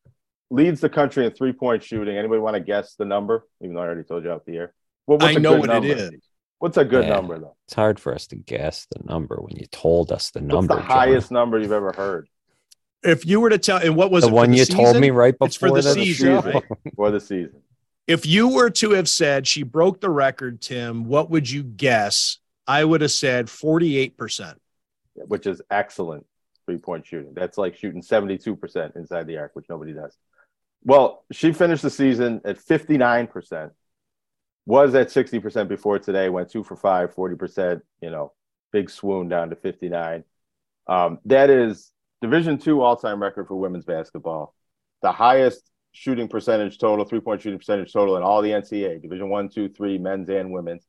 [0.49, 2.17] leads the country in three point shooting.
[2.17, 3.47] Anybody want to guess the number?
[3.61, 4.73] Even though I already told you out the air.
[5.05, 5.87] What, I know what number?
[5.87, 6.11] it is.
[6.59, 7.55] What's a good yeah, number though?
[7.67, 10.75] It's hard for us to guess the number when you told us the number.
[10.75, 12.27] What's the highest number you've ever heard?
[13.07, 14.75] If you were to tell, and what was the it, one you season?
[14.75, 16.63] told me right before it's for the, the season, right?
[16.95, 17.61] for the season.
[18.05, 22.37] If you were to have said she broke the record, Tim, what would you guess?
[22.65, 24.55] I would have said 48%.
[25.15, 26.25] Which is excellent
[26.67, 27.33] three point shooting.
[27.33, 30.15] That's like shooting 72% inside the arc, which nobody does.
[30.83, 33.71] Well, she finished the season at 59%,
[34.65, 38.33] was at 60% before today, went two for five, 40%, you know,
[38.71, 40.23] big swoon down to 59.
[40.87, 44.55] Um, that is Division two all time record for women's basketball,
[45.01, 49.29] the highest shooting percentage total, three point shooting percentage total in all the NCAA, Division
[49.29, 50.85] one, two, three, men's and women's.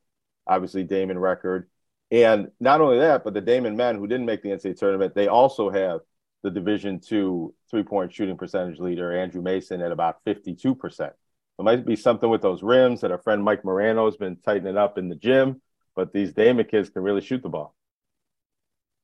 [0.46, 1.68] Obviously, Daemen record.
[2.10, 5.28] And not only that, but the Daemen men who didn't make the NCAA tournament, they
[5.28, 6.00] also have
[6.42, 11.00] the Division two three point shooting percentage leader, Andrew Mason, at about 52%.
[11.00, 11.14] It
[11.59, 14.96] might be something with those rims that our friend Mike Morano has been tightening up
[14.96, 15.60] in the gym,
[15.96, 17.74] but these Daemen kids can really shoot the ball.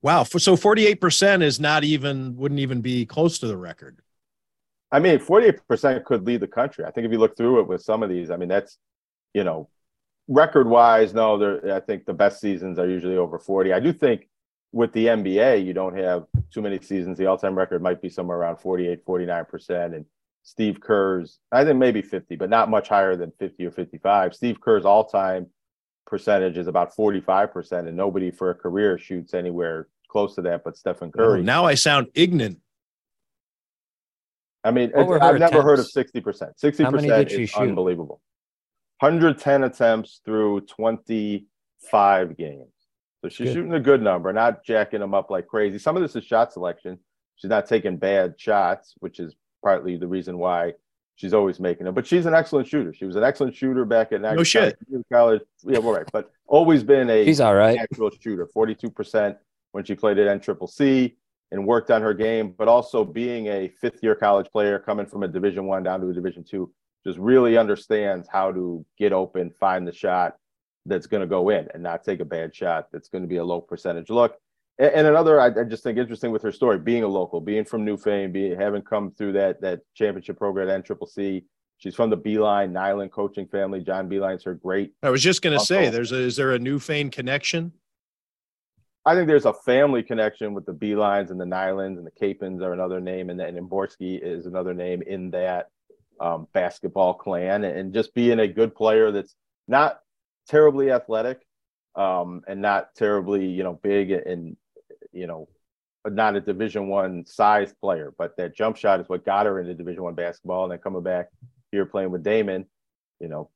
[0.05, 0.25] Wow.
[0.25, 4.01] So 48% is not even, wouldn't even be close to the record.
[4.93, 6.85] I mean, 48% could lead the country.
[6.85, 8.77] I think if you look through it with some of these, I mean, that's,
[9.33, 9.71] you know,
[10.29, 13.73] record wise, no, I think the best seasons are usually over 40.
[13.73, 14.29] I do think
[14.73, 17.17] with the NBA, you don't have too many seasons.
[17.17, 19.95] The all time record might be somewhere around 48, 49%.
[19.97, 20.05] And
[20.43, 24.35] Steve Kerr's, I think maybe 50, but not much higher than 50 or 55.
[24.35, 25.47] Steve Kerr's all time
[26.07, 30.77] percentage is about 45%, and nobody for a career shoots anywhere close to that but
[30.77, 31.43] Stephen Curry.
[31.43, 32.61] now I sound ignorant.
[34.63, 36.23] I mean, What it's, were her I've never heard of 60%.
[36.23, 37.63] 60% How many did she is shoot?
[37.63, 38.21] unbelievable.
[39.01, 42.69] 110 attempts through 25 games.
[43.23, 43.55] So she's Good.
[43.55, 45.79] shooting a good number, not jacking them up like crazy.
[45.81, 46.99] Some of this is shot selection.
[47.35, 49.35] She's not taking bad shots, which is
[49.65, 50.75] partly the reason why
[51.17, 51.95] she's always making them.
[51.95, 52.95] But she's an excellent shooter.
[52.95, 54.79] She was an excellent shooter back at Niagara shit.
[55.13, 55.43] College.
[55.65, 56.09] Yeah, well, right.
[56.13, 57.77] But always been a He's all right.
[57.77, 59.37] natural shooter, 42%
[59.75, 61.17] when she played at NCCC
[61.51, 65.25] and worked on her game, but also being a fifth year college player coming from
[65.25, 66.73] a division one down to a division two,
[67.05, 70.37] just really understands how to get open, find the shot
[70.87, 73.39] that's going to go in and not take a bad shot that's going to be
[73.39, 74.37] a low percentage look.
[74.79, 77.65] And, and another, I, I just think interesting with her story, being a local, being
[77.65, 81.45] from Newfane, being having come through that that championship program at NCCC.
[81.79, 83.81] She's from the Beilein Niland coaching family.
[83.81, 86.61] John Beilein's her great I was just going to say, there's a, is there a
[86.61, 87.73] Newfane connection?
[89.07, 92.63] I think there's a family connection with the Beileins and the Nilands and the Capins
[92.63, 95.69] are another name, and then Imborski is another name in that
[96.21, 97.65] um, basketball clan.
[97.65, 99.35] And just being a good player that's
[99.69, 100.01] not
[100.49, 101.41] terribly athletic
[101.97, 104.57] um, and not terribly, you know, big and
[105.13, 105.49] you know,
[106.07, 108.15] not a Division One size player.
[108.17, 111.03] But that jump shot is what got her into Division One basketball, and then coming
[111.03, 111.29] back
[111.73, 112.65] here playing with Daemen,
[113.21, 113.51] you know,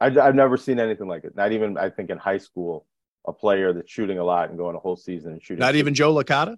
[0.00, 1.36] I, I've never seen anything like it.
[1.36, 2.86] Not even I think in high school
[3.26, 5.60] a player that's shooting a lot and going a whole season and shooting.
[5.60, 6.56] Not even Joe Licata?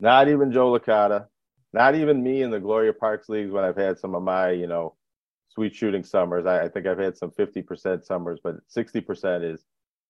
[0.00, 1.26] not even Joe Licata,
[1.72, 4.66] not even me in the Gloria Parks leagues when I've had some of my, you
[4.66, 4.94] know,
[5.48, 6.46] sweet shooting summers.
[6.46, 9.64] I, I think I've had some 50% summers, but 60% is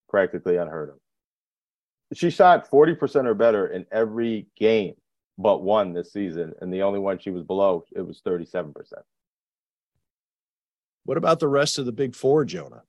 [0.09, 0.97] practically unheard of.
[2.15, 4.95] She shot 40% or better in every game
[5.39, 6.55] but one this season.
[6.61, 8.73] And the only one she was below, it was 37%.
[11.05, 12.83] What about the rest of the big four, Jonah?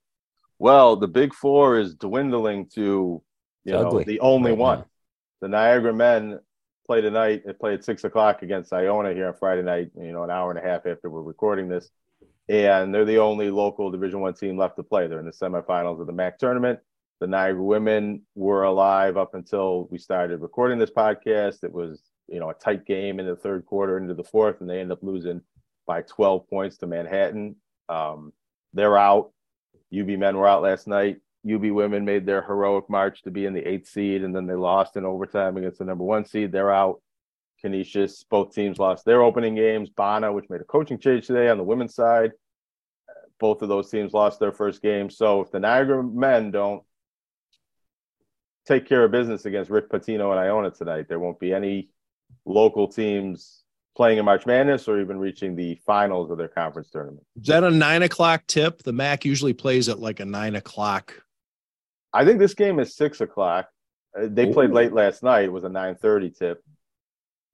[0.59, 3.21] Well, the big four is dwindling to,
[3.63, 4.79] you know, ugly the only right one.
[4.79, 4.85] now.
[5.41, 6.39] the Niagara men
[6.85, 7.43] play tonight.
[7.45, 9.91] They play at six o'clock against Iona here on Friday night.
[9.95, 11.89] You know, an hour and a half after we're recording this,
[12.49, 15.07] and they're the only local Division One team left to play.
[15.07, 16.79] They're in the semifinals of the MAAC tournament.
[17.19, 21.63] The Niagara women were alive up until we started recording this podcast.
[21.63, 24.69] It was you know a tight game in the third quarter into the fourth, and
[24.69, 25.41] they ended up losing
[25.85, 27.55] by 12 points to Manhattan.
[27.89, 28.33] Um,
[28.73, 29.31] they're out.
[29.93, 31.17] UB men were out last night.
[31.49, 34.53] UB women made their heroic march to be in the eighth seed, and then they
[34.53, 36.51] lost in overtime against the number one seed.
[36.51, 37.01] They're out.
[37.61, 39.89] Canisius, both teams lost their opening games.
[39.89, 42.31] Bona, which made a coaching change today on the women's side,
[43.39, 45.09] both of those teams lost their first game.
[45.09, 46.83] So if the Niagara men don't
[48.67, 51.89] take care of business against Rick Pitino and Iona tonight, there won't be any
[52.45, 53.63] local teams
[53.97, 57.25] playing in March Madness or even reaching the finals of their conference tournament.
[57.35, 58.83] Is that a nine o'clock tip?
[58.83, 61.23] The MAAC usually plays at like a nine o'clock.
[62.13, 63.67] I think this game is six o'clock.
[64.17, 65.45] Uh, They played late last night.
[65.45, 66.63] It was a nine thirty tip,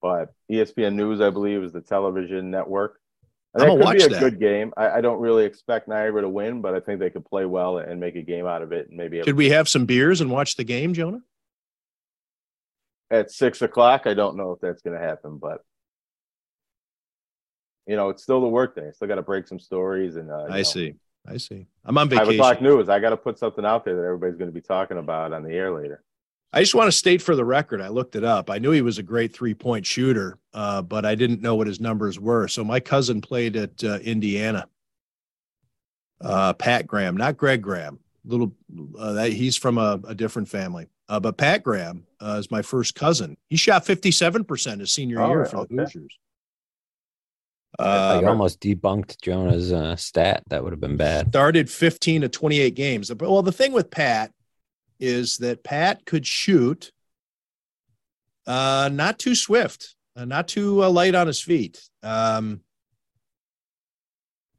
[0.01, 2.99] but ESPN News, I believe, is the television network.
[3.55, 4.19] And I'm that could be a that.
[4.19, 4.73] good game.
[4.75, 7.77] I, I don't really expect Niagara to win, but I think they could play well
[7.77, 8.89] and make a game out of it.
[8.89, 11.21] And maybe Should we have some beers and watch the game, Jonah?
[13.11, 14.07] at six o'clock.
[14.07, 15.61] I don't know if that's going to happen, but
[17.87, 18.91] you know, it's still the work day.
[18.93, 20.93] Still got to break some stories and uh, I know, see.
[21.27, 21.67] I see.
[21.85, 22.33] I'm on Five vacation.
[22.39, 22.89] o'clock news.
[22.89, 25.43] I got to put something out there that everybody's going to be talking about on
[25.43, 26.03] the air later.
[26.51, 28.49] I just want to state for the record, I looked it up.
[28.51, 31.65] I knew he was a great three point shooter, uh, but I didn't know what
[31.65, 32.47] his numbers were.
[32.47, 34.67] So my cousin played at uh, Indiana.
[36.21, 37.99] Uh, Pat Graham, not Greg Graham.
[38.25, 38.53] Little,
[38.97, 40.87] uh, that he's from a, a different family.
[41.09, 43.35] Uh, but Pat Graham uh, is my first cousin.
[43.49, 45.75] He shot 57% his senior Oh, year yeah, for the okay.
[45.77, 46.17] Hoosiers.
[47.79, 50.43] I Uh, almost debunked Jonah's uh, stat.
[50.49, 51.29] That would have been bad.
[51.29, 53.11] started 15 to 28 games.
[53.13, 54.31] Well, the thing with Pat
[54.99, 56.91] is that Pat could shoot
[58.45, 61.81] uh not too swift, uh, not too uh, light on his feet.
[62.03, 62.61] Um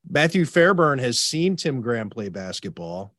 [0.08, 3.14] Matthew Fairburn has seen Tim Graham play basketball.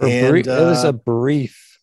[0.00, 1.78] And, brief- it was uh, a brief.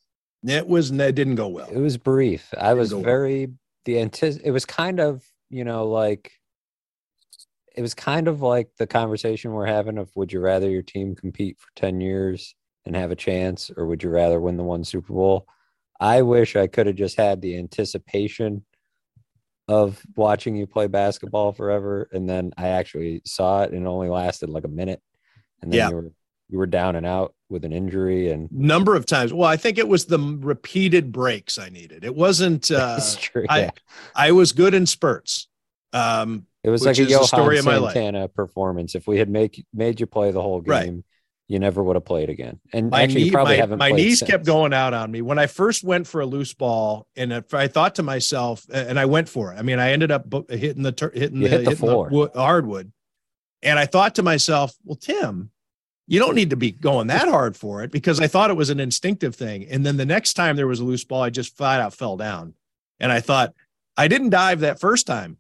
[0.46, 1.70] It was it didn't go well.
[1.70, 2.54] It was brief.
[2.58, 3.06] I was go well.
[3.06, 3.50] very
[3.86, 3.98] the.
[4.44, 6.32] It was kind of you know like.
[7.76, 11.16] It was kind of like the conversation we're having of would you rather your team
[11.16, 12.56] compete for 10 years
[12.86, 15.48] and have a chance or would you rather win the one Super Bowl?
[16.00, 18.66] I wish I could have just had the anticipation
[19.68, 24.10] of watching you play basketball forever and then I actually saw it and it only
[24.10, 25.02] lasted like a minute
[25.62, 25.90] and then Yeah.
[25.90, 26.12] you were
[26.50, 29.34] you were down and out with an injury and Number of times.
[29.34, 32.04] Well, I think it was the repeated breaks I needed.
[32.04, 33.46] It wasn't uh true.
[33.50, 33.72] I-
[34.14, 35.48] I was good in spurts.
[35.94, 37.94] Um It was like a Johan story of my life.
[37.94, 38.96] Santana performance.
[38.96, 40.86] If we had make made you play the whole Right.
[40.86, 41.04] game,
[41.50, 42.62] you never would have played again.
[42.72, 43.80] And my actually, knee, you probably my, haven't.
[43.80, 44.32] my knees since.
[44.32, 47.68] kept going out on me when I first went for a loose ball, and I
[47.68, 49.58] thought to myself, and I went for it.
[49.58, 52.08] I mean, I ended up hitting the hitting You the, hit the hitting floor.
[52.10, 52.94] wood, hardwood,
[53.62, 55.52] and I thought to myself, well, Tim,
[56.08, 58.70] you don't need to be going that hard for it because I thought it was
[58.70, 59.68] an instinctive thing.
[59.70, 62.16] And then the next time there was a loose ball, I just flat out fell
[62.16, 62.54] down,
[63.02, 63.54] and I thought
[63.98, 65.38] I didn't dive that first time.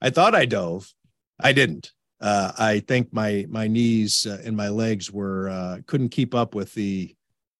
[0.00, 0.92] I thought I dove,
[1.40, 6.10] I didn't uh, I think my my knees uh, and my legs were uh, couldn't
[6.10, 7.14] keep up with the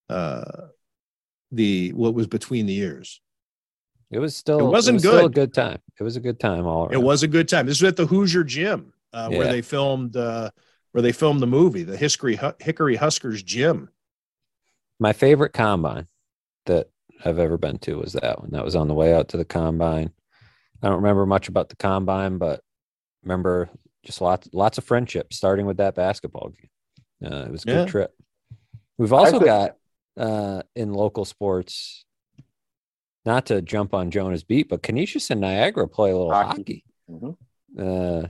[0.08, 0.44] uh,
[1.52, 3.20] the what was between the ears.
[4.10, 4.60] It was still.
[4.60, 5.34] It wasn't was Still a good.
[5.34, 5.78] good time.
[5.98, 6.94] It was a good time all around.
[6.94, 7.66] It was a good time.
[7.66, 10.50] This was at the Hoosier Gym uh, where they filmed uh,
[10.92, 13.90] where they filmed the movie, the Hickory Hickory Huskers Gym.
[14.98, 16.06] My favorite combine
[16.64, 16.88] that
[17.24, 18.50] I've ever been to was that one.
[18.52, 20.12] That was on the way out to the combine.
[20.82, 22.60] I don't remember much about the combine, but
[23.22, 23.68] remember
[24.04, 26.70] just lots lots of friendship starting with that basketball game.
[27.32, 27.86] Uh, it was a good Yeah.
[27.86, 28.14] trip.
[28.98, 29.76] We've also got
[30.18, 32.04] uh, in local sports,
[33.26, 36.84] not to jump on Jonah's beat, but Canisius and Niagara play a little hockey.
[37.10, 37.36] Hockey.
[37.78, 38.24] Mhm.
[38.24, 38.28] Uh,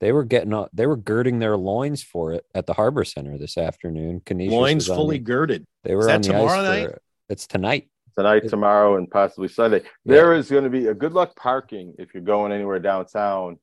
[0.00, 3.36] they were getting up, they were girding their loins for it at the Harbor Center
[3.38, 4.20] this afternoon.
[4.24, 5.66] Canisius Loins fully the- girded.
[5.82, 6.84] they were on the tomorrow ice night?
[6.86, 7.02] for it.
[7.30, 7.88] It's tonight.
[8.18, 9.82] Tonight, It- tomorrow, and possibly Sunday.
[10.04, 10.14] Yeah.
[10.16, 13.58] There is going to be a good luck parking if you're going anywhere downtown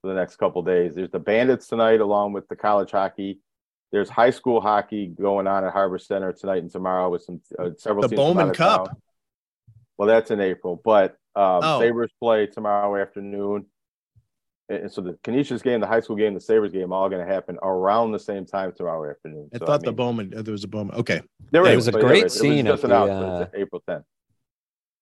[0.00, 0.94] for the next couple days.
[0.94, 3.40] There's the Bandits tonight, along with the college hockey.
[3.92, 7.70] There's high school hockey going on at Harbor Center tonight and tomorrow with some uh,
[7.76, 8.86] several The Bowman Cup.
[8.86, 8.96] town.
[9.98, 11.80] Well, that's in April, but um, Oh.
[11.80, 13.66] Sabres play tomorrow afternoon.
[14.68, 17.26] And and so the Canisius game, the high school game, the Sabres game, all going
[17.26, 19.48] to happen around the same time tomorrow afternoon.
[19.54, 20.94] I So, thought the mean, Bowman uh, there was a Bowman.
[20.96, 21.20] Okay,
[21.50, 23.20] there It is, was a but yeah, great it was scene just at the, announced,
[23.20, 24.04] but it's uh, April 10th.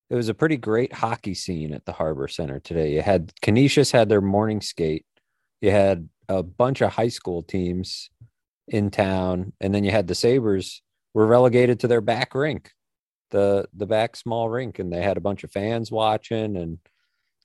[0.09, 2.95] It was a pretty great hockey scene at the Harbor Center today.
[2.95, 5.05] You had Canisius had their morning skate.
[5.61, 8.11] You had a bunch of high school teams
[8.69, 10.83] in town, and then you had the Sabres
[11.13, 12.71] were relegated to their back rink,
[13.31, 16.79] the the back small rink, and they had a bunch of fans watching, and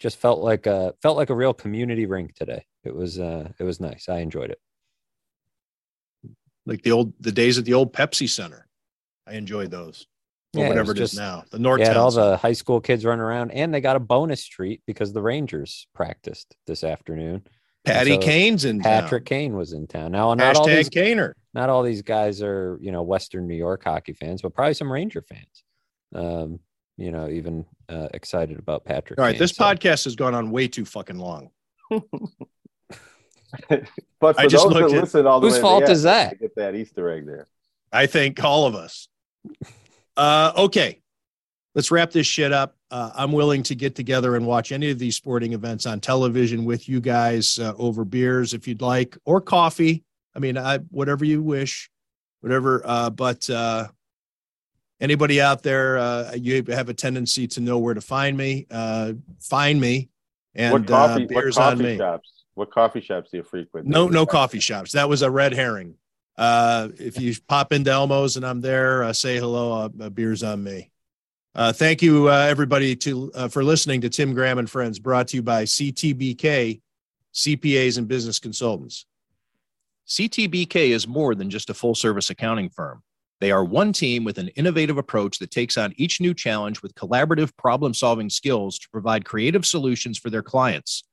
[0.01, 2.65] just felt like a felt like a real community rink today.
[2.83, 4.09] It was uh it was nice.
[4.09, 4.59] I enjoyed it.
[6.65, 8.67] like the old the days at the old Pepsi Center.
[9.27, 10.07] I enjoyed those.
[10.55, 11.43] Or Yeah, whatever it is just- now.
[11.51, 14.45] The North had all the high school kids running around, and they got a bonus
[14.45, 17.43] treat because the Rangers practiced this afternoon.
[17.85, 19.37] Patty so Kane's in Patrick town.
[19.37, 20.11] Kane was in town.
[20.11, 21.33] Now, not all these Kaner.
[21.53, 24.91] not all these guys are you know Western New York hockey fans, but probably some
[24.91, 25.63] Ranger fans.
[26.13, 26.59] Um,
[27.01, 29.19] you know, even uh, excited about Patrick.
[29.19, 31.49] All right, Kane, this so- podcast has gone on way too fucking long.
[34.21, 35.67] But I for just those that looked at- listen all the Whose way to the
[35.67, 36.39] fault end, is that?
[36.39, 37.47] Get that Easter egg there.
[37.91, 39.07] I think all of us.
[40.17, 41.01] Uh, okay,
[41.73, 42.75] let's wrap this shit up.
[42.91, 46.65] Uh, I'm willing to get together and watch any of these sporting events on television
[46.65, 50.03] with you guys uh, over beers if you'd like, or coffee.
[50.35, 51.89] I mean, I whatever you wish,
[52.41, 52.81] whatever.
[52.85, 53.87] Uh, but uh,
[55.01, 58.67] anybody out there, uh, you have a tendency to know where to find me.
[58.71, 60.09] Uh, find me,
[60.55, 61.23] and what coffee?
[61.25, 61.97] uh, beers what on coffee me.
[61.97, 62.31] shops?
[62.53, 63.87] What coffee shops do you frequent?
[63.87, 64.91] No, no coffee shops.
[64.91, 65.95] That was a red herring.
[66.37, 69.73] Uh, if you pop into Elmo's and I'm there, uh, say hello.
[69.73, 70.91] Uh, uh, beers on me.
[71.53, 75.27] Uh, thank you, uh, everybody, to uh, for listening to Tim Graham and Friends, brought
[75.29, 76.81] to you by CTBK,
[77.33, 79.05] CPAs and Business Consultants.
[80.07, 83.03] CTBK is more than just a full service accounting firm.
[83.41, 86.93] They are one team with an innovative approach that takes on each new challenge with
[86.93, 91.03] collaborative problem solving skills to provide creative solutions for their clients.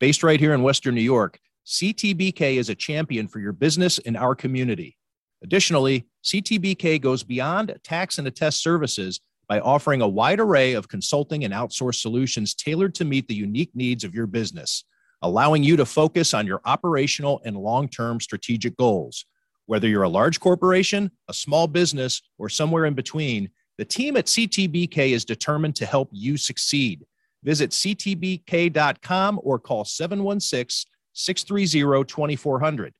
[0.00, 4.16] Based right here in Western New York, CTBK is a champion for your business in
[4.16, 4.96] our community.
[5.44, 11.44] Additionally, CTBK goes beyond tax and attest services by offering a wide array of consulting
[11.44, 14.82] and outsourced solutions tailored to meet the unique needs of your business,
[15.22, 19.24] allowing you to focus on your operational and long term strategic goals.
[19.68, 24.24] Whether you're a large corporation, a small business, or somewhere in between, the team at
[24.24, 27.04] CTBK is determined to help you succeed.
[27.44, 32.94] Visit ctbk.com or call 716 630 2400.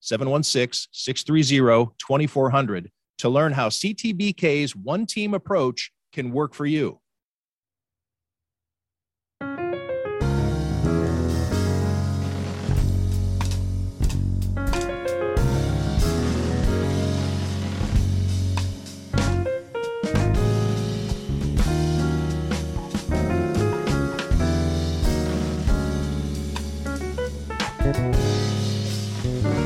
[0.00, 6.98] 716 630 2400 to learn how CTBK's one team approach can work for you.